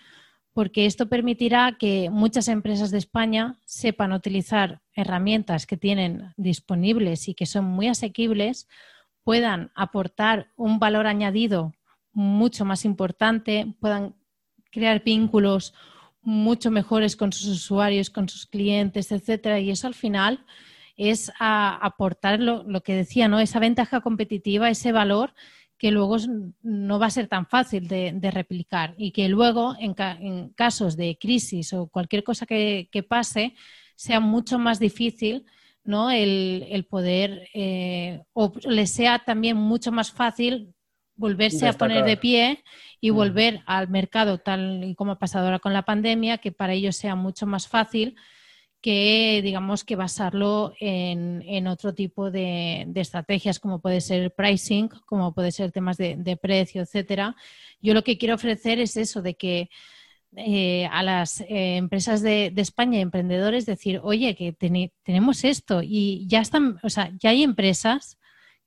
Porque 0.52 0.84
esto 0.84 1.08
permitirá 1.08 1.76
que 1.78 2.10
muchas 2.10 2.48
empresas 2.48 2.90
de 2.90 2.98
España 2.98 3.58
sepan 3.64 4.12
utilizar 4.12 4.82
herramientas 4.92 5.66
que 5.66 5.78
tienen 5.78 6.34
disponibles 6.36 7.28
y 7.28 7.34
que 7.34 7.46
son 7.46 7.64
muy 7.64 7.88
asequibles, 7.88 8.68
puedan 9.24 9.72
aportar 9.74 10.52
un 10.56 10.78
valor 10.78 11.06
añadido 11.06 11.74
mucho 12.12 12.64
más 12.64 12.84
importante, 12.84 13.74
puedan 13.80 14.14
crear 14.70 15.02
vínculos 15.02 15.74
mucho 16.22 16.70
mejores 16.70 17.16
con 17.16 17.32
sus 17.32 17.46
usuarios, 17.48 18.10
con 18.10 18.28
sus 18.28 18.46
clientes, 18.46 19.12
etcétera. 19.12 19.60
Y 19.60 19.70
eso 19.70 19.86
al 19.86 19.94
final 19.94 20.44
es 20.96 21.32
aportar 21.38 22.40
lo, 22.40 22.82
que 22.82 22.94
decía, 22.94 23.28
¿no? 23.28 23.40
Esa 23.40 23.58
ventaja 23.58 24.00
competitiva, 24.00 24.70
ese 24.70 24.92
valor 24.92 25.34
que 25.76 25.90
luego 25.90 26.16
no 26.62 26.98
va 26.98 27.06
a 27.06 27.10
ser 27.10 27.26
tan 27.26 27.46
fácil 27.46 27.88
de, 27.88 28.30
replicar 28.32 28.94
y 28.96 29.10
que 29.10 29.28
luego 29.28 29.74
en, 29.78 29.94
casos 30.50 30.96
de 30.96 31.18
crisis 31.20 31.72
o 31.72 31.88
cualquier 31.88 32.22
cosa 32.24 32.46
que, 32.46 32.88
pase 33.08 33.54
sea 33.96 34.20
mucho 34.20 34.58
más 34.58 34.78
difícil 34.78 35.44
¿no? 35.84 36.10
el, 36.10 36.86
poder 36.88 37.48
eh, 37.54 38.22
o 38.32 38.52
le 38.64 38.86
sea 38.86 39.20
también 39.20 39.56
mucho 39.56 39.92
más 39.92 40.10
fácil 40.10 40.74
volverse 41.16 41.68
a 41.68 41.74
poner 41.74 42.04
de 42.04 42.16
pie 42.16 42.64
y 43.00 43.12
mm. 43.12 43.14
volver 43.14 43.60
al 43.66 43.88
mercado 43.88 44.38
tal 44.38 44.82
y 44.82 44.94
como 44.94 45.12
ha 45.12 45.18
pasado 45.18 45.46
ahora 45.46 45.58
con 45.58 45.72
la 45.72 45.84
pandemia, 45.84 46.38
que 46.38 46.52
para 46.52 46.72
ellos 46.72 46.96
sea 46.96 47.14
mucho 47.14 47.46
más 47.46 47.68
fácil 47.68 48.16
que, 48.84 49.40
digamos, 49.42 49.82
que 49.82 49.96
basarlo 49.96 50.74
en, 50.78 51.66
otro 51.68 51.94
tipo 51.94 52.30
de, 52.30 52.86
estrategias, 52.96 53.58
como 53.58 53.80
puede 53.80 54.02
ser 54.02 54.22
el 54.22 54.30
pricing, 54.30 54.90
como 55.06 55.32
puede 55.32 55.52
ser 55.52 55.72
temas 55.72 55.96
de, 55.96 56.38
precio, 56.40 56.82
etcétera. 56.82 57.34
Yo 57.80 57.94
lo 57.94 58.04
que 58.04 58.18
quiero 58.18 58.34
ofrecer 58.34 58.80
es 58.80 58.98
eso, 58.98 59.22
de 59.22 59.36
que 59.36 59.70
eh, 60.36 60.86
a 60.90 61.04
las 61.04 61.42
eh, 61.42 61.76
empresas 61.76 62.20
de, 62.20 62.52
España, 62.56 62.98
emprendedores, 62.98 63.66
decir, 63.66 64.00
oye, 64.02 64.34
que 64.34 64.52
tenemos 65.02 65.44
esto 65.44 65.80
y 65.82 66.26
ya 66.26 66.40
están, 66.40 66.80
o 66.82 66.88
sea, 66.88 67.12
ya 67.20 67.30
hay 67.30 67.44
empresas 67.44 68.18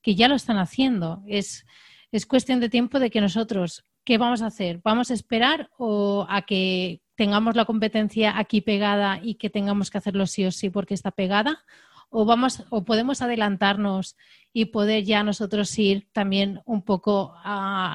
que 0.02 0.16
ya 0.16 0.30
lo 0.30 0.36
están 0.36 0.58
haciendo. 0.60 1.24
Es, 1.28 1.66
es 2.12 2.26
cuestión 2.26 2.62
de 2.62 2.70
tiempo 2.70 3.00
de 3.00 3.10
que 3.10 3.20
nosotros, 3.20 3.86
¿qué 4.06 4.18
vamos 4.18 4.42
a 4.42 4.48
hacer? 4.48 4.80
¿Vamos 4.82 5.12
a 5.12 5.14
esperar 5.14 5.70
o 5.78 6.26
a 6.30 6.44
que 6.44 7.02
tengamos 7.16 7.56
la 7.58 7.66
competencia 7.66 8.38
aquí 8.38 8.62
pegada 8.62 9.20
y 9.22 9.36
que 9.36 9.50
tengamos 9.50 9.90
que 9.90 9.98
hacerlo 9.98 10.26
sí 10.26 10.46
o 10.46 10.52
sí 10.52 10.70
porque 10.70 10.94
está 10.94 11.12
pegada? 11.12 11.66
¿O, 12.10 12.24
vamos, 12.24 12.64
o 12.70 12.86
podemos 12.86 13.22
adelantarnos 13.22 14.16
y 14.54 14.66
poder 14.66 15.04
ya 15.04 15.24
nosotros 15.24 15.78
ir 15.78 16.08
también 16.14 16.62
un 16.66 16.82
poco 16.84 17.36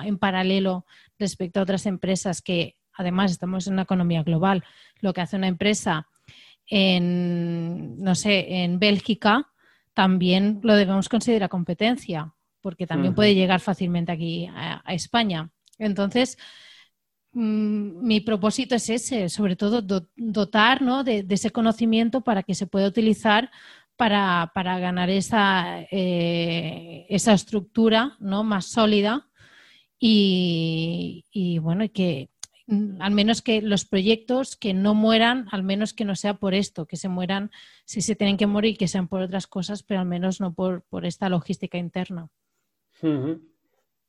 en 0.05 0.19
paralelo 0.19 0.85
respecto 1.19 1.61
a 1.61 1.63
otras 1.63 1.87
empresas 1.87 2.43
que 2.43 2.77
además 2.97 3.33
estamos 3.33 3.67
en 3.67 3.75
una 3.75 3.83
economía 3.83 4.23
global? 4.23 4.65
Lo 5.01 5.13
que 5.13 5.21
hace 5.21 5.37
una 5.37 5.49
empresa 5.49 6.09
en, 6.67 8.03
no 8.03 8.15
sé, 8.15 8.63
en 8.63 8.79
Bélgica, 8.79 9.49
también 9.95 10.61
lo 10.63 10.75
debemos 10.75 11.09
considerar 11.09 11.49
competencia 11.49 12.33
porque 12.63 12.87
también 12.87 13.15
puede 13.15 13.35
llegar 13.35 13.61
fácilmente 13.61 14.13
aquí 14.13 14.47
a, 14.47 14.83
España. 14.95 15.51
Entonces, 15.79 16.39
mm, 17.33 18.07
mi 18.07 18.21
propósito 18.21 18.77
es 18.77 18.89
ese, 18.89 19.29
sobre 19.29 19.57
todo 19.57 19.83
dotar 20.17 20.81
de, 21.05 21.27
ese 21.29 21.51
conocimiento 21.51 22.23
para 22.23 22.43
que 22.45 22.55
se 22.55 22.67
pueda 22.67 22.87
utilizar 22.87 23.51
para, 23.97 24.51
ganar 24.55 25.11
esa, 25.11 25.83
eh, 25.91 27.07
esa 27.09 27.33
estructura 27.35 28.17
¿no? 28.21 28.45
más 28.45 28.67
sólida 28.67 29.29
y, 29.99 31.25
y 31.31 31.59
bueno, 31.59 31.85
que 31.93 32.31
al 33.01 33.13
menos 33.13 33.43
que 33.43 33.61
los 33.63 33.85
proyectos 33.85 34.57
que 34.57 34.75
no 34.75 34.95
mueran, 34.95 35.47
al 35.51 35.63
menos 35.63 35.93
que 35.93 36.05
no 36.05 36.15
sea 36.17 36.35
por 36.35 36.55
esto, 36.55 36.87
que 36.87 36.97
se 36.97 37.09
mueran 37.09 37.51
si 37.85 38.01
se 38.03 38.17
tienen 38.17 38.37
que 38.37 38.47
morir, 38.47 38.79
que 38.79 38.89
sean 38.89 39.09
por 39.09 39.23
otras 39.23 39.47
cosas, 39.47 39.83
pero 39.83 40.01
al 40.01 40.07
menos 40.07 40.41
no 40.41 40.55
por 40.55 41.07
esta 41.07 41.29
logística 41.29 41.79
interna. 41.79 42.29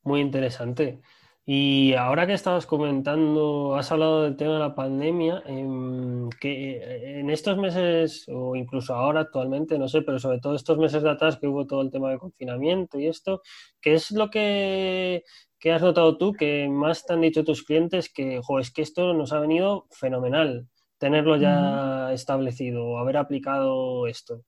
Muy 0.03 0.21
interesante. 0.21 1.01
Y 1.45 1.93
ahora 1.95 2.25
que 2.25 2.33
estabas 2.33 2.65
comentando, 2.65 3.75
has 3.75 3.91
hablado 3.91 4.23
del 4.23 4.37
tema 4.37 4.53
de 4.53 4.59
la 4.59 4.75
pandemia, 4.75 5.43
em, 5.45 6.29
que 6.39 7.19
en 7.19 7.29
estos 7.29 7.57
meses, 7.57 8.25
o 8.29 8.55
incluso 8.55 8.95
ahora 8.95 9.21
actualmente, 9.21 9.77
no 9.77 9.89
sé, 9.89 10.03
pero 10.03 10.19
sobre 10.19 10.39
todo 10.39 10.55
estos 10.55 10.77
meses 10.77 11.03
de 11.03 11.09
atrás 11.09 11.37
que 11.37 11.47
hubo 11.47 11.67
todo 11.67 11.81
el 11.81 11.91
tema 11.91 12.11
de 12.11 12.17
confinamiento 12.17 12.97
y 12.97 13.07
esto, 13.07 13.41
¿qué 13.81 13.95
es 13.95 14.11
lo 14.11 14.29
que, 14.29 15.23
has 15.71 15.81
notado 15.81 16.17
tú 16.17 16.33
que 16.33 16.67
más 16.67 17.05
te 17.05 17.13
han 17.13 17.21
dicho 17.21 17.43
tus 17.43 17.63
clientes 17.63 18.11
que, 18.11 18.41
jo, 18.43 18.59
es 18.59 18.71
que 18.71 18.81
esto 18.81 19.13
nos 19.13 19.31
ha 19.31 19.39
venido 19.39 19.87
fenomenal, 19.91 20.67
tenerlo 20.97 21.37
ya 21.37 22.11
establecido, 22.11 22.97
haber 22.97 23.17
aplicado 23.17 24.07
esto? 24.07 24.43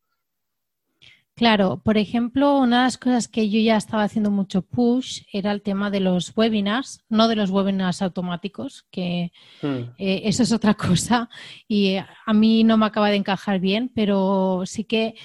Claro, 1.35 1.81
por 1.83 1.97
ejemplo, 1.97 2.59
una 2.59 2.77
de 2.77 2.83
las 2.85 2.97
cosas 2.97 3.27
que 3.27 3.49
yo 3.49 3.59
ya 3.59 3.75
estaba 3.75 4.03
haciendo 4.03 4.31
mucho 4.31 4.61
push 4.61 5.23
era 5.33 5.51
el 5.51 5.61
tema 5.61 5.91
de 5.91 5.99
los 5.99 6.31
webinars, 6.35 7.03
no 7.09 7.27
de 7.27 7.35
los 7.35 7.49
webinars 7.49 8.01
automáticos, 8.01 8.87
que 8.89 9.33
hmm. 9.61 9.95
eh, 9.97 10.21
eso 10.23 10.43
es 10.43 10.53
otra 10.53 10.73
cosa 10.75 11.29
y 11.67 11.97
a 11.97 12.33
mí 12.33 12.63
no 12.63 12.77
me 12.77 12.85
acaba 12.85 13.09
de 13.09 13.17
encajar 13.17 13.59
bien, 13.59 13.91
pero 13.93 14.63
sí 14.65 14.85
que 14.85 15.15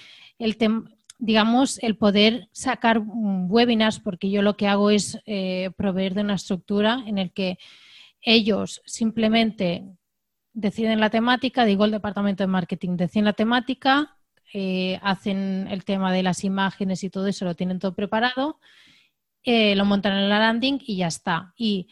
el 0.41 0.57
tema, 0.57 0.91
digamos, 1.21 1.79
el 1.83 1.97
poder 1.97 2.49
sacar 2.53 3.01
webinars, 3.05 4.01
porque 4.01 4.31
yo 4.31 4.43
lo 4.43 4.57
que 4.57 4.66
hago 4.66 4.91
es 4.91 5.18
eh, 5.27 5.71
proveer 5.77 6.14
de 6.14 6.23
una 6.23 6.35
estructura 6.35 7.05
en 7.07 7.18
el 7.18 7.33
que 7.33 7.59
ellos 8.23 8.83
simplemente 8.85 9.85
deciden 10.53 11.01
la 11.01 11.11
temática, 11.11 11.64
digo 11.64 11.85
el 11.85 11.91
departamento 11.91 12.43
de 12.43 12.49
marketing, 12.49 12.97
deciden 12.97 13.27
la 13.27 13.33
temática, 13.33 14.16
eh, 14.53 14.99
hacen 15.03 15.68
el 15.71 15.85
tema 15.85 16.12
de 16.12 16.23
las 16.23 16.43
imágenes 16.43 17.05
y 17.05 17.11
todo 17.11 17.27
eso, 17.29 17.45
lo 17.45 17.55
tienen 17.55 17.79
todo 17.79 17.95
preparado, 17.95 18.59
eh, 19.45 19.77
lo 19.77 19.85
montan 19.85 20.16
en 20.16 20.29
la 20.29 20.39
landing 20.39 20.81
y 20.85 20.97
ya 20.97 21.07
está. 21.07 21.55
Y 21.57 21.89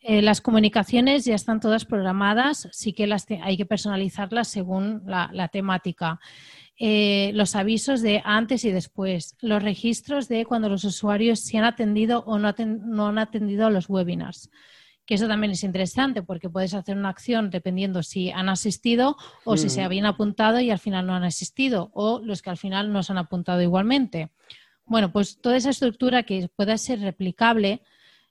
eh, 0.00 0.22
las 0.22 0.40
comunicaciones 0.40 1.24
ya 1.24 1.34
están 1.34 1.60
todas 1.60 1.84
programadas, 1.84 2.68
sí 2.72 2.92
que 2.92 3.06
las 3.06 3.26
hay 3.42 3.56
que 3.56 3.66
personalizarlas 3.66 4.48
según 4.48 5.02
la, 5.06 5.48
temática. 5.48 6.20
Los 6.78 7.56
avisos 7.56 8.02
de 8.02 8.22
antes 8.24 8.64
y 8.64 8.70
después, 8.70 9.36
los 9.40 9.62
registros 9.62 10.28
de 10.28 10.46
cuando 10.46 10.68
los 10.68 10.84
usuarios 10.84 11.40
se 11.40 11.58
han 11.58 11.64
atendido 11.64 12.24
o 12.26 12.38
no, 12.38 12.54
no 12.58 13.08
han 13.08 13.18
atendido 13.18 13.66
a 13.66 13.70
los 13.70 13.88
webinars 13.88 14.50
que 15.08 15.14
eso 15.14 15.26
también 15.26 15.52
es 15.52 15.64
interesante 15.64 16.22
porque 16.22 16.50
puedes 16.50 16.74
hacer 16.74 16.94
una 16.94 17.08
acción 17.08 17.48
dependiendo 17.48 18.02
si 18.02 18.30
han 18.30 18.50
asistido 18.50 19.16
o 19.44 19.56
si 19.56 19.70
se 19.70 19.82
habían 19.82 20.04
apuntado 20.04 20.60
y 20.60 20.70
al 20.70 20.78
final 20.78 21.06
no 21.06 21.14
han 21.14 21.24
asistido 21.24 21.90
o 21.94 22.20
los 22.22 22.42
que 22.42 22.50
al 22.50 22.58
final 22.58 22.92
no 22.92 23.02
se 23.02 23.12
han 23.12 23.18
apuntado 23.18 23.62
igualmente. 23.62 24.32
Bueno, 24.84 25.10
pues 25.10 25.40
toda 25.40 25.56
esa 25.56 25.70
estructura 25.70 26.24
que 26.24 26.50
pueda 26.54 26.76
ser 26.76 27.00
replicable 27.00 27.80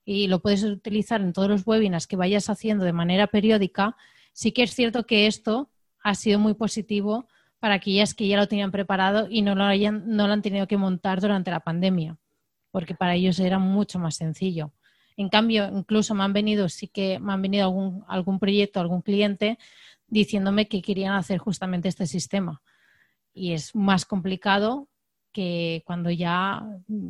y 0.06 0.28
lo 0.28 0.40
puedes 0.40 0.64
utilizar 0.64 1.20
en 1.20 1.34
todos 1.34 1.50
los 1.50 1.66
webinars 1.66 2.06
que 2.06 2.16
vayas 2.16 2.48
haciendo 2.48 2.86
de 2.86 2.94
manera 2.94 3.26
periódica, 3.26 3.98
sí 4.32 4.52
que 4.52 4.62
es 4.62 4.76
cierto 4.76 5.08
que 5.08 5.26
esto 5.26 5.72
ha 6.04 6.14
sido 6.14 6.38
muy 6.38 6.54
positivo 6.54 7.28
para 7.60 7.76
aquellas 7.76 8.14
que 8.14 8.28
ya 8.28 8.38
lo 8.38 8.48
tenían 8.48 8.72
preparado 8.72 9.28
y 9.30 9.42
no 9.42 9.56
lo, 9.56 9.64
hayan, 9.64 10.04
no 10.08 10.28
lo 10.28 10.34
han 10.34 10.42
tenido 10.42 10.68
que 10.68 10.78
montar 10.78 11.22
durante 11.22 11.52
la 11.52 11.60
pandemia, 11.60 12.18
porque 12.72 12.96
para 12.96 13.16
ellos 13.16 13.40
era 13.40 13.60
mucho 13.60 14.00
más 14.00 14.16
sencillo. 14.16 14.72
En 15.16 15.30
cambio, 15.30 15.68
incluso 15.74 16.14
me 16.14 16.24
han 16.24 16.34
venido, 16.34 16.70
sí 16.70 16.88
que 16.88 17.20
me 17.20 17.34
han 17.34 17.42
venido 17.42 17.66
algún, 17.66 18.04
algún 18.08 18.40
proyecto, 18.40 18.80
algún 18.80 19.02
cliente 19.02 19.58
diciéndome 20.08 20.68
que 20.68 20.82
querían 20.82 21.14
hacer 21.14 21.40
justamente 21.40 21.90
este 21.90 22.06
sistema. 22.06 22.62
Y 23.34 23.54
es 23.54 23.76
más 23.76 24.06
complicado 24.06 24.88
que 25.32 25.84
cuando 25.86 26.10
ya 26.10 26.66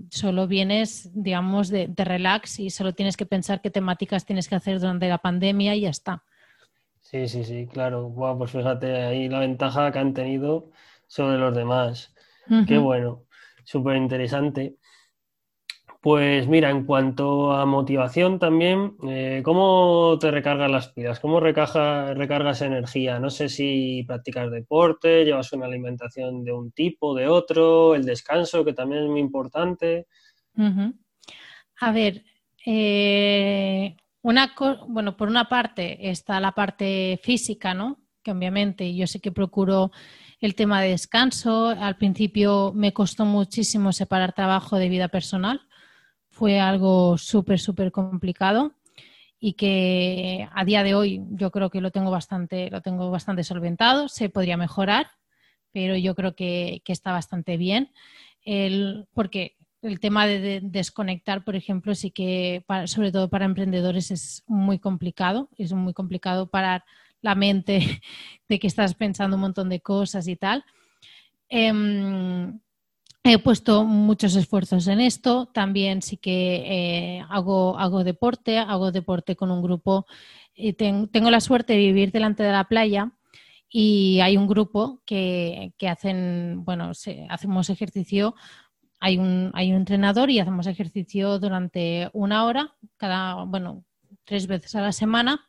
solo 0.09 0.47
vienes, 0.47 1.09
digamos, 1.13 1.69
de, 1.69 1.89
relax 1.95 2.59
y 2.59 2.69
solo 2.69 2.93
tienes 2.93 3.15
que 3.15 3.25
pensar 3.25 3.61
qué 3.61 3.71
temáticas 3.71 4.25
tienes 4.25 4.49
que 4.49 4.55
hacer 4.55 4.79
durante 4.79 5.07
la 5.07 5.19
pandemia 5.19 5.75
y 5.75 5.81
ya 5.81 5.89
está. 5.89 6.23
Sí, 7.09 7.29
sí, 7.29 7.45
sí, 7.45 7.67
claro. 7.67 8.09
Bueno, 8.09 8.37
pues 8.39 8.51
fíjate 8.51 8.93
ahí 8.97 9.29
la 9.29 9.39
ventaja 9.39 9.93
que 9.93 9.99
han 9.99 10.13
tenido 10.13 10.71
sobre 11.07 11.37
los 11.37 11.55
demás. 11.55 12.13
Qué 12.67 12.77
bueno, 12.77 13.23
súper 13.63 13.95
interesante. 13.95 14.75
Pues 16.01 16.49
mira, 16.49 16.69
en 16.69 16.83
cuanto 16.85 17.53
a 17.53 17.65
motivación 17.65 18.39
también, 18.39 18.97
eh, 19.07 19.41
¿cómo 19.45 20.17
te 20.19 20.31
recargas 20.31 20.69
las 20.69 20.89
pilas? 20.89 21.21
¿Cómo 21.21 21.39
recargas 21.39 22.61
energía? 22.61 23.19
No 23.19 23.29
sé 23.29 23.47
si 23.47 24.03
practicas 24.05 24.51
deporte, 24.51 25.23
llevas 25.23 25.53
una 25.53 25.65
alimentación 25.65 26.43
de 26.43 26.51
un 26.51 26.71
tipo, 26.71 27.15
de 27.15 27.29
otro, 27.29 27.95
el 27.95 28.03
descanso, 28.03 28.65
que 28.65 28.73
también 28.73 29.03
es 29.03 29.09
muy 29.09 29.21
importante. 29.21 30.07
A 31.79 31.91
ver, 31.93 32.21
eh, 32.65 33.95
bueno, 34.87 35.17
por 35.17 35.29
una 35.29 35.49
parte 35.49 36.09
está 36.09 36.39
la 36.39 36.51
parte 36.51 37.19
física, 37.23 37.73
¿no? 37.73 37.99
Que 38.23 38.31
obviamente 38.31 38.95
yo 38.95 39.07
sé 39.07 39.19
que 39.19 39.31
procuro 39.31 39.91
el 40.39 40.55
tema 40.55 40.81
de 40.81 40.89
descanso. 40.89 41.69
Al 41.69 41.97
principio 41.97 42.73
me 42.75 42.93
costó 42.93 43.25
muchísimo 43.25 43.91
separar 43.93 44.33
trabajo 44.33 44.77
de 44.77 44.89
vida 44.89 45.07
personal 45.07 45.61
fue 46.37 46.59
algo 46.59 47.17
súper, 47.17 47.59
súper 47.59 47.91
complicado 47.91 48.75
y 49.39 49.53
que 49.53 50.47
a 50.53 50.65
día 50.65 50.83
de 50.83 50.93
hoy 50.93 51.23
yo 51.31 51.49
creo 51.49 51.71
que 51.71 51.81
lo 51.81 51.89
tengo 51.89 52.11
bastante, 52.11 52.69
lo 52.69 52.81
tengo 52.81 53.09
bastante 53.09 53.43
solventado, 53.43 54.07
se 54.07 54.29
podría 54.29 54.55
mejorar, 54.55 55.07
pero 55.71 55.97
yo 55.97 56.13
creo 56.13 56.35
que, 56.35 56.83
está 56.85 57.11
bastante 57.11 57.57
bien. 57.57 57.91
porque 59.13 59.56
el 59.87 59.99
tema 59.99 60.27
de, 60.27 60.59
desconectar, 60.61 61.43
por 61.43 61.55
ejemplo, 61.55 61.95
sí 61.95 62.11
que, 62.11 62.63
sobre 62.85 63.11
todo 63.11 63.29
para 63.29 63.45
emprendedores, 63.45 64.11
es 64.11 64.43
muy 64.47 64.79
complicado. 64.79 65.49
Es 65.57 65.73
muy 65.73 65.93
complicado 65.93 66.47
parar 66.47 66.83
la 67.21 67.35
mente 67.35 67.79
de 68.49 68.59
que 68.59 68.67
estás 68.67 68.93
pensando 68.93 69.35
un 69.35 69.41
montón 69.41 69.69
de 69.69 69.79
cosas 69.79 70.27
y 70.27 70.35
tal. 70.35 70.63
Em, 71.49 72.59
He 73.29 73.39
puesto 73.39 73.83
muchos 73.83 74.37
esfuerzos 74.37 74.87
en 74.87 75.01
esto. 75.01 75.47
También 75.47 76.01
sí 76.01 76.15
que 76.15 76.63
eh, 77.17 77.25
hago, 77.29 77.77
hago 77.77 78.05
deporte, 78.05 78.57
hago 78.57 78.93
deporte 78.93 79.35
con 79.35 79.51
un 79.51 79.61
grupo. 79.61 80.05
Y 80.55 80.73
tengo 80.73 81.29
la 81.29 81.41
suerte 81.41 81.73
de 81.73 81.79
vivir 81.79 82.13
delante 82.13 82.43
de 82.43 82.53
la 82.53 82.63
playa 82.69 83.11
y 83.69 84.21
hay 84.21 84.37
un 84.37 84.47
grupo 84.47 85.01
que, 85.05 85.73
hacen, 85.89 86.63
bueno, 86.63 86.91
hacemos 87.29 87.69
ejercicio. 87.69 88.33
Hay 88.99 89.17
un, 89.17 89.51
hay 89.53 89.71
un 89.71 89.77
entrenador 89.77 90.29
y 90.29 90.39
hacemos 90.39 90.67
ejercicio 90.67 91.39
durante 91.39 92.09
una 92.13 92.45
hora, 92.45 92.75
cada, 92.97 93.43
bueno, 93.43 93.85
tres 94.23 94.47
veces 94.47 94.75
a 94.75 94.81
la 94.81 94.91
semana, 94.91 95.47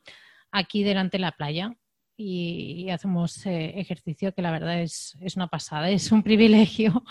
aquí 0.50 0.82
delante 0.82 1.16
de 1.16 1.22
la 1.22 1.32
playa 1.32 1.76
y, 2.18 2.90
hacemos 2.90 3.46
eh, 3.46 3.74
ejercicio 3.76 4.34
que 4.34 4.42
la 4.42 4.50
verdad 4.50 4.82
es, 4.82 5.16
una 5.36 5.46
pasada, 5.46 5.88
es 5.88 6.10
un 6.12 6.22
privilegio 6.24 7.04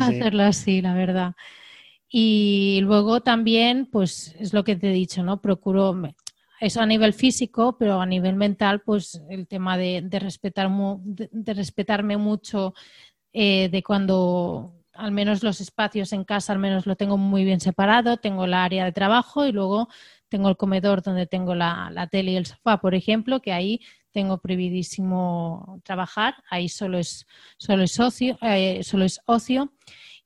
hacerlo 0.00 0.42
así, 0.44 0.80
la 0.80 0.94
verdad. 0.94 1.34
Y 2.08 2.80
luego 2.82 3.20
también, 3.20 3.86
pues 3.86 4.34
es 4.38 4.52
lo 4.52 4.64
que 4.64 4.76
te 4.76 4.90
he 4.90 4.92
dicho, 4.92 5.22
¿no? 5.22 5.40
Procuro, 5.40 6.00
eso 6.60 6.80
a 6.80 6.86
nivel 6.86 7.12
físico, 7.12 7.76
pero 7.78 8.00
a 8.00 8.06
nivel 8.06 8.36
mental, 8.36 8.80
pues 8.80 9.20
el 9.28 9.46
tema 9.46 9.76
de, 9.76 10.06
respetar, 10.12 10.70
de, 10.70 11.54
respetarme 11.54 12.16
mucho, 12.16 12.74
eh, 13.32 13.68
de 13.68 13.82
cuando 13.82 14.75
al 14.96 15.12
menos 15.12 15.42
los 15.42 15.60
espacios 15.60 16.12
en 16.12 16.24
casa, 16.24 16.52
al 16.52 16.58
menos 16.58 16.86
lo 16.86 16.96
tengo 16.96 17.16
muy 17.16 17.44
bien 17.44 17.60
separado, 17.60 18.16
tengo 18.16 18.46
la 18.46 18.64
área 18.64 18.84
de 18.84 18.92
trabajo 18.92 19.46
y 19.46 19.52
luego 19.52 19.88
tengo 20.28 20.48
el 20.48 20.56
comedor 20.56 21.02
donde 21.02 21.26
tengo 21.26 21.54
la, 21.54 21.90
la 21.92 22.06
tele 22.08 22.32
y 22.32 22.36
el 22.36 22.46
sofá, 22.46 22.78
por 22.80 22.94
ejemplo, 22.94 23.40
que 23.40 23.52
ahí 23.52 23.80
tengo 24.16 24.38
prohibidísimo 24.38 25.78
trabajar, 25.84 26.36
ahí 26.48 26.70
solo 26.70 26.96
es, 26.96 27.26
solo 27.58 27.82
es, 27.82 28.00
ocio, 28.00 28.38
eh, 28.40 28.82
solo 28.82 29.04
es 29.04 29.20
ocio. 29.26 29.74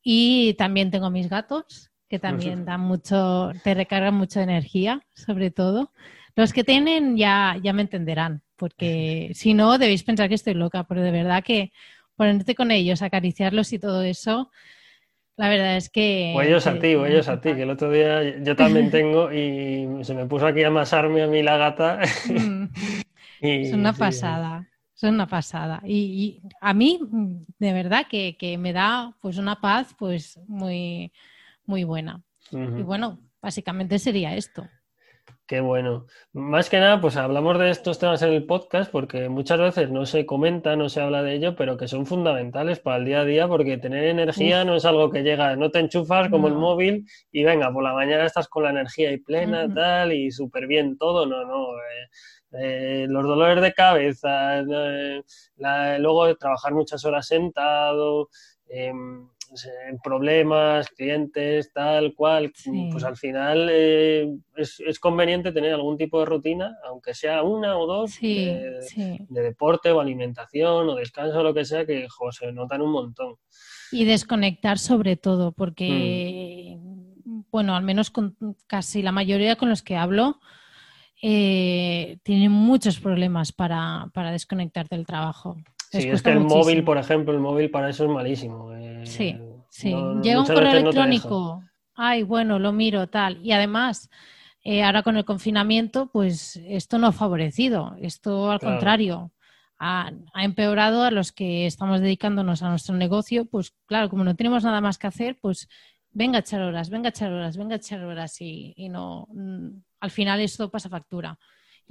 Y 0.01 0.55
también 0.55 0.93
tengo 0.93 1.11
mis 1.11 1.29
gatos, 1.29 1.91
que 2.09 2.21
también 2.21 2.65
dan 2.65 2.83
mucho, 2.83 3.51
te 3.65 3.75
recargan 3.75 4.15
mucha 4.15 4.45
energía, 4.45 5.05
sobre 5.15 5.51
todo. 5.51 5.93
Los 6.37 6.53
que 6.53 6.63
tienen 6.63 7.17
ya, 7.17 7.57
ya 7.61 7.73
me 7.73 7.83
entenderán, 7.83 8.43
porque 8.55 9.31
si 9.35 9.55
no, 9.55 9.77
debéis 9.77 10.05
pensar 10.05 10.29
que 10.29 10.37
estoy 10.37 10.55
loca, 10.55 10.85
pero 10.85 11.03
de 11.03 11.11
verdad 11.11 11.43
que 11.43 11.73
ponerte 12.21 12.55
con 12.55 12.71
ellos, 12.71 13.01
acariciarlos 13.01 13.73
y 13.73 13.79
todo 13.79 14.03
eso, 14.03 14.51
la 15.39 15.49
verdad 15.49 15.79
es 15.79 15.89
que... 15.89 16.35
O 16.37 16.43
ellos 16.43 16.67
a 16.67 16.79
ti, 16.79 16.95
o 16.95 17.07
ellos 17.07 17.29
a 17.29 17.41
ti, 17.41 17.55
que 17.55 17.63
el 17.63 17.71
otro 17.71 17.91
día 17.91 18.43
yo 18.43 18.55
también 18.55 18.91
tengo 18.91 19.33
y 19.33 19.89
se 20.05 20.13
me 20.13 20.27
puso 20.27 20.47
aquí 20.47 20.63
a 20.63 20.67
amasarme 20.67 21.23
a 21.23 21.27
mí 21.29 21.43
la 21.43 21.57
gata. 21.57 21.99
Mm. 22.29 22.65
es 23.41 23.73
una 23.73 23.95
pasada. 23.95 24.69
Es 24.95 25.03
una 25.03 25.27
pasada. 25.27 25.81
Y, 25.83 26.43
a 26.61 26.75
mí, 26.75 27.01
de 27.59 27.73
verdad, 27.73 28.05
que, 28.07 28.59
me 28.59 28.75
da 28.75 29.17
pues 29.23 29.39
una 29.39 29.59
paz 29.59 29.95
pues 29.99 30.39
muy, 30.47 31.11
muy 31.65 31.85
buena. 31.85 32.23
Y 32.53 32.83
bueno, 32.83 33.19
básicamente 33.41 33.99
sería 33.99 34.37
esto. 34.37 34.69
Qué 35.51 35.61
bueno. 35.61 36.07
Más 36.33 36.71
que 36.71 36.79
nada, 36.79 37.01
pues 37.01 37.17
hablamos 37.17 37.59
de 37.59 37.71
estos 37.71 37.99
temas 37.99 38.23
en 38.23 38.33
el 38.33 38.47
podcast 38.47 38.89
porque 38.89 39.29
muchas 39.29 39.59
veces 39.59 39.91
no 39.91 40.07
se 40.07 40.25
comenta, 40.25 40.77
no 40.77 40.89
se 40.89 41.01
habla 41.01 41.25
de 41.25 41.35
ello, 41.35 41.57
pero 41.57 41.77
que 41.77 41.89
son 41.89 42.07
fundamentales 42.07 42.79
para 42.79 42.99
el 42.99 43.05
día 43.05 43.23
a 43.23 43.25
día 43.25 43.49
porque 43.49 43.77
tener 43.77 44.05
energía 44.05 44.65
no 44.65 44.77
es 44.77 44.85
algo 44.85 45.11
que 45.11 45.25
llega, 45.25 45.57
no 45.57 45.73
te 45.73 45.81
enchufas 45.81 46.29
como 46.29 46.47
el 46.47 46.55
móvil 46.55 47.05
y 47.33 47.43
venga, 47.43 47.73
por 47.73 47.83
la 47.83 47.95
mañana 47.95 48.27
estás 48.27 48.47
con 48.47 48.63
la 48.63 48.71
energía 48.71 49.11
y 49.11 49.17
plena, 49.17 49.67
tal, 49.75 50.13
y 50.13 50.31
súper 50.31 50.69
bien 50.69 50.97
todo, 50.97 51.27
no, 51.27 51.45
no. 51.45 51.75
Eh, 51.79 52.07
eh, 52.53 53.07
los 53.09 53.25
dolores 53.25 53.61
de 53.61 53.73
cabeza, 53.73 54.61
eh, 54.61 55.23
luego 55.99 56.33
trabajar 56.37 56.75
muchas 56.75 57.05
horas 57.05 57.27
sentado, 57.27 58.29
em, 58.69 59.29
problemas, 60.03 60.89
clientes, 60.89 61.73
tal 61.73 62.15
cual, 62.15 62.53
pues 62.91 63.05
al 63.05 63.17
final 63.17 63.69
eh, 63.71 64.29
es, 64.57 64.99
conveniente 64.99 65.53
tener 65.53 65.75
algún 65.75 65.97
tipo 65.97 66.21
de 66.21 66.27
rutina, 66.27 66.77
aunque 66.87 67.15
sea 67.15 67.43
una 67.43 67.77
o 67.77 67.87
dos, 67.87 68.21
de, 68.21 69.19
deporte 69.29 69.91
o 69.91 70.01
alimentación 70.01 70.89
o 70.89 70.95
descanso 70.95 71.41
o 71.41 71.43
lo 71.43 71.55
que 71.55 71.65
sea, 71.65 71.87
que 71.87 72.07
se 72.31 72.53
notan 72.53 72.83
un 72.83 72.93
montón. 72.93 73.37
Y 73.93 74.05
desconectar 74.05 74.79
sobre 74.79 75.17
todo, 75.17 75.53
porque, 75.53 76.77
mm. 76.79 77.43
bueno, 77.51 77.75
al 77.75 77.83
menos 77.83 78.11
con 78.11 78.37
casi 78.67 79.03
la 79.03 79.13
mayoría 79.13 79.57
con 79.57 79.69
los 79.69 79.83
que 79.83 79.97
hablo, 79.97 80.41
eh, 81.23 82.19
tienen 82.23 82.51
muchos 82.51 82.99
problemas 82.99 83.53
para, 83.53 84.11
desconectar 84.33 84.89
del 84.89 85.05
trabajo. 85.05 85.57
Sí, 85.91 86.09
es 86.09 86.23
que 86.23 86.31
el 86.31 86.41
móvil, 86.41 86.85
por 86.85 86.99
ejemplo, 86.99 87.33
el 87.33 87.41
móvil 87.41 87.71
para 87.71 87.91
eso 87.91 88.05
es 88.05 88.11
malísimo. 88.11 88.75
Eh, 88.75 89.03
sí, 89.05 89.39
sí. 89.69 89.95
Llega 90.23 90.41
un 90.41 90.47
correo 90.47 90.73
electrónico, 90.73 91.63
ay, 91.95 92.23
bueno, 92.23 92.59
lo 92.59 92.73
miro, 92.73 93.09
tal. 93.09 93.39
Y 93.45 93.53
además, 93.53 94.11
eh, 94.65 94.83
ahora 94.83 95.03
con 95.03 95.17
el 95.17 95.25
confinamiento, 95.25 96.11
pues 96.13 96.57
esto 96.65 96.99
no 96.99 97.09
ha 97.09 97.13
favorecido, 97.13 97.97
esto 98.01 98.51
al 98.51 98.61
contrario. 98.61 99.33
Ha, 99.83 100.11
ha, 100.35 100.45
empeorado 100.45 101.05
a 101.05 101.11
los 101.11 101.33
que 101.33 101.65
estamos 101.65 102.03
dedicándonos 102.03 102.63
a 102.63 102.69
nuestro 102.69 102.95
negocio, 102.95 103.47
pues 103.47 103.75
claro, 103.87 104.11
como 104.11 104.25
no 104.25 104.37
tenemos 104.37 104.63
nada 104.63 104.83
más 104.83 104.99
que 104.99 105.07
hacer, 105.07 105.39
pues 105.41 105.69
venga 106.13 106.39
a 106.39 106.41
echar 106.41 106.63
horas, 106.63 106.91
venga 106.91 107.09
a 107.09 107.11
echar 107.11 107.33
horas, 107.33 107.57
venga 107.57 107.75
a 107.75 107.79
echar 107.79 108.03
horas 108.05 108.41
y, 108.41 108.89
no, 108.91 109.27
mm, 109.31 109.69
al 110.01 110.11
final 110.11 110.41
esto 110.41 110.71
pasa 110.71 110.89
factura. 110.89 111.39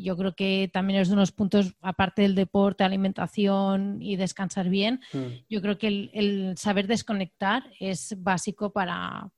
Yo 0.02 0.16
creo 0.18 0.34
que 0.34 0.70
también 0.72 1.00
es 1.00 1.10
de 1.10 1.14
unos 1.14 1.32
puntos, 1.32 1.76
aparte 1.82 2.22
del 2.22 2.36
deporte, 2.36 2.84
alimentación 2.84 4.02
y 4.02 4.16
descansar 4.16 4.70
bien, 4.70 5.02
mm. 5.14 5.46
yo 5.50 5.62
creo 5.62 5.78
que 5.78 6.10
el, 6.14 6.54
saber 6.58 6.88
desconectar 6.88 7.64
es 7.80 8.16
básico 8.18 8.72
para, 8.72 9.32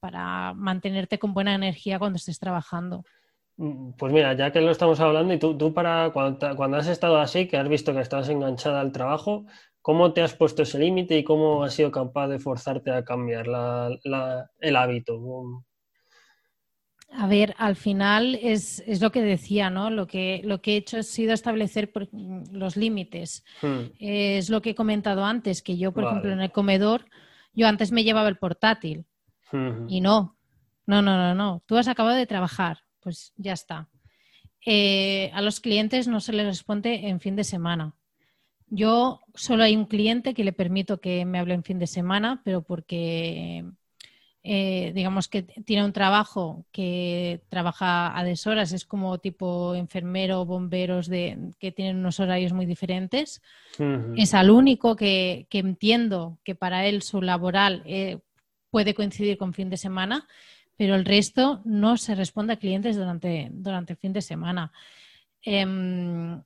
mantenerte 0.55 1.19
con 1.19 1.33
buena 1.33 1.55
energía 1.55 1.99
cuando 1.99 2.17
estés 2.17 2.39
trabajando. 2.39 3.03
Mm, 3.57 3.91
pues 3.97 4.13
mira, 4.13 4.33
ya 4.33 4.51
que 4.51 4.61
lo 4.61 4.71
estamos 4.71 4.99
hablando, 4.99 5.33
y 5.33 5.39
tú, 5.39 5.57
tú 5.57 5.73
para 5.73 6.11
cuando, 6.11 6.55
cuando, 6.55 6.77
has 6.77 6.87
estado 6.87 7.19
así, 7.19 7.47
que 7.47 7.57
has 7.57 7.67
visto 7.67 7.93
que 7.93 8.01
estás 8.01 8.29
enganchada 8.29 8.81
al 8.81 8.91
trabajo, 8.91 9.45
¿Cómo 9.81 10.13
te 10.13 10.21
has 10.21 10.35
puesto 10.35 10.61
ese 10.61 10.77
límite 10.77 11.17
y 11.17 11.23
cómo 11.23 11.63
has 11.63 11.73
sido 11.73 11.89
capaz 11.91 12.27
de 12.27 12.37
forzarte 12.37 12.91
a 12.91 13.03
cambiar 13.03 13.47
el 13.47 14.75
hábito? 14.75 15.19
A 17.13 17.27
ver, 17.27 17.53
al 17.57 17.75
final 17.75 18.39
es, 18.41 18.83
lo 19.01 19.11
que 19.11 19.21
decía, 19.21 19.69
¿no? 19.69 19.89
Lo 19.89 20.07
que, 20.07 20.41
lo 20.45 20.61
que 20.61 20.73
he 20.73 20.77
hecho 20.77 20.97
ha 20.97 21.03
sido 21.03 21.33
establecer 21.33 21.91
los 22.51 22.77
límites. 22.77 23.43
Hmm. 23.61 23.91
Es 23.99 24.49
lo 24.49 24.61
que 24.61 24.71
he 24.71 24.75
comentado 24.75 25.25
antes, 25.25 25.61
que 25.61 25.77
yo, 25.77 25.91
por 25.91 26.05
ejemplo, 26.05 26.31
en 26.31 26.39
el 26.39 26.51
comedor, 26.51 27.05
yo 27.53 27.67
antes 27.67 27.91
me 27.91 28.05
llevaba 28.05 28.29
el 28.29 28.37
portátil 28.37 29.05
hmm. 29.51 29.89
y 29.89 29.99
no, 29.99 30.37
no, 30.85 31.01
no, 31.01 31.17
no, 31.17 31.35
no. 31.35 31.63
Tú 31.65 31.77
has 31.77 31.89
acabado 31.89 32.15
de 32.15 32.25
trabajar, 32.25 32.79
pues 33.01 33.33
ya 33.35 33.53
está. 33.53 33.89
Eh, 34.65 35.31
a 35.33 35.41
los 35.41 35.59
clientes 35.59 36.07
no 36.07 36.21
se 36.21 36.33
les 36.33 36.45
responde 36.45 37.07
en 37.07 37.19
fin 37.19 37.35
de 37.35 37.43
semana 37.43 37.95
Yo 38.67 39.19
solo 39.33 39.63
hay 39.63 39.75
un 39.75 39.85
cliente 39.85 40.35
que 40.35 40.43
le 40.43 40.53
permito 40.53 41.01
que 41.01 41.25
me 41.25 41.39
hable 41.39 41.55
en 41.55 41.63
fin 41.63 41.79
de 41.79 41.87
semana, 41.87 42.41
pero 42.45 42.61
porque 42.61 43.65
eh, 44.43 44.91
digamos 44.95 45.27
que 45.27 45.43
tiene 45.43 45.85
un 45.85 45.93
trabajo 45.93 46.65
que 46.71 47.41
trabaja 47.49 48.17
a 48.17 48.23
deshoras, 48.23 48.71
es 48.71 48.85
como 48.85 49.19
tipo 49.19 49.75
enfermero, 49.75 50.45
bomberos 50.45 51.07
de, 51.07 51.53
que 51.59 51.71
tienen 51.71 51.97
unos 51.97 52.19
horarios 52.19 52.51
muy 52.51 52.65
diferentes. 52.65 53.41
Es 54.15 54.33
al 54.33 54.49
único 54.49 54.95
que, 54.95 55.47
entiendo 55.51 56.39
que 56.43 56.55
para 56.55 56.87
él 56.87 57.03
su 57.03 57.21
laboral 57.21 57.83
eh, 57.85 58.19
puede 58.71 58.95
coincidir 58.95 59.37
con 59.37 59.53
fin 59.53 59.69
de 59.69 59.77
semana, 59.77 60.27
pero 60.75 60.95
el 60.95 61.05
resto 61.05 61.61
no 61.63 61.97
se 61.97 62.15
responde 62.15 62.53
a 62.53 62.59
clientes 62.59 62.95
durante, 62.95 63.49
durante 63.51 63.93
el 63.93 63.99
fin 63.99 64.13
de 64.13 64.21
semana. 64.23 64.71
Em, 65.43 66.41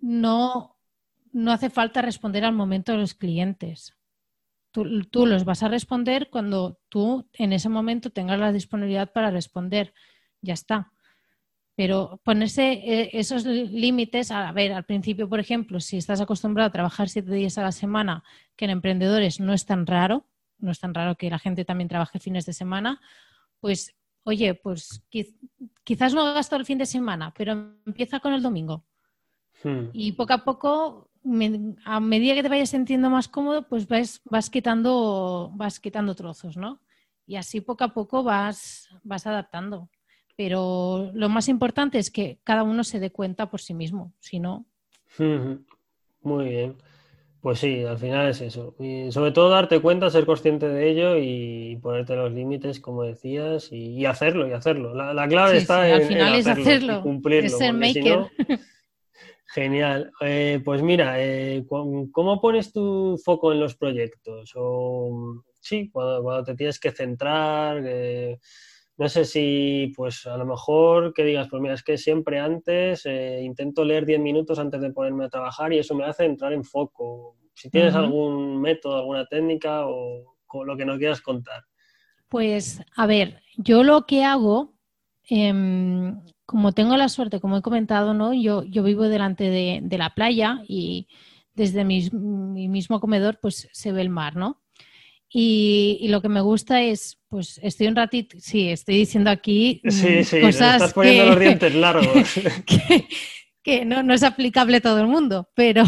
no, 0.00 0.76
no 1.32 1.52
hace 1.52 1.70
falta 1.70 2.02
responder 2.02 2.44
al 2.44 2.52
momento 2.52 2.92
de 2.92 2.98
los 2.98 3.14
clientes. 3.14 3.94
Tú, 4.74 5.24
los 5.24 5.44
vas 5.44 5.62
a 5.62 5.68
responder 5.68 6.30
cuando 6.30 6.80
tú 6.88 7.28
en 7.34 7.52
ese 7.52 7.68
momento 7.68 8.10
tengas 8.10 8.40
la 8.40 8.50
disponibilidad 8.50 9.12
para 9.12 9.30
responder. 9.30 9.94
Ya 10.42 10.54
está. 10.54 10.90
Pero 11.76 12.20
ponerse 12.24 12.72
eh, 12.72 13.10
esos 13.12 13.46
límites, 13.46 14.32
a 14.32 14.50
ver, 14.50 14.72
al 14.72 14.84
principio, 14.84 15.28
por 15.28 15.38
ejemplo, 15.38 15.78
si 15.78 15.96
estás 15.96 16.20
acostumbrado 16.20 16.66
a 16.66 16.72
trabajar 16.72 17.08
siete 17.08 17.32
días 17.32 17.56
a 17.56 17.62
la 17.62 17.70
semana, 17.70 18.24
que 18.56 18.64
en 18.64 18.72
emprendedores 18.72 19.38
no 19.38 19.52
es 19.52 19.64
tan 19.64 19.86
raro, 19.86 20.26
no 20.58 20.72
es 20.72 20.80
tan 20.80 20.92
raro 20.92 21.14
que 21.14 21.30
la 21.30 21.38
gente 21.38 21.64
también 21.64 21.86
trabaje 21.86 22.18
fines 22.18 22.44
de 22.44 22.52
semana, 22.52 23.00
pues, 23.60 23.94
oye, 24.24 24.54
pues 24.54 25.04
quizás 25.84 26.14
no 26.14 26.22
hagas 26.22 26.48
todo 26.48 26.58
el 26.58 26.66
fin 26.66 26.78
de 26.78 26.86
semana, 26.86 27.32
pero 27.36 27.52
empieza 27.86 28.18
con 28.18 28.32
el 28.32 28.42
domingo. 28.42 28.84
Hmm. 29.62 29.90
Y 29.92 30.12
poco 30.12 30.32
a 30.32 30.44
poco 30.44 31.10
a 31.84 32.00
medida 32.00 32.34
que 32.34 32.42
te 32.42 32.48
vayas 32.48 32.70
sintiendo 32.70 33.10
más 33.10 33.28
cómodo, 33.28 33.66
pues 33.66 33.88
vas, 33.88 34.20
vas, 34.24 34.50
quitando, 34.50 35.50
vas 35.54 35.80
quitando 35.80 36.14
trozos, 36.14 36.56
¿no? 36.56 36.80
Y 37.26 37.36
así 37.36 37.60
poco 37.60 37.84
a 37.84 37.94
poco 37.94 38.22
vas, 38.22 38.88
vas 39.02 39.26
adaptando. 39.26 39.88
Pero 40.36 41.10
lo 41.14 41.28
más 41.28 41.48
importante 41.48 41.98
es 41.98 42.10
que 42.10 42.38
cada 42.44 42.62
uno 42.62 42.84
se 42.84 43.00
dé 43.00 43.10
cuenta 43.10 43.50
por 43.50 43.60
sí 43.60 43.72
mismo, 43.72 44.12
si 44.20 44.40
no. 44.40 44.66
Muy 46.22 46.48
bien. 46.48 46.76
Pues 47.40 47.58
sí, 47.58 47.84
al 47.84 47.98
final 47.98 48.30
es 48.30 48.40
eso. 48.40 48.74
Y 48.78 49.12
sobre 49.12 49.30
todo 49.30 49.50
darte 49.50 49.80
cuenta, 49.80 50.08
ser 50.08 50.24
consciente 50.24 50.66
de 50.66 50.90
ello 50.90 51.16
y 51.18 51.76
ponerte 51.82 52.16
los 52.16 52.32
límites, 52.32 52.80
como 52.80 53.02
decías, 53.02 53.70
y, 53.70 54.06
hacerlo, 54.06 54.48
y 54.48 54.52
hacerlo. 54.52 54.94
La, 54.94 55.28
clave 55.28 55.58
está 55.58 55.86
en, 55.86 55.94
al 55.94 56.02
final 56.04 56.34
es 56.34 56.46
hacerlo, 56.46 57.02
cumplirlo. 57.02 57.46
Es 57.46 57.58
ser 57.58 57.74
maker. 57.74 58.26
Genial. 59.54 60.10
Eh, 60.20 60.60
pues 60.64 60.82
mira, 60.82 61.22
eh, 61.22 61.64
¿cómo 61.68 62.40
pones 62.40 62.72
tu 62.72 63.16
foco 63.24 63.52
en 63.52 63.60
los 63.60 63.76
proyectos? 63.76 64.50
O, 64.56 65.44
sí, 65.60 65.90
cuando, 65.92 66.42
te 66.42 66.56
tienes 66.56 66.80
que 66.80 66.90
centrar, 66.90 67.80
eh, 67.86 68.40
no 68.96 69.08
sé 69.08 69.24
si, 69.24 69.92
pues 69.94 70.26
a 70.26 70.36
lo 70.36 70.44
mejor 70.44 71.14
que 71.14 71.22
digas, 71.24 71.46
pues 71.48 71.62
mira, 71.62 71.74
es 71.74 71.84
que 71.84 71.96
siempre 71.96 72.40
antes 72.40 73.06
intento 73.06 73.84
leer 73.84 74.04
10 74.04 74.18
minutos 74.18 74.58
antes 74.58 74.80
de 74.80 74.90
ponerme 74.90 75.26
a 75.26 75.30
trabajar 75.30 75.72
y 75.72 75.78
eso 75.78 75.94
me 75.94 76.04
hace 76.04 76.24
entrar 76.24 76.52
en 76.52 76.64
foco. 76.64 77.36
Si 77.54 77.70
tienes 77.70 77.94
algún 77.94 78.60
método, 78.60 78.96
alguna 78.96 79.24
técnica 79.26 79.86
o, 79.86 80.34
lo 80.66 80.76
que 80.76 80.84
nos 80.84 80.98
quieras 80.98 81.20
contar. 81.20 81.62
Pues 82.28 82.82
a 82.96 83.06
ver, 83.06 83.40
yo 83.56 83.84
lo 83.84 84.04
que 84.04 84.24
hago, 84.24 84.74
em, 85.28 86.20
como 86.46 86.72
tengo 86.72 86.96
la 86.96 87.08
suerte, 87.08 87.40
como 87.40 87.56
he 87.56 87.62
comentado, 87.62 88.14
¿no? 88.14 88.34
yo, 88.34 88.64
yo 88.64 88.82
vivo 88.82 89.04
delante 89.04 89.44
de, 89.44 89.98
la 89.98 90.14
playa 90.14 90.62
y 90.68 91.08
desde 91.54 91.84
mi, 91.84 92.10
mismo 92.10 93.00
comedor 93.00 93.38
pues 93.40 93.68
se 93.72 93.92
ve 93.92 94.02
el 94.02 94.10
mar, 94.10 94.36
¿no? 94.36 94.60
Y, 95.36 96.06
lo 96.10 96.22
que 96.22 96.28
me 96.28 96.40
gusta 96.42 96.82
es, 96.82 97.18
pues 97.28 97.58
estoy 97.62 97.88
un 97.88 97.96
ratito, 97.96 98.36
sí, 98.38 98.68
estoy 98.68 98.98
diciendo 98.98 99.30
aquí 99.30 99.80
sí, 99.88 100.22
sí, 100.22 100.40
cosas 100.40 100.74
estás 100.74 100.92
poniendo 100.92 101.26
los 101.26 101.40
dientes 101.40 101.74
largos. 101.74 102.06
que, 103.62 103.84
no, 103.84 104.02
no, 104.04 104.14
es 104.14 104.22
aplicable 104.22 104.76
a 104.76 104.80
todo 104.80 105.00
el 105.00 105.08
mundo, 105.08 105.50
pero 105.54 105.82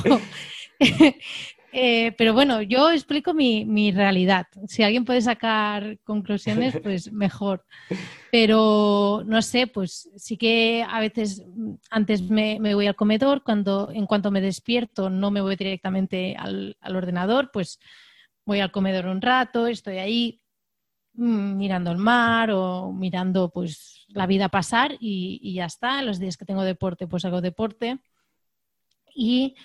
Eh, 1.78 2.12
pero 2.16 2.32
bueno, 2.32 2.62
yo 2.62 2.90
explico 2.90 3.34
mi, 3.34 3.92
realidad. 3.92 4.46
Si 4.66 4.82
alguien 4.82 5.04
puede 5.04 5.20
sacar 5.20 5.98
conclusiones, 6.04 6.74
pues 6.82 7.12
mejor. 7.12 7.66
Pero 8.32 9.22
no 9.26 9.42
sé, 9.42 9.66
pues 9.66 10.08
sí 10.16 10.38
que 10.38 10.86
a 10.88 11.00
veces 11.00 11.44
antes 11.90 12.22
me, 12.22 12.58
voy 12.72 12.86
al 12.86 12.96
comedor, 12.96 13.42
cuando 13.42 13.90
en 13.92 14.06
cuanto 14.06 14.30
me 14.30 14.40
despierto 14.40 15.10
no 15.10 15.30
me 15.30 15.42
voy 15.42 15.54
directamente 15.54 16.34
al, 16.38 16.78
ordenador, 16.80 17.50
pues 17.52 17.78
voy 18.46 18.60
al 18.60 18.72
comedor 18.72 19.08
un 19.08 19.20
rato, 19.20 19.66
estoy 19.66 19.98
ahí 19.98 20.40
mm, 21.12 21.58
mirando 21.58 21.92
el 21.92 21.98
mar 21.98 22.52
o 22.52 22.90
mirando 22.90 23.50
pues 23.50 24.06
la 24.08 24.26
vida 24.26 24.48
pasar 24.48 24.92
y, 24.98 25.40
y 25.42 25.52
ya 25.52 25.66
está. 25.66 26.00
Los 26.00 26.18
días 26.18 26.38
que 26.38 26.46
tengo 26.46 26.62
deporte, 26.62 27.06
pues 27.06 27.26
hago 27.26 27.42
deporte. 27.42 27.98
Y 29.14 29.56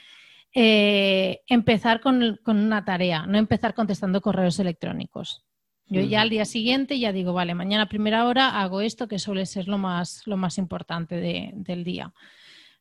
eh, 0.54 1.42
empezar 1.48 2.02
con, 2.02 2.40
una 2.46 2.86
tarea, 2.86 3.26
no 3.26 3.38
empezar 3.38 3.74
contestando 3.74 4.22
correos 4.22 4.60
electrónicos. 4.60 5.46
Yo 5.88 6.00
ya 6.00 6.22
al 6.22 6.30
día 6.30 6.46
siguiente 6.46 6.98
ya 7.00 7.12
digo, 7.12 7.34
vale, 7.34 7.54
mañana 7.54 7.84
a 7.84 7.90
primera 7.90 8.26
hora 8.26 8.62
hago 8.62 8.80
esto 8.80 9.10
que 9.10 9.20
suele 9.20 9.46
ser 9.46 9.68
lo 9.68 9.78
más, 9.78 10.22
lo 10.26 10.38
más 10.38 10.58
importante 10.58 11.20
del 11.54 11.84
día. 11.84 12.14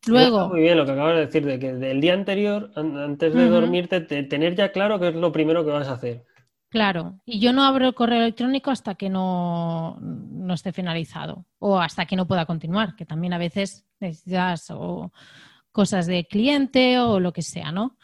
Luego. 0.06 0.48
muy 0.48 0.60
bien 0.60 0.78
lo 0.78 0.86
que 0.86 0.92
acabas 0.92 1.16
de 1.16 1.26
decir, 1.26 1.44
de 1.44 1.58
que 1.58 1.74
del 1.74 2.00
día 2.00 2.14
anterior, 2.14 2.70
antes 2.76 3.34
de 3.34 3.48
dormirte, 3.48 4.00
tener 4.00 4.54
ya 4.54 4.70
claro 4.70 5.00
qué 5.00 5.08
es 5.08 5.14
lo 5.14 5.32
primero 5.32 5.64
que 5.64 5.72
vas 5.72 5.88
a 5.88 5.94
hacer. 5.94 6.24
Claro, 6.70 7.20
y 7.24 7.40
yo 7.40 7.52
no 7.52 7.64
abro 7.64 7.88
el 7.88 7.94
correo 7.94 8.20
electrónico 8.22 8.70
hasta 8.70 8.94
que 8.94 9.10
no, 9.10 9.98
no 10.00 10.54
esté 10.54 10.72
finalizado 10.72 11.44
o 11.58 11.80
hasta 11.80 12.06
que 12.06 12.14
no 12.14 12.28
pueda 12.28 12.46
continuar, 12.46 12.94
que 12.94 13.04
también 13.04 13.32
a 13.32 13.38
veces 13.38 13.84
necesitas 13.98 14.70
o, 14.70 15.12
cosas 15.72 16.06
de 16.06 16.26
cliente 16.26 16.98
o 16.98 17.20
lo 17.20 17.32
que 17.32 17.42
sea, 17.42 17.72
¿no? 17.72 17.96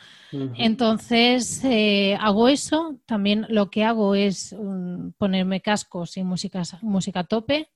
Entonces, 0.57 1.65
eh, 1.65 2.17
hago 2.21 2.49
eso. 2.49 2.99
También 3.07 3.47
lo 3.49 3.71
que 3.71 3.85
hago 3.85 4.15
es 4.15 4.53
um, 4.53 5.13
ponerme 5.13 5.61
cascos 5.61 6.17
y 6.17 6.25
música, 6.25 6.63
música 6.83 7.21
a 7.21 7.25
tope 7.25 7.71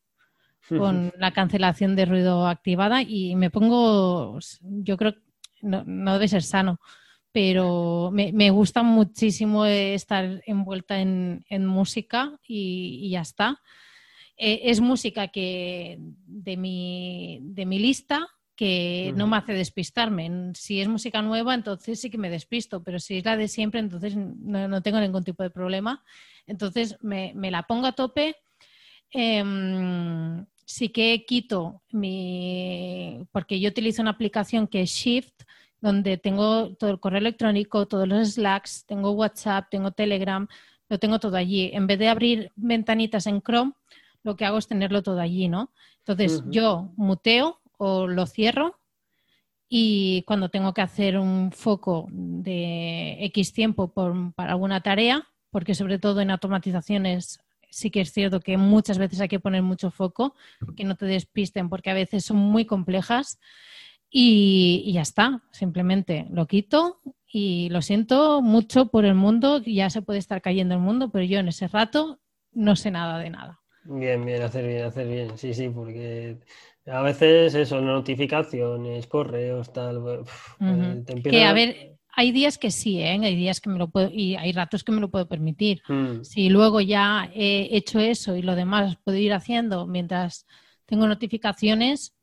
con 0.69 1.13
la 1.19 1.33
cancelación 1.33 1.97
de 1.97 2.05
ruido 2.05 2.47
activada 2.47 3.03
y 3.03 3.35
me 3.35 3.51
pongo, 3.51 4.39
yo 4.61 4.97
creo, 4.97 5.15
no, 5.63 5.83
no 5.85 6.13
debe 6.13 6.29
ser 6.29 6.43
sano, 6.43 6.79
pero 7.33 8.11
me, 8.13 8.51
gusta 8.51 8.83
muchísimo 8.83 9.65
estar 9.67 10.43
envuelta 10.47 11.01
en, 11.01 11.67
música 11.67 12.39
y, 12.47 13.11
ya 13.11 13.23
está. 13.23 13.61
Eh, 14.37 14.63
es 14.65 14.81
música 14.81 15.29
que 15.29 15.99
de 15.99 16.57
mi, 16.57 17.41
de 17.43 17.67
mi 17.67 17.79
lista 17.79 18.29
que 18.61 19.15
no 19.17 19.27
me 19.27 19.39
hace 19.39 19.55
despistarme. 19.55 20.53
Si 20.53 20.83
es 20.83 20.87
música 20.87 21.23
nueva, 21.23 21.55
entonces 21.55 21.99
sí 21.99 22.11
que 22.11 22.19
me 22.19 22.29
despisto, 22.29 22.83
pero 22.83 22.99
si 23.01 23.17
es 23.17 23.25
la 23.25 23.39
de 23.39 23.49
siempre, 23.49 23.81
entonces 23.81 24.15
no, 24.15 24.83
tengo 24.83 25.01
ningún 25.01 25.25
tipo 25.25 25.43
de 25.43 25.49
problema. 25.49 26.05
Entonces 26.47 26.99
me, 27.01 27.33
la 27.35 27.63
pongo 27.63 27.87
a 27.87 27.93
tope. 27.93 28.37
Em, 29.13 30.45
sí 30.67 30.91
que 30.91 31.25
quito 31.27 31.81
mi. 31.91 33.27
porque 33.33 33.59
yo 33.61 33.71
utilizo 33.71 34.03
una 34.03 34.11
aplicación 34.11 34.67
que 34.67 34.83
es 34.83 34.91
Shift, 34.91 35.45
donde 35.81 36.19
tengo 36.19 36.75
todo 36.75 36.91
el 36.91 37.01
correo 37.01 37.21
electrónico, 37.21 37.89
todos 37.89 38.07
los 38.07 38.33
Slacks, 38.35 38.85
tengo 38.85 39.13
WhatsApp, 39.13 39.69
tengo 39.71 39.93
Telegram, 39.93 40.47
lo 40.91 40.99
tengo 40.99 41.19
todo 41.19 41.39
allí. 41.39 41.71
En 41.73 41.87
vez 41.87 41.99
de 41.99 42.09
abrir 42.09 42.53
ventanitas 42.57 43.27
en 43.27 43.41
Chrome, 43.41 43.73
lo 44.23 44.37
que 44.37 44.45
hago 44.45 44.59
es 44.59 44.67
tenerlo 44.67 45.03
todo 45.03 45.19
allí, 45.19 45.49
¿no? 45.49 45.73
Entonces 46.01 46.43
yo 46.51 46.93
muteo 46.97 47.60
o 47.81 48.07
lo 48.07 48.27
cierro 48.27 48.79
y 49.69 50.23
cuando 50.27 50.51
tengo 50.51 50.75
que 50.75 50.83
hacer 50.83 51.17
un 51.17 51.51
foco 51.53 52.09
de 52.11 53.17
X 53.27 53.53
tiempo 53.53 53.93
para 54.35 54.53
alguna 54.53 54.83
tarea, 54.83 55.27
porque 55.51 55.75
sobre 55.75 55.99
todo 55.99 56.21
en 56.21 56.31
automatizaciones 56.31 57.41
sí 57.71 57.91
que 57.91 58.01
es 58.03 58.13
cierto 58.13 58.41
que 58.41 58.57
muchas 58.57 58.99
veces 58.99 59.21
hay 59.21 59.29
que 59.29 59.41
poner 59.41 59.63
mucho 59.63 59.91
foco, 59.91 60.35
que 60.77 60.85
no 60.85 60.97
te 60.97 61.07
despisten 61.07 61.69
porque 61.69 61.91
a 61.91 61.95
veces 61.95 62.25
son 62.25 62.37
muy 62.37 62.67
complejas 62.67 63.39
y, 64.11 64.91
ya 64.93 65.03
está, 65.03 65.43
simplemente 65.53 66.27
lo 66.31 66.47
quito 66.47 67.01
y 67.33 67.69
lo 67.71 67.81
siento 67.81 68.43
mucho 68.43 68.87
por 68.87 69.05
el 69.05 69.15
mundo, 69.15 69.63
ya 69.63 69.89
se 69.89 70.03
puede 70.03 70.19
estar 70.19 70.43
cayendo 70.43 70.75
el 70.75 70.81
mundo, 70.81 71.11
pero 71.11 71.25
yo 71.25 71.39
en 71.39 71.49
ese 71.49 71.69
rato 71.69 72.19
no 72.53 72.75
sé 72.75 72.91
nada 72.91 73.19
de 73.21 73.31
nada. 73.31 73.61
Bien, 73.85 74.27
bien, 74.27 74.43
hacer 74.43 74.67
bien, 74.67 74.85
hacer 74.85 75.07
bien, 75.07 75.39
sí, 75.39 75.55
sí, 75.55 75.69
porque 75.69 76.39
a 76.91 77.03
veces 77.03 77.55
eso, 77.55 77.81
notificaciones, 77.81 79.07
correos, 79.07 79.73
tal. 79.73 80.25
Eh, 80.61 81.23
que 81.23 81.45
a 81.45 81.53
ver, 81.53 81.97
hay 82.13 82.33
días 82.33 82.59
que 82.59 82.71
sí, 82.71 83.01
¿eh? 83.01 83.19
hay 83.23 83.37
días 83.37 83.61
que 83.61 83.71
me 83.71 83.79
lo 83.79 83.89
puedo, 83.89 84.11
y 84.13 84.37
hay 84.37 84.53
ratos 84.53 84.85
que 84.85 84.93
me 84.93 85.01
lo 85.01 85.11
puedo 85.11 85.29
permitir. 85.29 85.83
Mm. 85.89 86.23
Si 86.23 86.49
luego 86.49 86.81
ya 86.81 87.31
he 87.35 87.69
hecho 87.77 88.01
eso 88.01 88.37
y 88.37 88.43
lo 88.43 88.55
demás 88.57 88.97
puedo 89.05 89.19
ir 89.19 89.33
haciendo 89.33 89.87
mientras 89.87 90.47
tengo 90.87 91.07
notificaciones, 91.07 92.15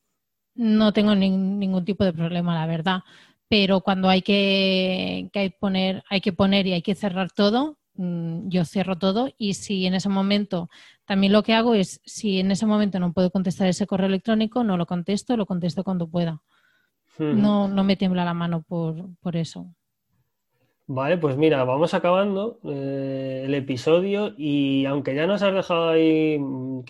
no 0.55 0.91
tengo 0.91 1.15
ningún 1.15 1.85
tipo 1.85 2.03
de 2.03 2.13
problema, 2.13 2.55
la 2.55 2.65
verdad. 2.65 3.01
pero 3.47 3.79
cuando 3.81 4.09
hay 4.09 4.21
que, 4.21 5.29
poner, 5.59 6.03
hay 6.09 6.19
que 6.19 6.33
poner 6.33 6.67
y 6.67 6.73
hay 6.73 6.81
que 6.81 6.95
cerrar 6.95 7.31
todo, 7.31 7.77
mm, 7.97 8.49
yo 8.49 8.65
cierro 8.65 8.97
todo 8.97 9.29
y 9.37 9.55
si 9.55 9.85
en 9.85 9.93
ese 9.95 10.09
momento, 10.09 10.69
también 11.05 11.33
lo 11.33 11.43
que 11.43 11.53
hago 11.53 11.75
es, 11.75 12.01
si 12.05 12.39
en 12.39 12.51
ese 12.51 12.65
momento 12.65 12.99
no 12.99 13.13
puedo 13.13 13.31
contestar 13.31 13.67
ese 13.67 13.87
correo 13.87 14.07
electrónico, 14.07 14.63
no 14.63 14.77
lo 14.77 14.85
contesto, 14.85 15.37
lo 15.37 15.45
contesto 15.45 15.83
cuando 15.83 16.07
pueda. 16.07 16.41
No, 17.19 17.67
no 17.67 17.83
me 17.83 17.95
tiembla 17.95 18.23
la 18.25 18.33
mano 18.33 18.61
por, 18.61 19.09
por 19.19 19.35
eso. 19.35 19.73
Vale, 20.89 21.17
pues 21.17 21.35
mira, 21.35 21.65
vamos 21.65 21.93
acabando 21.93 22.61
eh, 22.63 23.41
el 23.43 23.53
episodio 23.55 24.33
y 24.37 24.85
aunque 24.85 25.13
ya 25.13 25.27
nos 25.27 25.41
has 25.41 25.53
dejado 25.53 25.89
ahí 25.89 26.39
mm, 26.39 26.85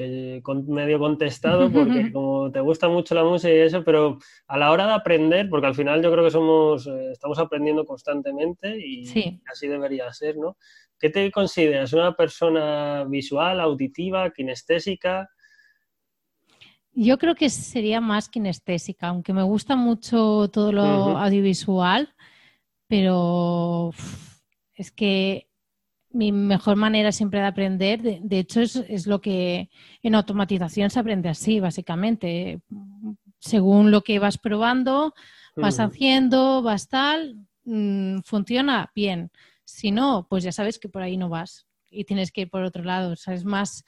medio 0.67 0.99
contestado, 0.99 1.71
porque 1.73 2.11
como 2.11 2.51
te 2.51 2.59
gusta 2.59 2.89
mucho 2.89 3.15
la 3.15 3.23
música 3.23 3.51
y 3.51 3.57
eso, 3.57 3.83
pero 3.83 4.19
a 4.47 4.57
la 4.59 4.69
hora 4.69 4.85
de 4.85 4.93
aprender, 4.93 5.49
porque 5.49 5.65
al 5.65 5.73
final 5.73 6.03
yo 6.03 6.11
creo 6.11 6.23
que 6.23 6.29
somos, 6.29 6.85
eh, 6.85 7.09
estamos 7.11 7.39
aprendiendo 7.39 7.85
constantemente 7.85 8.77
y 8.77 9.41
así 9.51 9.67
debería 9.67 10.13
ser, 10.13 10.37
¿no? 10.37 10.57
¿Qué 10.99 11.09
te 11.09 11.31
consideras? 11.31 11.91
¿Una 11.91 12.15
persona 12.15 13.03
visual, 13.05 13.59
auditiva, 13.59 14.29
kinestésica? 14.29 15.27
Yo 16.93 17.17
creo 17.17 17.33
que 17.33 17.49
sería 17.49 17.99
más 17.99 18.29
kinestésica, 18.29 19.07
aunque 19.07 19.33
me 19.33 19.43
gusta 19.43 19.75
mucho 19.75 20.49
todo 20.53 20.71
lo 20.71 20.83
audiovisual 21.17 22.13
pero 22.87 23.91
es 24.75 24.91
que 24.91 25.47
mi 26.09 26.31
mejor 26.31 26.77
manera 26.77 27.11
siempre 27.11 27.39
de 27.39 27.45
aprender, 27.45 28.01
de, 28.01 28.39
hecho 28.39 28.61
es, 28.61 29.07
lo 29.07 29.21
que 29.21 29.69
en 30.01 30.15
automatización 30.15 30.89
se 30.89 30.99
aprende 30.99 31.29
así, 31.29 31.59
básicamente. 31.59 32.61
Según 33.39 33.91
lo 33.91 34.01
que 34.01 34.19
vas 34.19 34.37
probando, 34.37 35.13
vas 35.55 35.79
haciendo, 35.79 36.61
vas 36.63 36.87
tal, 36.87 37.35
mm, 37.65 38.19
funciona 38.21 38.91
bien. 38.95 39.31
Si 39.63 39.91
no, 39.91 40.25
pues 40.29 40.43
ya 40.43 40.51
sabes 40.51 40.79
que 40.79 40.89
por 40.89 41.01
ahí 41.01 41.17
no 41.17 41.29
vas 41.29 41.67
y 41.89 42.05
tienes 42.05 42.31
que 42.31 42.41
ir 42.41 42.49
por 42.49 42.63
otro 42.63 42.83
lado. 42.83 43.11
O 43.11 43.15
sea, 43.15 43.33
es 43.33 43.43
más... 43.43 43.83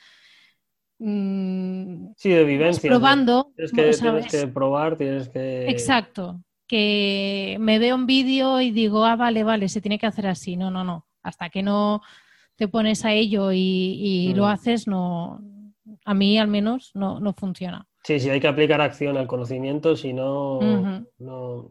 Mm, 0.99 2.11
sí, 2.17 2.29
de 2.29 2.43
vivencia. 2.43 2.89
Probando. 2.89 3.53
Tienes 3.55 3.71
que, 3.71 4.03
tienes 4.03 4.31
que 4.31 4.47
probar, 4.47 4.97
tienes 4.97 5.29
que... 5.29 5.69
Exacto 5.69 6.43
que 6.69 7.57
me 7.59 7.79
veo 7.79 7.95
un 7.95 8.05
vídeo 8.05 8.61
y 8.61 8.69
digo, 8.69 9.03
ah, 9.03 9.15
vale, 9.15 9.43
vale, 9.43 9.67
se 9.67 9.81
tiene 9.81 9.97
que 9.97 10.05
hacer 10.05 10.27
así. 10.27 10.55
No, 10.55 10.69
no, 10.69 10.83
no. 10.83 11.07
Hasta 11.23 11.49
que 11.49 11.63
no 11.63 12.01
te 12.55 12.67
pones 12.67 13.03
a 13.05 13.11
ello 13.11 13.51
y, 13.51 14.33
lo 14.35 14.43
mm. 14.43 14.47
haces, 14.47 14.87
no, 14.87 15.41
a 16.05 16.13
mí 16.13 16.37
al 16.37 16.47
menos 16.47 16.91
no, 16.93 17.19
no, 17.19 17.33
funciona. 17.33 17.87
Sí, 18.03 18.19
sí, 18.19 18.29
hay 18.29 18.39
que 18.39 18.47
aplicar 18.47 18.81
acción 18.81 19.17
al 19.17 19.27
conocimiento, 19.27 19.95
si 19.95 20.13
no, 20.13 20.59
no, 21.17 21.69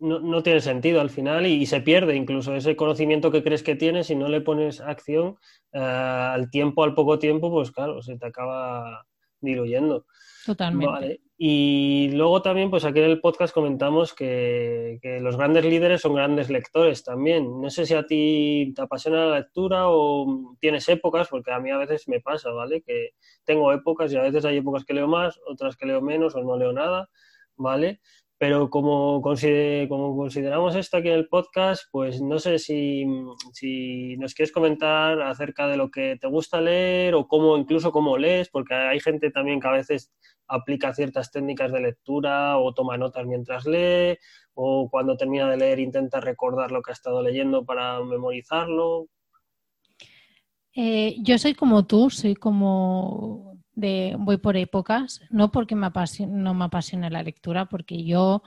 no, 0.00 0.42
tiene 0.42 0.60
sentido 0.60 1.00
al 1.00 1.10
final 1.10 1.46
y, 1.46 1.66
se 1.66 1.80
pierde 1.80 2.16
incluso 2.16 2.54
ese 2.54 2.76
conocimiento 2.76 3.30
que 3.30 3.42
crees 3.42 3.62
que 3.62 3.76
tienes, 3.76 4.06
si 4.06 4.14
no 4.14 4.28
le 4.28 4.40
pones 4.40 4.80
acción 4.80 5.36
eh, 5.72 5.78
al 5.78 6.50
tiempo, 6.50 6.82
al 6.82 6.94
poco 6.94 7.18
tiempo, 7.18 7.50
pues 7.50 7.70
claro, 7.70 8.00
se 8.02 8.16
te 8.16 8.26
acaba 8.26 9.04
diluyendo. 9.40 10.06
Totalmente. 10.44 11.20
Y 11.36 12.10
luego 12.12 12.42
también, 12.42 12.70
pues 12.70 12.84
aquí 12.84 13.00
en 13.00 13.06
el 13.06 13.20
podcast 13.20 13.52
comentamos 13.52 14.14
que, 14.14 14.98
los 15.20 15.36
grandes 15.36 15.64
líderes 15.64 16.00
son 16.00 16.14
grandes 16.14 16.48
lectores 16.48 17.02
también. 17.02 17.60
No 17.60 17.70
sé 17.70 17.86
si 17.86 17.94
a 17.94 18.06
ti 18.06 18.72
te 18.74 18.82
apasiona 18.82 19.26
la 19.26 19.38
lectura 19.38 19.88
o 19.88 20.56
tienes 20.60 20.88
épocas, 20.88 21.28
porque 21.28 21.52
a 21.52 21.58
mí 21.58 21.70
a 21.70 21.78
veces 21.78 22.08
me 22.08 22.20
pasa, 22.20 22.50
¿vale? 22.50 22.82
Que 22.82 23.10
tengo 23.44 23.72
épocas 23.72 24.12
y 24.12 24.16
a 24.16 24.22
veces 24.22 24.44
hay 24.44 24.58
épocas 24.58 24.84
que 24.84 24.94
leo 24.94 25.08
más, 25.08 25.40
otras 25.46 25.76
que 25.76 25.86
leo 25.86 26.00
menos 26.00 26.34
o 26.36 26.42
no 26.42 26.56
leo 26.56 26.72
nada, 26.72 27.08
¿vale? 27.56 28.00
Pero 28.36 28.68
como, 28.68 29.22
consideramos 29.22 30.74
esto 30.74 30.96
aquí 30.96 31.08
en 31.08 31.14
el 31.14 31.28
podcast, 31.28 31.84
pues 31.92 32.20
no 32.20 32.38
sé 32.38 32.58
si, 32.58 33.06
si, 33.52 34.16
nos 34.16 34.34
quieres 34.34 34.52
comentar 34.52 35.22
acerca 35.22 35.68
de 35.68 35.76
lo 35.76 35.90
que 35.90 36.16
te 36.20 36.26
gusta 36.26 36.60
leer 36.60 37.14
o 37.14 37.28
cómo, 37.28 37.56
incluso 37.56 37.92
cómo 37.92 38.18
lees, 38.18 38.48
porque 38.48 38.74
hay 38.74 38.98
gente 38.98 39.30
también 39.30 39.60
que 39.60 39.68
a 39.68 39.72
veces 39.72 40.12
aplica 40.48 40.92
ciertas 40.92 41.30
técnicas 41.30 41.72
de 41.72 41.80
lectura 41.80 42.58
o 42.58 42.74
toma 42.74 42.96
notas 42.98 43.24
mientras 43.26 43.66
lee 43.66 44.18
o 44.54 44.88
cuando 44.90 45.16
termina 45.16 45.48
de 45.50 45.56
leer 45.56 45.80
intenta 45.80 46.20
recordar 46.20 46.70
lo 46.70 46.82
que 46.82 46.90
ha 46.90 46.94
estado 46.94 47.22
leyendo 47.22 47.64
para 47.64 48.02
memorizarlo. 48.02 49.08
Eh, 50.76 51.16
yo 51.22 51.38
soy 51.38 51.54
como 51.54 51.86
tú, 51.86 52.10
soy 52.10 52.34
como 52.34 53.53
de 53.74 54.16
voy 54.18 54.36
por 54.36 54.56
épocas, 54.56 55.20
no 55.30 55.50
porque 55.50 55.74
me 55.74 55.88
no 56.28 56.54
me 56.54 56.64
apasione 56.64 57.10
la 57.10 57.22
lectura, 57.22 57.66
porque 57.66 58.04
yo, 58.04 58.42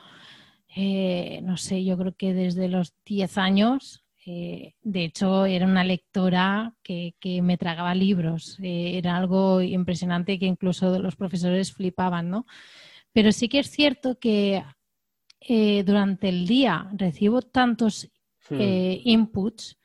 eh, 0.76 1.42
no 1.44 1.58
sé, 1.58 1.84
yo 1.84 1.98
creo 1.98 2.16
que 2.16 2.34
desde 2.34 2.68
los 2.68 2.94
10 3.06 3.38
años, 3.38 4.06
eh, 4.26 4.76
de 4.82 5.06
hecho, 5.06 5.46
era 5.46 5.66
una 5.66 5.84
lectora 5.84 6.76
que, 6.84 7.14
me 7.44 7.58
tragaba 7.58 7.96
libros, 7.96 8.58
eh, 8.62 8.98
era 8.98 9.18
algo 9.18 9.62
impresionante 9.62 10.40
que 10.40 10.46
incluso 10.46 11.00
los 11.00 11.16
profesores 11.16 11.74
flipaban, 11.74 12.30
¿no? 12.30 12.46
Pero 13.14 13.32
sí 13.32 13.50
que 13.50 13.60
es 13.60 13.70
cierto 13.70 14.20
que 14.20 14.64
durante 15.86 16.28
el 16.28 16.46
día 16.46 16.90
recibo 16.94 17.42
tantos 17.42 18.10
hmm. 18.50 18.58
inputs 19.06 19.78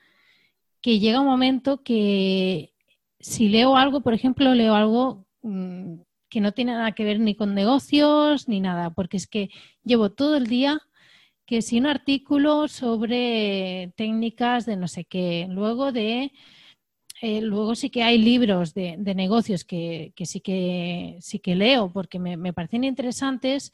que 0.81 0.99
llega 0.99 1.21
un 1.21 1.27
momento 1.27 1.85
que 1.85 2.73
si 3.21 3.49
leo 3.49 3.77
algo, 3.77 4.01
por 4.01 4.13
ejemplo, 4.13 4.55
leo 4.55 4.75
algo 4.75 5.25
Mm, 5.43 6.03
que 6.29 6.41
no 6.41 6.53
tiene 6.53 6.73
nada 6.73 6.93
que 6.93 7.05
ver 7.05 7.21
ni 7.21 7.35
con 7.35 7.55
negocios 7.55 8.49
ni 8.49 8.61
nada, 8.61 8.91
porque 8.91 9.17
es 9.19 9.27
que 9.27 9.51
llevo 9.85 10.11
todo 10.13 10.37
el 10.37 10.47
día 10.47 10.81
que 11.47 11.63
si 11.63 11.79
un 11.79 11.87
artículo 11.87 12.69
sobre 12.69 13.93
técnicas 13.97 14.67
de 14.67 14.77
no 14.77 14.89
sé 14.89 15.05
qué, 15.05 15.47
luego 15.51 15.93
de 15.93 16.33
eh, 17.23 17.41
luego 17.43 17.75
sí 17.77 17.91
que 17.91 18.03
hay 18.03 18.19
libros 18.19 18.75
de, 18.75 18.97
negocios 18.99 19.65
que, 19.65 20.13
sí 20.25 20.41
que 20.41 21.19
sí 21.21 21.39
que 21.41 21.55
leo 21.57 21.93
porque 21.93 22.19
me, 22.19 22.37
me 22.37 22.53
parecen 22.53 22.85
interesantes, 22.85 23.73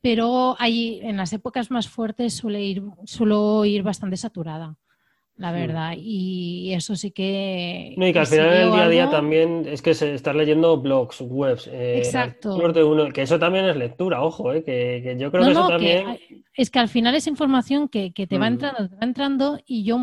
pero 0.00 0.56
hay, 0.60 1.00
en 1.02 1.16
las 1.18 1.32
épocas 1.32 1.70
más 1.70 1.88
fuertes 1.88 2.34
suele 2.34 2.62
ir, 2.64 2.82
suelo 3.06 3.64
ir 3.64 3.82
bastante 3.82 4.16
saturada 4.16 4.78
la 5.38 5.52
verdad. 5.52 5.94
Y 5.96 6.72
eso 6.74 6.96
sí 6.96 7.12
que... 7.12 7.94
No, 7.96 8.06
y 8.06 8.12
que 8.12 8.18
al 8.18 8.26
final 8.26 8.50
del 8.50 8.72
día 8.72 8.84
a 8.84 8.88
día 8.88 9.10
también 9.10 9.64
es 9.66 9.80
que 9.80 9.94
se, 9.94 10.14
estar 10.14 10.34
leyendo 10.34 10.76
blogs, 10.78 11.20
webs. 11.20 11.68
Eh, 11.68 11.98
Exacto. 11.98 12.58
que 13.14 13.22
eso 13.22 13.38
también 13.38 13.64
es 13.64 13.76
lectura, 13.76 14.22
ojo, 14.22 14.52
eh, 14.52 14.62
que, 14.64 15.16
yo 15.18 15.30
creo 15.30 15.44
que 15.44 15.52
eso 15.52 15.68
también... 15.68 16.18
es 16.54 16.70
que 16.70 16.78
al 16.80 16.88
final 16.88 17.14
es 17.14 17.26
información 17.26 17.88
que, 17.88 18.10
te 18.10 18.38
va 18.38 18.48
entrando, 18.48 18.88
te 18.88 18.96
va 18.96 19.04
entrando 19.04 19.60
y 19.64 19.84
yo 19.84 19.98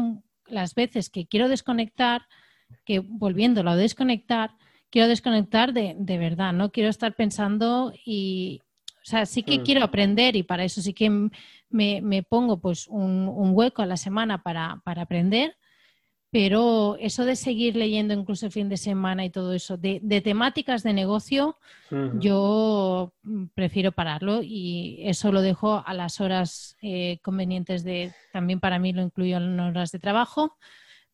las 0.47 0.73
veces 0.73 1.09
que 1.09 1.27
quiero 1.27 1.49
desconectar, 1.49 2.23
que 2.86 2.99
volviéndolo 2.99 3.71
a 3.71 3.75
desconectar, 3.75 4.51
quiero 4.89 5.09
desconectar 5.09 5.73
de, 5.73 5.95
de 5.97 6.17
verdad, 6.17 6.53
no 6.53 6.71
quiero 6.71 6.89
estar 6.89 7.13
pensando 7.13 7.91
y, 8.05 8.61
o 9.06 9.08
sea, 9.08 9.28
sí 9.28 9.43
que 9.43 9.60
mm. 9.60 9.64
quiero 9.64 9.84
aprender 9.84 10.36
y 10.36 10.41
para 10.41 10.64
eso 10.64 10.82
sí 10.82 10.91
que 10.91 11.30
me, 11.70 12.24
pongo 12.24 12.60
pues 12.60 12.88
un, 12.88 13.51
hueco 13.53 13.84
a 13.84 13.86
la 13.86 13.97
semana 13.97 14.41
para, 14.41 14.82
aprender, 14.84 15.56
pero 16.32 16.97
eso 16.99 17.24
de 17.24 17.36
seguir 17.36 17.76
leyendo 17.76 18.16
incluso 18.16 18.47
el 18.47 18.51
fin 18.51 18.68
de 18.68 18.78
semana 18.78 19.24
y 19.24 19.30
todo 19.30 19.53
eso, 19.53 19.78
de, 19.78 19.99
temáticas 20.24 20.82
de 20.82 20.93
negocio, 20.93 21.60
yo 22.16 23.14
prefiero 23.53 23.91
pararlo 23.91 24.41
y 24.41 24.97
eso 25.01 25.32
lo 25.32 25.43
dejo 25.43 25.84
a 25.86 25.93
las 25.93 26.20
horas 26.20 26.76
eh, 26.82 27.20
convenientes 27.22 27.84
de, 27.84 28.12
también 28.34 28.60
para 28.60 28.80
mí 28.80 28.91
lo 28.91 29.03
incluyo 29.03 29.38
en 29.38 29.60
horas 29.60 29.91
de 29.91 29.99
trabajo, 29.99 30.58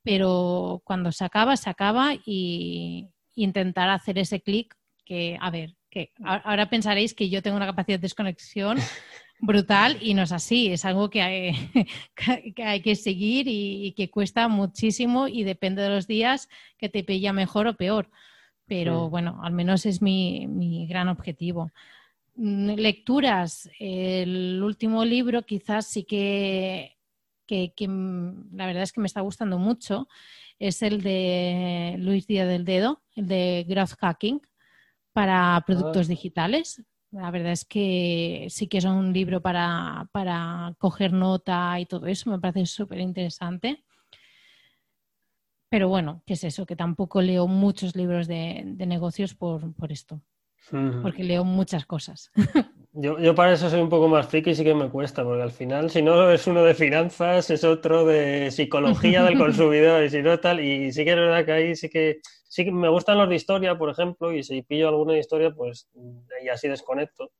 pero 0.01 0.81
cuando 0.85 1.11
se 1.11 1.25
acaba, 1.25 1.57
se 1.57 1.69
acaba 1.69 2.13
y 2.25 3.09
intentar 3.35 3.89
hacer 3.89 4.17
ese 4.17 4.39
clic 4.39 4.77
que, 5.03 5.37
a 5.41 5.51
ver, 5.51 5.75
que 5.91 6.13
ahora 6.23 6.69
pensaréis 6.69 7.13
que 7.13 7.29
yo 7.29 7.43
tengo 7.43 7.57
una 7.57 7.67
capacidad 7.67 7.99
de 7.99 8.03
desconexión 8.03 8.77
brutal 9.41 9.97
y 10.01 10.13
no 10.13 10.23
es 10.23 10.31
así, 10.31 10.71
es 10.71 10.85
algo 10.85 11.09
que 11.09 11.21
hay 11.21 11.51
que, 12.55 12.63
hay 12.63 12.81
que 12.81 12.95
seguir 12.95 13.47
y, 13.49 13.93
que 13.93 14.09
cuesta 14.09 14.47
muchísimo 14.47 15.27
y 15.27 15.43
depende 15.43 15.81
de 15.81 15.89
los 15.89 16.07
días 16.07 16.47
que 16.77 16.89
te 16.89 17.03
pilla 17.03 17.33
mejor 17.33 17.67
o 17.67 17.75
peor. 17.75 18.09
Pero 18.65 19.09
bueno, 19.09 19.41
al 19.43 19.51
menos 19.51 19.85
es 19.85 20.01
mi, 20.01 20.47
mi 20.47 20.87
gran 20.87 21.09
objetivo. 21.09 21.71
Mm, 22.35 22.75
lecturas, 22.75 23.69
el 23.77 24.61
último 24.63 25.03
libro 25.03 25.41
quizás 25.41 25.87
sí 25.87 26.05
que, 26.05 26.97
que, 27.45 27.73
que, 27.75 27.87
la 27.87 28.65
verdad 28.65 28.83
es 28.83 28.93
que 28.93 29.01
me 29.01 29.07
está 29.07 29.19
gustando 29.19 29.59
mucho, 29.59 30.07
es 30.57 30.83
el 30.83 31.01
de 31.01 31.95
Luis 31.97 32.27
Díaz 32.27 32.47
del 32.47 32.63
Dedo, 32.63 33.01
el 33.15 33.27
de 33.27 33.65
Growth 33.67 33.95
Hacking 33.99 34.39
para 35.13 35.55
ah. 35.55 35.61
productos 35.61 36.07
digitales. 36.07 36.83
La 37.11 37.29
verdad 37.29 37.51
es 37.51 37.65
que 37.65 38.47
sí 38.49 38.67
que 38.67 38.77
es 38.77 38.85
un 38.85 39.11
libro 39.11 39.41
para, 39.41 40.07
coger 40.77 41.11
nota 41.11 41.79
y 41.79 41.85
todo 41.85 42.07
eso, 42.07 42.29
me 42.29 42.39
parece 42.39 42.65
súper 42.65 42.99
interesante. 42.99 43.83
Pero 45.69 45.89
bueno, 45.89 46.23
¿qué 46.25 46.33
es 46.33 46.43
eso? 46.43 46.65
Que 46.65 46.75
tampoco 46.75 47.21
leo 47.21 47.47
muchos 47.47 47.95
libros 47.95 48.27
de, 48.27 48.63
negocios 48.63 49.35
por, 49.35 49.73
esto, 49.89 50.21
porque 51.01 51.23
leo 51.23 51.43
muchas 51.43 51.85
cosas. 51.85 52.31
Yo, 52.93 53.17
yo, 53.19 53.33
para 53.35 53.53
eso 53.53 53.69
soy 53.69 53.79
un 53.79 53.87
poco 53.87 54.09
más 54.09 54.27
friki 54.27 54.49
y 54.49 54.55
sí 54.55 54.65
que 54.65 54.73
me 54.73 54.89
cuesta, 54.89 55.23
porque 55.23 55.41
al 55.41 55.51
final, 55.51 55.89
si 55.89 56.01
no 56.01 56.29
es 56.29 56.45
uno 56.45 56.61
de 56.63 56.73
finanzas, 56.73 57.49
es 57.49 57.63
otro 57.63 58.05
de 58.05 58.51
psicología 58.51 59.23
del 59.23 59.37
consumidor, 59.37 60.03
y 60.03 60.09
si 60.09 60.21
no 60.21 60.37
tal, 60.41 60.59
y 60.59 60.91
sí 60.91 61.05
que 61.05 61.11
es 61.11 61.15
verdad 61.15 61.45
que 61.45 61.51
ahí 61.53 61.75
sí 61.77 61.89
que, 61.89 62.19
sí 62.49 62.65
que 62.65 62.71
me 62.71 62.89
gustan 62.89 63.17
los 63.17 63.29
de 63.29 63.35
historia, 63.35 63.77
por 63.77 63.89
ejemplo, 63.89 64.33
y 64.33 64.43
si 64.43 64.61
pillo 64.63 64.89
alguno 64.89 65.13
de 65.13 65.19
historia, 65.19 65.51
pues 65.51 65.87
y 66.43 66.49
así 66.49 66.67
desconecto. 66.67 67.31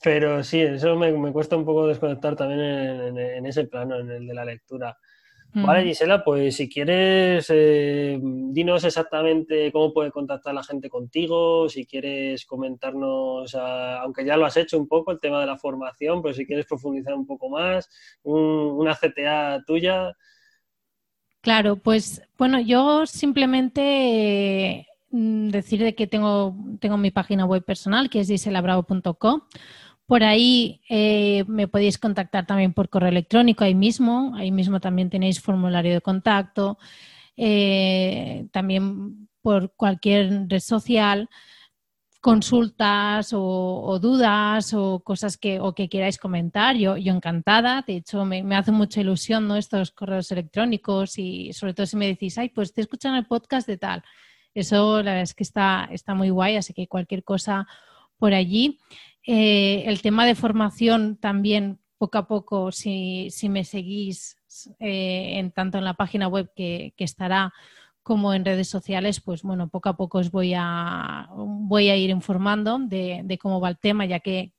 Pero 0.00 0.44
sí, 0.44 0.60
eso 0.60 0.94
me, 0.94 1.10
me 1.10 1.32
cuesta 1.32 1.56
un 1.56 1.64
poco 1.64 1.88
desconectar 1.88 2.36
también 2.36 2.60
en, 2.60 3.18
en, 3.18 3.46
ese 3.46 3.64
plano, 3.64 3.98
en 3.98 4.10
el 4.10 4.26
de 4.28 4.34
la 4.34 4.44
lectura. 4.44 4.96
Vale, 5.66 5.84
Gisela, 5.84 6.22
pues 6.24 6.56
si 6.56 6.68
quieres, 6.68 7.46
eh, 7.50 8.18
dinos 8.20 8.84
exactamente 8.84 9.70
cómo 9.72 9.92
puede 9.92 10.10
contactar 10.10 10.54
la 10.54 10.62
gente 10.62 10.88
contigo, 10.88 11.68
si 11.68 11.86
quieres 11.86 12.44
comentarnos, 12.44 13.54
aunque 13.54 14.24
ya 14.24 14.36
lo 14.36 14.46
has 14.46 14.56
hecho 14.56 14.78
un 14.78 14.88
poco, 14.88 15.12
el 15.12 15.20
tema 15.20 15.40
de 15.40 15.46
la 15.46 15.56
formación, 15.56 16.22
pero 16.22 16.34
si 16.34 16.46
quieres 16.46 16.66
profundizar 16.66 17.14
un 17.14 17.26
poco 17.26 17.48
más, 17.48 17.88
una 18.22 18.94
CTA 18.94 19.62
tuya. 19.66 20.14
Claro, 21.40 21.76
pues 21.76 22.22
bueno, 22.36 22.60
yo 22.60 23.06
simplemente 23.06 24.86
mm, 25.10 25.48
decir 25.48 25.94
que 25.94 26.06
tengo, 26.06 26.56
tengo 26.80 26.96
mi 26.98 27.10
página 27.10 27.46
web 27.46 27.64
personal, 27.64 28.10
que 28.10 28.20
es 28.20 28.28
giselabravo.com 28.28 29.42
por 30.08 30.24
ahí 30.24 30.80
eh, 30.88 31.44
me 31.48 31.68
podéis 31.68 31.98
contactar 31.98 32.46
también 32.46 32.72
por 32.72 32.88
correo 32.88 33.10
electrónico, 33.10 33.62
ahí 33.62 33.74
mismo, 33.74 34.34
ahí 34.36 34.50
mismo 34.50 34.80
también 34.80 35.10
tenéis 35.10 35.38
formulario 35.38 35.92
de 35.92 36.00
contacto, 36.00 36.78
eh, 37.36 38.46
también 38.50 39.28
por 39.42 39.74
cualquier 39.74 40.48
red 40.48 40.60
social, 40.60 41.28
consultas 42.22 43.34
o, 43.34 43.98
dudas 44.00 44.72
o 44.72 45.00
cosas 45.00 45.36
que, 45.36 45.60
o 45.60 45.74
que 45.74 45.90
queráis 45.90 46.16
comentar, 46.16 46.74
yo, 46.74 46.96
yo 46.96 47.12
encantada, 47.12 47.84
de 47.86 47.96
hecho 47.96 48.24
me, 48.24 48.42
hace 48.56 48.72
mucha 48.72 49.02
ilusión 49.02 49.46
¿no? 49.46 49.56
estos 49.56 49.90
correos 49.90 50.32
electrónicos 50.32 51.18
y 51.18 51.52
sobre 51.52 51.74
todo 51.74 51.84
si 51.84 51.96
me 51.98 52.06
decís, 52.06 52.38
ay, 52.38 52.48
pues 52.48 52.72
te 52.72 52.80
escuchan 52.80 53.14
el 53.14 53.26
podcast 53.26 53.68
de 53.68 53.76
tal, 53.76 54.02
eso 54.54 55.02
la 55.02 55.10
verdad 55.10 55.22
es 55.24 55.34
que 55.34 55.44
está, 55.44 55.86
está 55.92 56.14
muy 56.14 56.30
guay, 56.30 56.56
así 56.56 56.72
que 56.72 56.88
cualquier 56.88 57.24
cosa 57.24 57.68
por 58.18 58.34
allí. 58.34 58.78
Eh, 59.26 59.84
el 59.86 60.00
tema 60.02 60.26
de 60.26 60.34
formación 60.34 61.16
también, 61.16 61.78
poco 61.98 62.18
a 62.18 62.26
poco, 62.26 62.72
si, 62.72 63.30
me 63.48 63.64
seguís 63.64 64.36
eh, 64.80 65.38
en, 65.38 65.50
tanto 65.52 65.78
en 65.78 65.84
la 65.84 65.94
página 65.94 66.28
web 66.28 66.50
que, 66.54 66.94
estará 66.98 67.52
como 68.02 68.32
en 68.32 68.44
redes 68.44 68.68
sociales, 68.68 69.20
pues 69.20 69.42
bueno, 69.42 69.68
poco 69.68 69.90
a 69.90 69.96
poco 69.96 70.18
os 70.18 70.30
voy 70.30 70.54
a, 70.56 71.28
voy 71.34 71.90
a 71.90 71.96
ir 71.96 72.10
informando 72.10 72.78
de, 72.78 73.38
cómo 73.40 73.60
va 73.60 73.68
el 73.68 73.78
tema, 73.78 74.06
ya 74.06 74.20
que 74.20 74.52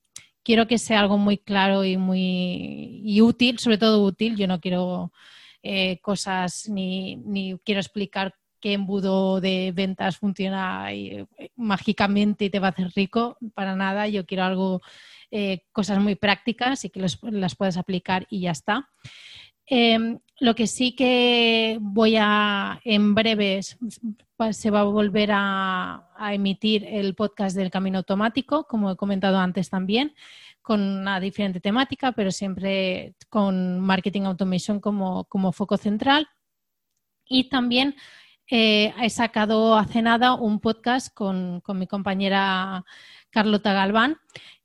quiero 0.43 0.67
que 0.67 0.77
sea 0.77 0.99
algo 0.99 1.17
muy 1.17 1.37
claro 1.39 1.83
y 1.83 1.97
muy 1.97 3.19
útil, 3.21 3.57
sobre 3.59 3.79
todo 3.79 4.05
útil. 4.05 4.37
Yo 4.37 4.47
no 4.47 4.59
quiero 4.59 5.11
eh, 5.63 5.99
cosas 6.01 6.69
ni, 6.69 7.15
ni 7.17 7.57
quiero 7.65 7.81
explicar 7.81 8.35
qué 8.59 8.73
embudo 8.73 9.41
de 9.41 9.71
ventas 9.73 10.17
funciona 10.17 10.91
eh, 10.93 11.25
mágicamente 11.55 12.45
y 12.45 12.49
te 12.49 12.59
va 12.59 12.67
a 12.67 12.71
hacer 12.71 12.91
rico, 12.95 13.37
para 13.53 13.75
nada. 13.75 14.07
Yo 14.07 14.25
quiero 14.25 14.43
algo, 14.43 14.81
eh, 15.31 15.65
cosas 15.71 15.99
muy 15.99 16.15
prácticas 16.15 16.85
y 16.85 16.89
que 16.89 16.99
las 16.99 17.55
puedas 17.55 17.77
aplicar 17.77 18.27
y 18.29 18.41
ya 18.41 18.51
está. 18.51 18.89
Em, 19.71 20.19
lo 20.39 20.55
que 20.55 20.65
sí 20.65 20.95
que 20.95 21.77
voy 21.79 22.15
a, 22.17 22.79
en 22.83 23.13
breve, 23.13 23.61
se 23.61 24.71
va 24.71 24.79
a 24.79 24.83
volver 24.83 25.29
a, 25.31 26.07
emitir 26.31 26.85
el 26.85 27.13
podcast 27.13 27.55
del 27.55 27.69
Camino 27.69 27.99
Automático, 27.99 28.65
como 28.65 28.91
he 28.91 28.95
comentado 28.95 29.37
antes 29.37 29.69
también, 29.69 30.15
con 30.61 30.81
una 30.81 31.19
diferente 31.19 31.59
temática, 31.59 32.13
pero 32.13 32.31
siempre 32.31 33.13
con 33.29 33.79
Marketing 33.79 34.23
Automation 34.23 34.79
como, 34.79 35.25
como 35.25 35.51
foco 35.51 35.77
central. 35.77 36.27
Y 37.27 37.47
también 37.49 37.95
eh, 38.49 38.93
he 38.99 39.09
sacado 39.09 39.75
hace 39.75 40.01
nada 40.01 40.33
un 40.33 40.59
podcast 40.59 41.13
con, 41.13 41.61
mi 41.75 41.87
compañera 41.87 42.83
Carlota 43.29 43.73
Galván, 43.73 44.17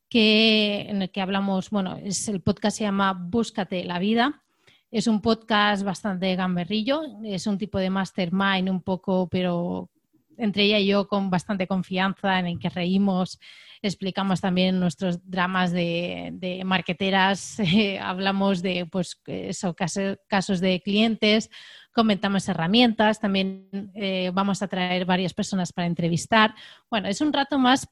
que, 0.08 0.86
en 0.88 1.02
el 1.02 1.10
que 1.10 1.20
hablamos, 1.20 1.70
bueno, 1.70 1.96
es, 1.96 2.28
el 2.28 2.40
podcast 2.40 2.78
se 2.78 2.84
llama 2.84 3.12
Búscate 3.12 3.84
la 3.84 3.98
vida. 3.98 4.42
Es 4.90 5.06
un 5.06 5.20
podcast 5.20 5.82
bastante 5.82 6.34
gamberrillo, 6.36 7.02
es 7.24 7.46
un 7.46 7.58
tipo 7.58 7.78
de 7.78 7.90
mastermind 7.90 8.70
un 8.70 8.80
poco, 8.80 9.28
pero 9.28 9.90
entre 10.38 10.64
ella 10.64 10.78
y 10.78 10.86
yo 10.86 11.08
con 11.08 11.30
bastante 11.30 11.66
confianza 11.66 12.38
en 12.38 12.46
el 12.46 12.58
que 12.58 12.68
reímos, 12.68 13.38
explicamos 13.82 14.40
también 14.40 14.80
nuestros 14.80 15.28
dramas 15.28 15.72
de, 15.72 16.62
marqueteras, 16.64 17.58
hablamos 18.00 18.62
de 18.62 18.86
pues, 18.86 19.20
eso, 19.26 19.74
casos 19.74 20.60
de 20.60 20.80
clientes, 20.82 21.50
comentamos 21.92 22.48
herramientas, 22.48 23.20
también 23.20 23.68
eh, 23.94 24.30
vamos 24.34 24.62
a 24.62 24.68
traer 24.68 25.04
varias 25.04 25.34
personas 25.34 25.72
para 25.72 25.86
entrevistar. 25.86 26.54
Bueno, 26.90 27.08
es 27.08 27.20
un 27.20 27.32
rato 27.32 27.58
más 27.58 27.88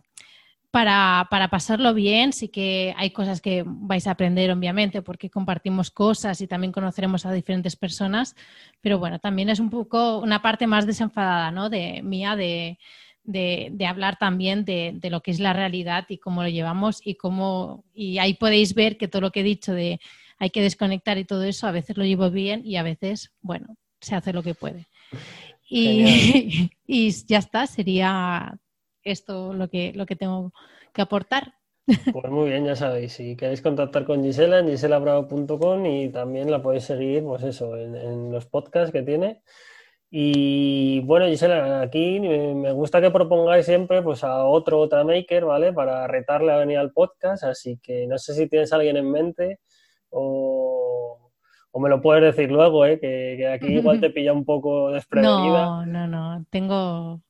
para, 0.72 1.28
pasarlo 1.50 1.92
bien, 1.92 2.32
sí 2.32 2.48
que 2.48 2.94
hay 2.96 3.10
cosas 3.10 3.42
que 3.42 3.62
vais 3.66 4.06
a 4.06 4.12
aprender, 4.12 4.50
obviamente, 4.50 5.02
porque 5.02 5.28
compartimos 5.28 5.90
cosas 5.90 6.40
y 6.40 6.46
también 6.46 6.72
conoceremos 6.72 7.26
a 7.26 7.32
diferentes 7.32 7.76
personas, 7.76 8.34
pero 8.80 8.98
bueno, 8.98 9.18
también 9.18 9.50
es 9.50 9.60
un 9.60 9.68
poco 9.68 10.18
una 10.18 10.40
parte 10.40 10.66
más 10.66 10.86
desenfadada, 10.86 11.50
¿no? 11.50 11.68
De 11.68 12.00
mía, 12.02 12.36
de, 12.36 12.78
hablar 13.86 14.16
también 14.18 14.64
de, 14.64 14.92
de, 14.94 15.10
lo 15.10 15.22
que 15.22 15.30
es 15.30 15.40
la 15.40 15.52
realidad 15.52 16.06
y 16.08 16.16
cómo 16.16 16.42
lo 16.42 16.48
llevamos 16.48 17.02
y 17.04 17.16
cómo, 17.16 17.84
y 17.92 18.16
ahí 18.16 18.32
podéis 18.32 18.74
ver 18.74 18.96
que 18.96 19.08
todo 19.08 19.20
lo 19.20 19.30
que 19.30 19.40
he 19.40 19.44
dicho 19.44 19.74
de 19.74 20.00
hay 20.38 20.48
que 20.48 20.62
desconectar 20.62 21.18
y 21.18 21.26
todo 21.26 21.44
eso, 21.44 21.66
a 21.66 21.72
veces 21.72 21.98
lo 21.98 22.04
llevo 22.06 22.30
bien 22.30 22.62
y 22.64 22.76
a 22.76 22.82
veces, 22.82 23.30
bueno, 23.42 23.76
se 24.00 24.14
hace 24.14 24.32
lo 24.32 24.42
que 24.42 24.54
puede. 24.54 24.86
Y, 25.68 26.70
y, 26.86 27.10
ya 27.26 27.38
está, 27.38 27.66
sería 27.66 28.58
esto 29.04 29.52
lo 29.52 29.68
que, 29.68 29.92
lo 29.94 30.06
que 30.06 30.16
tengo 30.16 30.52
que 30.92 31.02
aportar. 31.02 31.54
Pues 31.84 32.30
muy 32.30 32.50
bien, 32.50 32.64
ya 32.64 32.76
sabéis, 32.76 33.14
si 33.14 33.36
queréis 33.36 33.60
contactar 33.60 34.04
con 34.04 34.22
Gisela 34.22 34.60
en 34.60 34.68
giselabravo.com 34.68 35.84
y 35.86 36.10
también 36.10 36.50
la 36.50 36.62
podéis 36.62 36.84
seguir, 36.84 37.24
pues 37.24 37.42
eso, 37.42 37.76
en, 37.76 38.30
los 38.30 38.46
podcasts 38.46 38.92
que 38.92 39.02
tiene. 39.02 39.42
Y 40.08 41.00
bueno, 41.00 41.26
Gisela, 41.26 41.80
aquí 41.80 42.20
me 42.20 42.72
gusta 42.72 43.00
que 43.00 43.10
propongáis 43.10 43.66
siempre 43.66 44.02
pues 44.02 44.22
a 44.22 44.44
otro 44.44 44.78
otra 44.78 45.04
maker, 45.04 45.46
¿vale? 45.46 45.72
Para 45.72 46.06
retarle 46.06 46.52
a 46.52 46.58
venir 46.58 46.78
al 46.78 46.92
podcast, 46.92 47.44
así 47.44 47.78
que 47.82 48.06
no 48.06 48.18
sé 48.18 48.34
si 48.34 48.48
tienes 48.48 48.72
a 48.72 48.76
alguien 48.76 48.96
en 48.98 49.10
mente 49.10 49.58
o 50.10 50.82
o 51.72 51.80
me 51.80 51.88
lo 51.88 52.00
puedes 52.00 52.22
decir 52.22 52.50
luego, 52.52 52.84
¿eh? 52.84 53.00
que, 53.00 53.48
aquí 53.48 53.78
igual 53.78 53.98
te 53.98 54.10
pilla 54.10 54.32
un 54.32 54.44
poco 54.44 54.90
desprevenida. 54.90 55.64
No, 55.64 55.86
no, 55.86 56.06
no. 56.06 56.44
Tengo. 56.50 57.22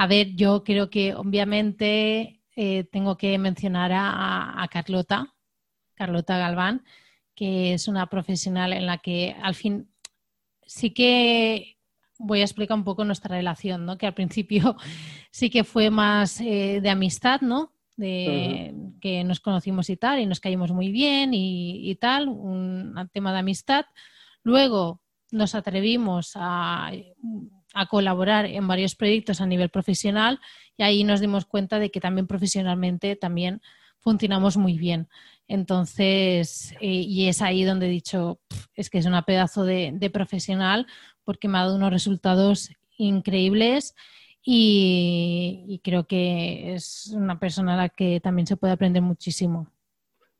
A 0.00 0.06
ver, 0.06 0.34
yo 0.34 0.64
creo 0.64 0.88
que 0.88 1.14
obviamente 1.14 2.40
eh, 2.56 2.84
tengo 2.84 3.18
que 3.18 3.36
mencionar 3.36 3.90
a, 3.94 4.66
Carlota, 4.72 5.34
Carlota 5.92 6.38
Galván, 6.38 6.86
que 7.34 7.74
es 7.74 7.86
una 7.86 8.06
profesional 8.06 8.72
en 8.72 8.86
la 8.86 8.96
que 8.96 9.36
al 9.42 9.54
fin 9.54 9.90
sí 10.64 10.94
que 10.94 11.76
voy 12.18 12.40
a 12.40 12.44
explicar 12.44 12.78
un 12.78 12.84
poco 12.84 13.04
nuestra 13.04 13.36
relación, 13.36 13.84
¿no? 13.84 13.98
Que 13.98 14.06
al 14.06 14.14
principio 14.14 14.74
sí 15.30 15.50
que 15.50 15.64
fue 15.64 15.90
más 15.90 16.40
eh, 16.40 16.80
de 16.82 16.88
amistad, 16.88 17.42
¿no? 17.42 17.74
de 17.98 18.74
que 19.02 19.22
nos 19.24 19.40
conocimos 19.40 19.90
y 19.90 19.98
tal, 19.98 20.18
y 20.20 20.24
nos 20.24 20.40
caímos 20.40 20.72
muy 20.72 20.90
bien 20.90 21.32
y, 21.34 21.94
tal, 21.96 22.28
un, 22.28 22.94
tema 23.12 23.34
de 23.34 23.40
amistad. 23.40 23.84
Luego 24.44 25.02
nos 25.30 25.54
atrevimos 25.54 26.32
a, 26.36 26.90
colaborar 27.88 28.46
en 28.46 28.66
varios 28.66 28.94
proyectos 28.94 29.40
a 29.40 29.46
nivel 29.46 29.68
profesional 29.68 30.40
y 30.76 30.82
ahí 30.82 31.04
nos 31.04 31.20
dimos 31.20 31.44
cuenta 31.44 31.78
de 31.78 31.90
que 31.90 32.00
también 32.00 32.26
profesionalmente 32.26 33.16
también 33.16 33.60
funcionamos 33.98 34.56
muy 34.56 34.78
bien. 34.78 35.08
Entonces, 35.46 36.72
eh, 36.80 36.86
y 36.86 37.28
es 37.28 37.42
ahí 37.42 37.64
donde 37.64 37.86
he 37.86 37.90
dicho, 37.90 38.40
es 38.74 38.88
que 38.88 38.98
es 38.98 39.06
una 39.06 39.22
pedazo 39.22 39.64
de, 39.64 39.92
de 39.94 40.10
profesional 40.10 40.86
porque 41.24 41.48
me 41.48 41.58
ha 41.58 41.62
dado 41.62 41.76
unos 41.76 41.92
resultados 41.92 42.70
increíbles 42.96 43.94
y, 44.42 45.80
creo 45.84 46.04
que 46.04 46.74
es 46.74 47.12
una 47.14 47.38
persona 47.38 47.74
a 47.74 47.76
la 47.76 47.88
que 47.88 48.20
también 48.20 48.46
se 48.46 48.56
puede 48.56 48.72
aprender 48.72 49.02
muchísimo. 49.02 49.68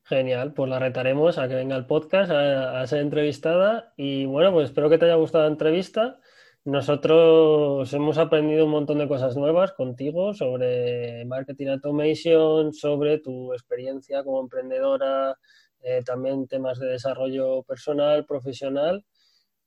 Genial, 0.05 0.53
pues 0.55 0.69
la 0.69 0.79
retaremos 0.79 1.39
a 1.39 1.49
que 1.49 1.55
venga 1.55 1.77
al 1.77 1.87
podcast 1.87 2.31
a, 2.33 2.85
ser 2.87 3.01
entrevistada 3.01 3.93
y 3.97 4.25
bueno, 4.25 4.53
pues 4.53 4.71
espero 4.71 4.91
que 4.91 4.99
te 4.99 5.05
haya 5.05 5.15
gustado 5.15 5.45
la 5.45 5.51
entrevista. 5.51 6.19
Nosotros 6.65 7.93
hemos 7.95 8.19
aprendido 8.19 8.67
un 8.67 8.71
montón 8.71 8.99
de 8.99 9.09
cosas 9.09 9.37
nuevas 9.37 9.73
contigo 9.73 10.35
sobre 10.35 11.25
marketing 11.25 11.69
automation, 11.69 12.73
sobre 12.73 13.19
tu 13.19 13.53
experiencia 13.53 14.23
como 14.25 14.41
emprendedora, 14.41 15.37
eh, 15.83 16.03
también 16.05 16.47
temas 16.47 16.79
de 16.79 16.89
desarrollo 16.89 17.63
personal, 17.63 18.27
profesional. 18.27 19.05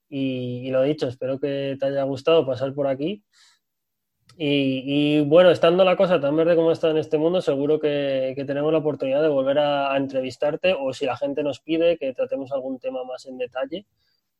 Y, 0.10 0.68
y, 0.68 0.72
lo 0.72 0.84
dicho, 0.84 1.08
espero 1.08 1.40
que 1.40 1.76
te 1.80 1.86
haya 1.88 2.04
gustado 2.04 2.46
pasar 2.46 2.74
por 2.74 2.88
aquí. 2.88 3.24
Y, 4.36 5.22
bueno, 5.22 5.52
estando 5.52 5.84
la 5.84 5.96
cosa 5.96 6.20
tan 6.20 6.36
verde 6.36 6.56
como 6.56 6.72
está 6.72 6.90
en 6.90 6.98
este 6.98 7.18
mundo, 7.18 7.42
seguro 7.42 7.80
que, 7.80 8.34
tenemos 8.48 8.72
la 8.72 8.80
oportunidad 8.80 9.22
de 9.22 9.28
volver 9.28 9.60
a, 9.60 9.96
entrevistarte 9.96 10.74
o 10.74 10.92
si 10.94 11.06
la 11.06 11.16
gente 11.18 11.44
nos 11.44 11.60
pide 11.60 11.98
que 11.98 12.14
tratemos 12.14 12.52
algún 12.52 12.80
tema 12.80 13.04
más 13.04 13.26
en 13.28 13.38
detalle, 13.38 13.86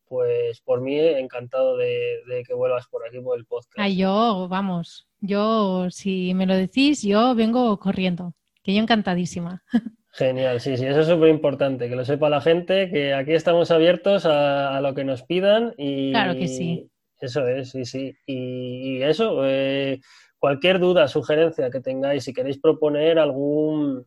pues 0.06 0.60
por 0.60 0.80
mí 0.80 0.98
encantado 0.98 1.76
de, 1.76 2.42
que 2.46 2.54
vuelvas 2.54 2.86
por 2.88 3.06
aquí 3.06 3.20
por 3.20 3.38
el 3.38 3.46
podcast. 3.46 3.78
Ay, 3.78 3.96
yo, 3.96 4.46
vamos, 4.48 5.08
yo, 5.20 5.88
si 5.90 6.34
me 6.34 6.46
lo 6.46 6.54
decís, 6.54 7.02
yo 7.02 7.34
vengo 7.34 7.78
corriendo, 7.78 8.34
que 8.62 8.74
yo 8.74 8.80
encantadísima. 8.80 9.62
Genial, 10.12 10.60
sí, 10.60 10.76
sí, 10.76 10.86
eso 10.86 11.00
es 11.00 11.08
súper 11.08 11.28
importante, 11.28 11.88
que 11.88 11.96
lo 11.96 12.04
sepa 12.04 12.30
la 12.30 12.40
gente, 12.40 12.88
que 12.88 13.14
aquí 13.14 13.32
estamos 13.32 13.72
abiertos 13.72 14.26
a, 14.26 14.80
lo 14.80 14.94
que 14.94 15.02
nos 15.02 15.24
pidan 15.24 15.74
y... 15.76 16.12
Claro 16.12 16.34
que 16.34 16.46
sí. 16.46 16.88
Eso 17.20 17.46
es, 17.48 17.70
sí, 17.70 17.84
sí. 17.84 18.14
Y, 18.26 19.02
eso, 19.02 19.44
eh, 19.44 20.00
cualquier 20.38 20.78
duda, 20.78 21.08
sugerencia 21.08 21.70
que 21.70 21.80
tengáis, 21.80 22.24
si 22.24 22.32
queréis 22.32 22.58
proponer 22.58 23.18
algún, 23.18 24.06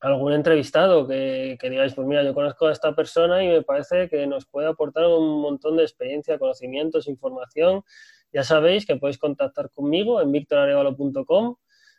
algún 0.00 0.32
entrevistado 0.32 1.06
que, 1.06 1.56
que, 1.58 1.70
digáis, 1.70 1.94
pues 1.94 2.06
mira, 2.06 2.22
yo 2.22 2.34
conozco 2.34 2.66
a 2.66 2.72
esta 2.72 2.94
persona 2.94 3.42
y 3.42 3.48
me 3.48 3.62
parece 3.62 4.08
que 4.08 4.26
nos 4.26 4.46
puede 4.46 4.68
aportar 4.68 5.06
un 5.06 5.40
montón 5.40 5.76
de 5.76 5.82
experiencia, 5.82 6.38
conocimientos, 6.38 7.08
información, 7.08 7.82
ya 8.32 8.42
sabéis 8.42 8.84
que 8.84 8.96
podéis 8.96 9.18
contactar 9.18 9.70
conmigo 9.70 10.20
en 10.20 10.32
victorarevalo.com, 10.32 11.56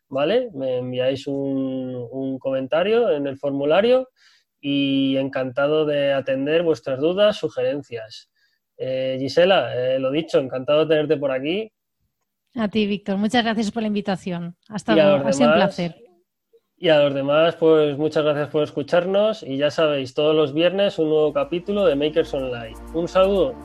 ¿vale? 0.09 0.49
Me 0.53 0.77
enviáis 0.77 1.27
un, 1.27 2.07
un 2.11 2.37
comentario 2.39 3.09
en 3.11 3.25
el 3.25 3.37
formulario 3.37 4.09
y 4.59 5.15
encantado 5.17 5.85
de 5.85 6.11
atender 6.11 6.63
vuestras 6.63 6.99
dudas, 6.99 7.37
sugerencias. 7.37 8.29
Eh, 8.77 9.17
Gisela, 9.19 9.73
eh, 9.75 9.99
lo 9.99 10.11
dicho, 10.11 10.39
encantado 10.39 10.81
de 10.81 10.87
tenerte 10.87 11.17
por 11.17 11.31
aquí. 11.31 11.71
A 12.55 12.67
ti, 12.67 12.87
Víctor, 12.87 13.17
muchas 13.17 13.43
gracias 13.43 13.71
por 13.71 13.83
la 13.83 13.87
invitación. 13.87 14.57
Hasta 14.69 14.95
luego, 14.95 15.27
ha 15.27 15.33
sido 15.33 15.49
un 15.49 15.55
placer. 15.55 16.04
Y 16.85 16.89
a 16.89 16.99
los 16.99 17.15
demás, 17.15 17.55
pues 17.55 17.97
muchas 17.97 18.23
gracias 18.23 18.49
por 18.49 18.61
escucharnos 18.61 19.41
y 19.41 19.57
ya 19.57 19.71
sabéis, 19.71 20.13
todos 20.13 20.35
los 20.35 20.53
viernes 20.53 20.99
un 20.99 21.09
nuevo 21.09 21.33
capítulo 21.33 21.83
de 21.83 21.95
Makers 21.95 22.31
Online. 22.35 22.75
Un 22.93 23.07
saludo. 23.07 23.55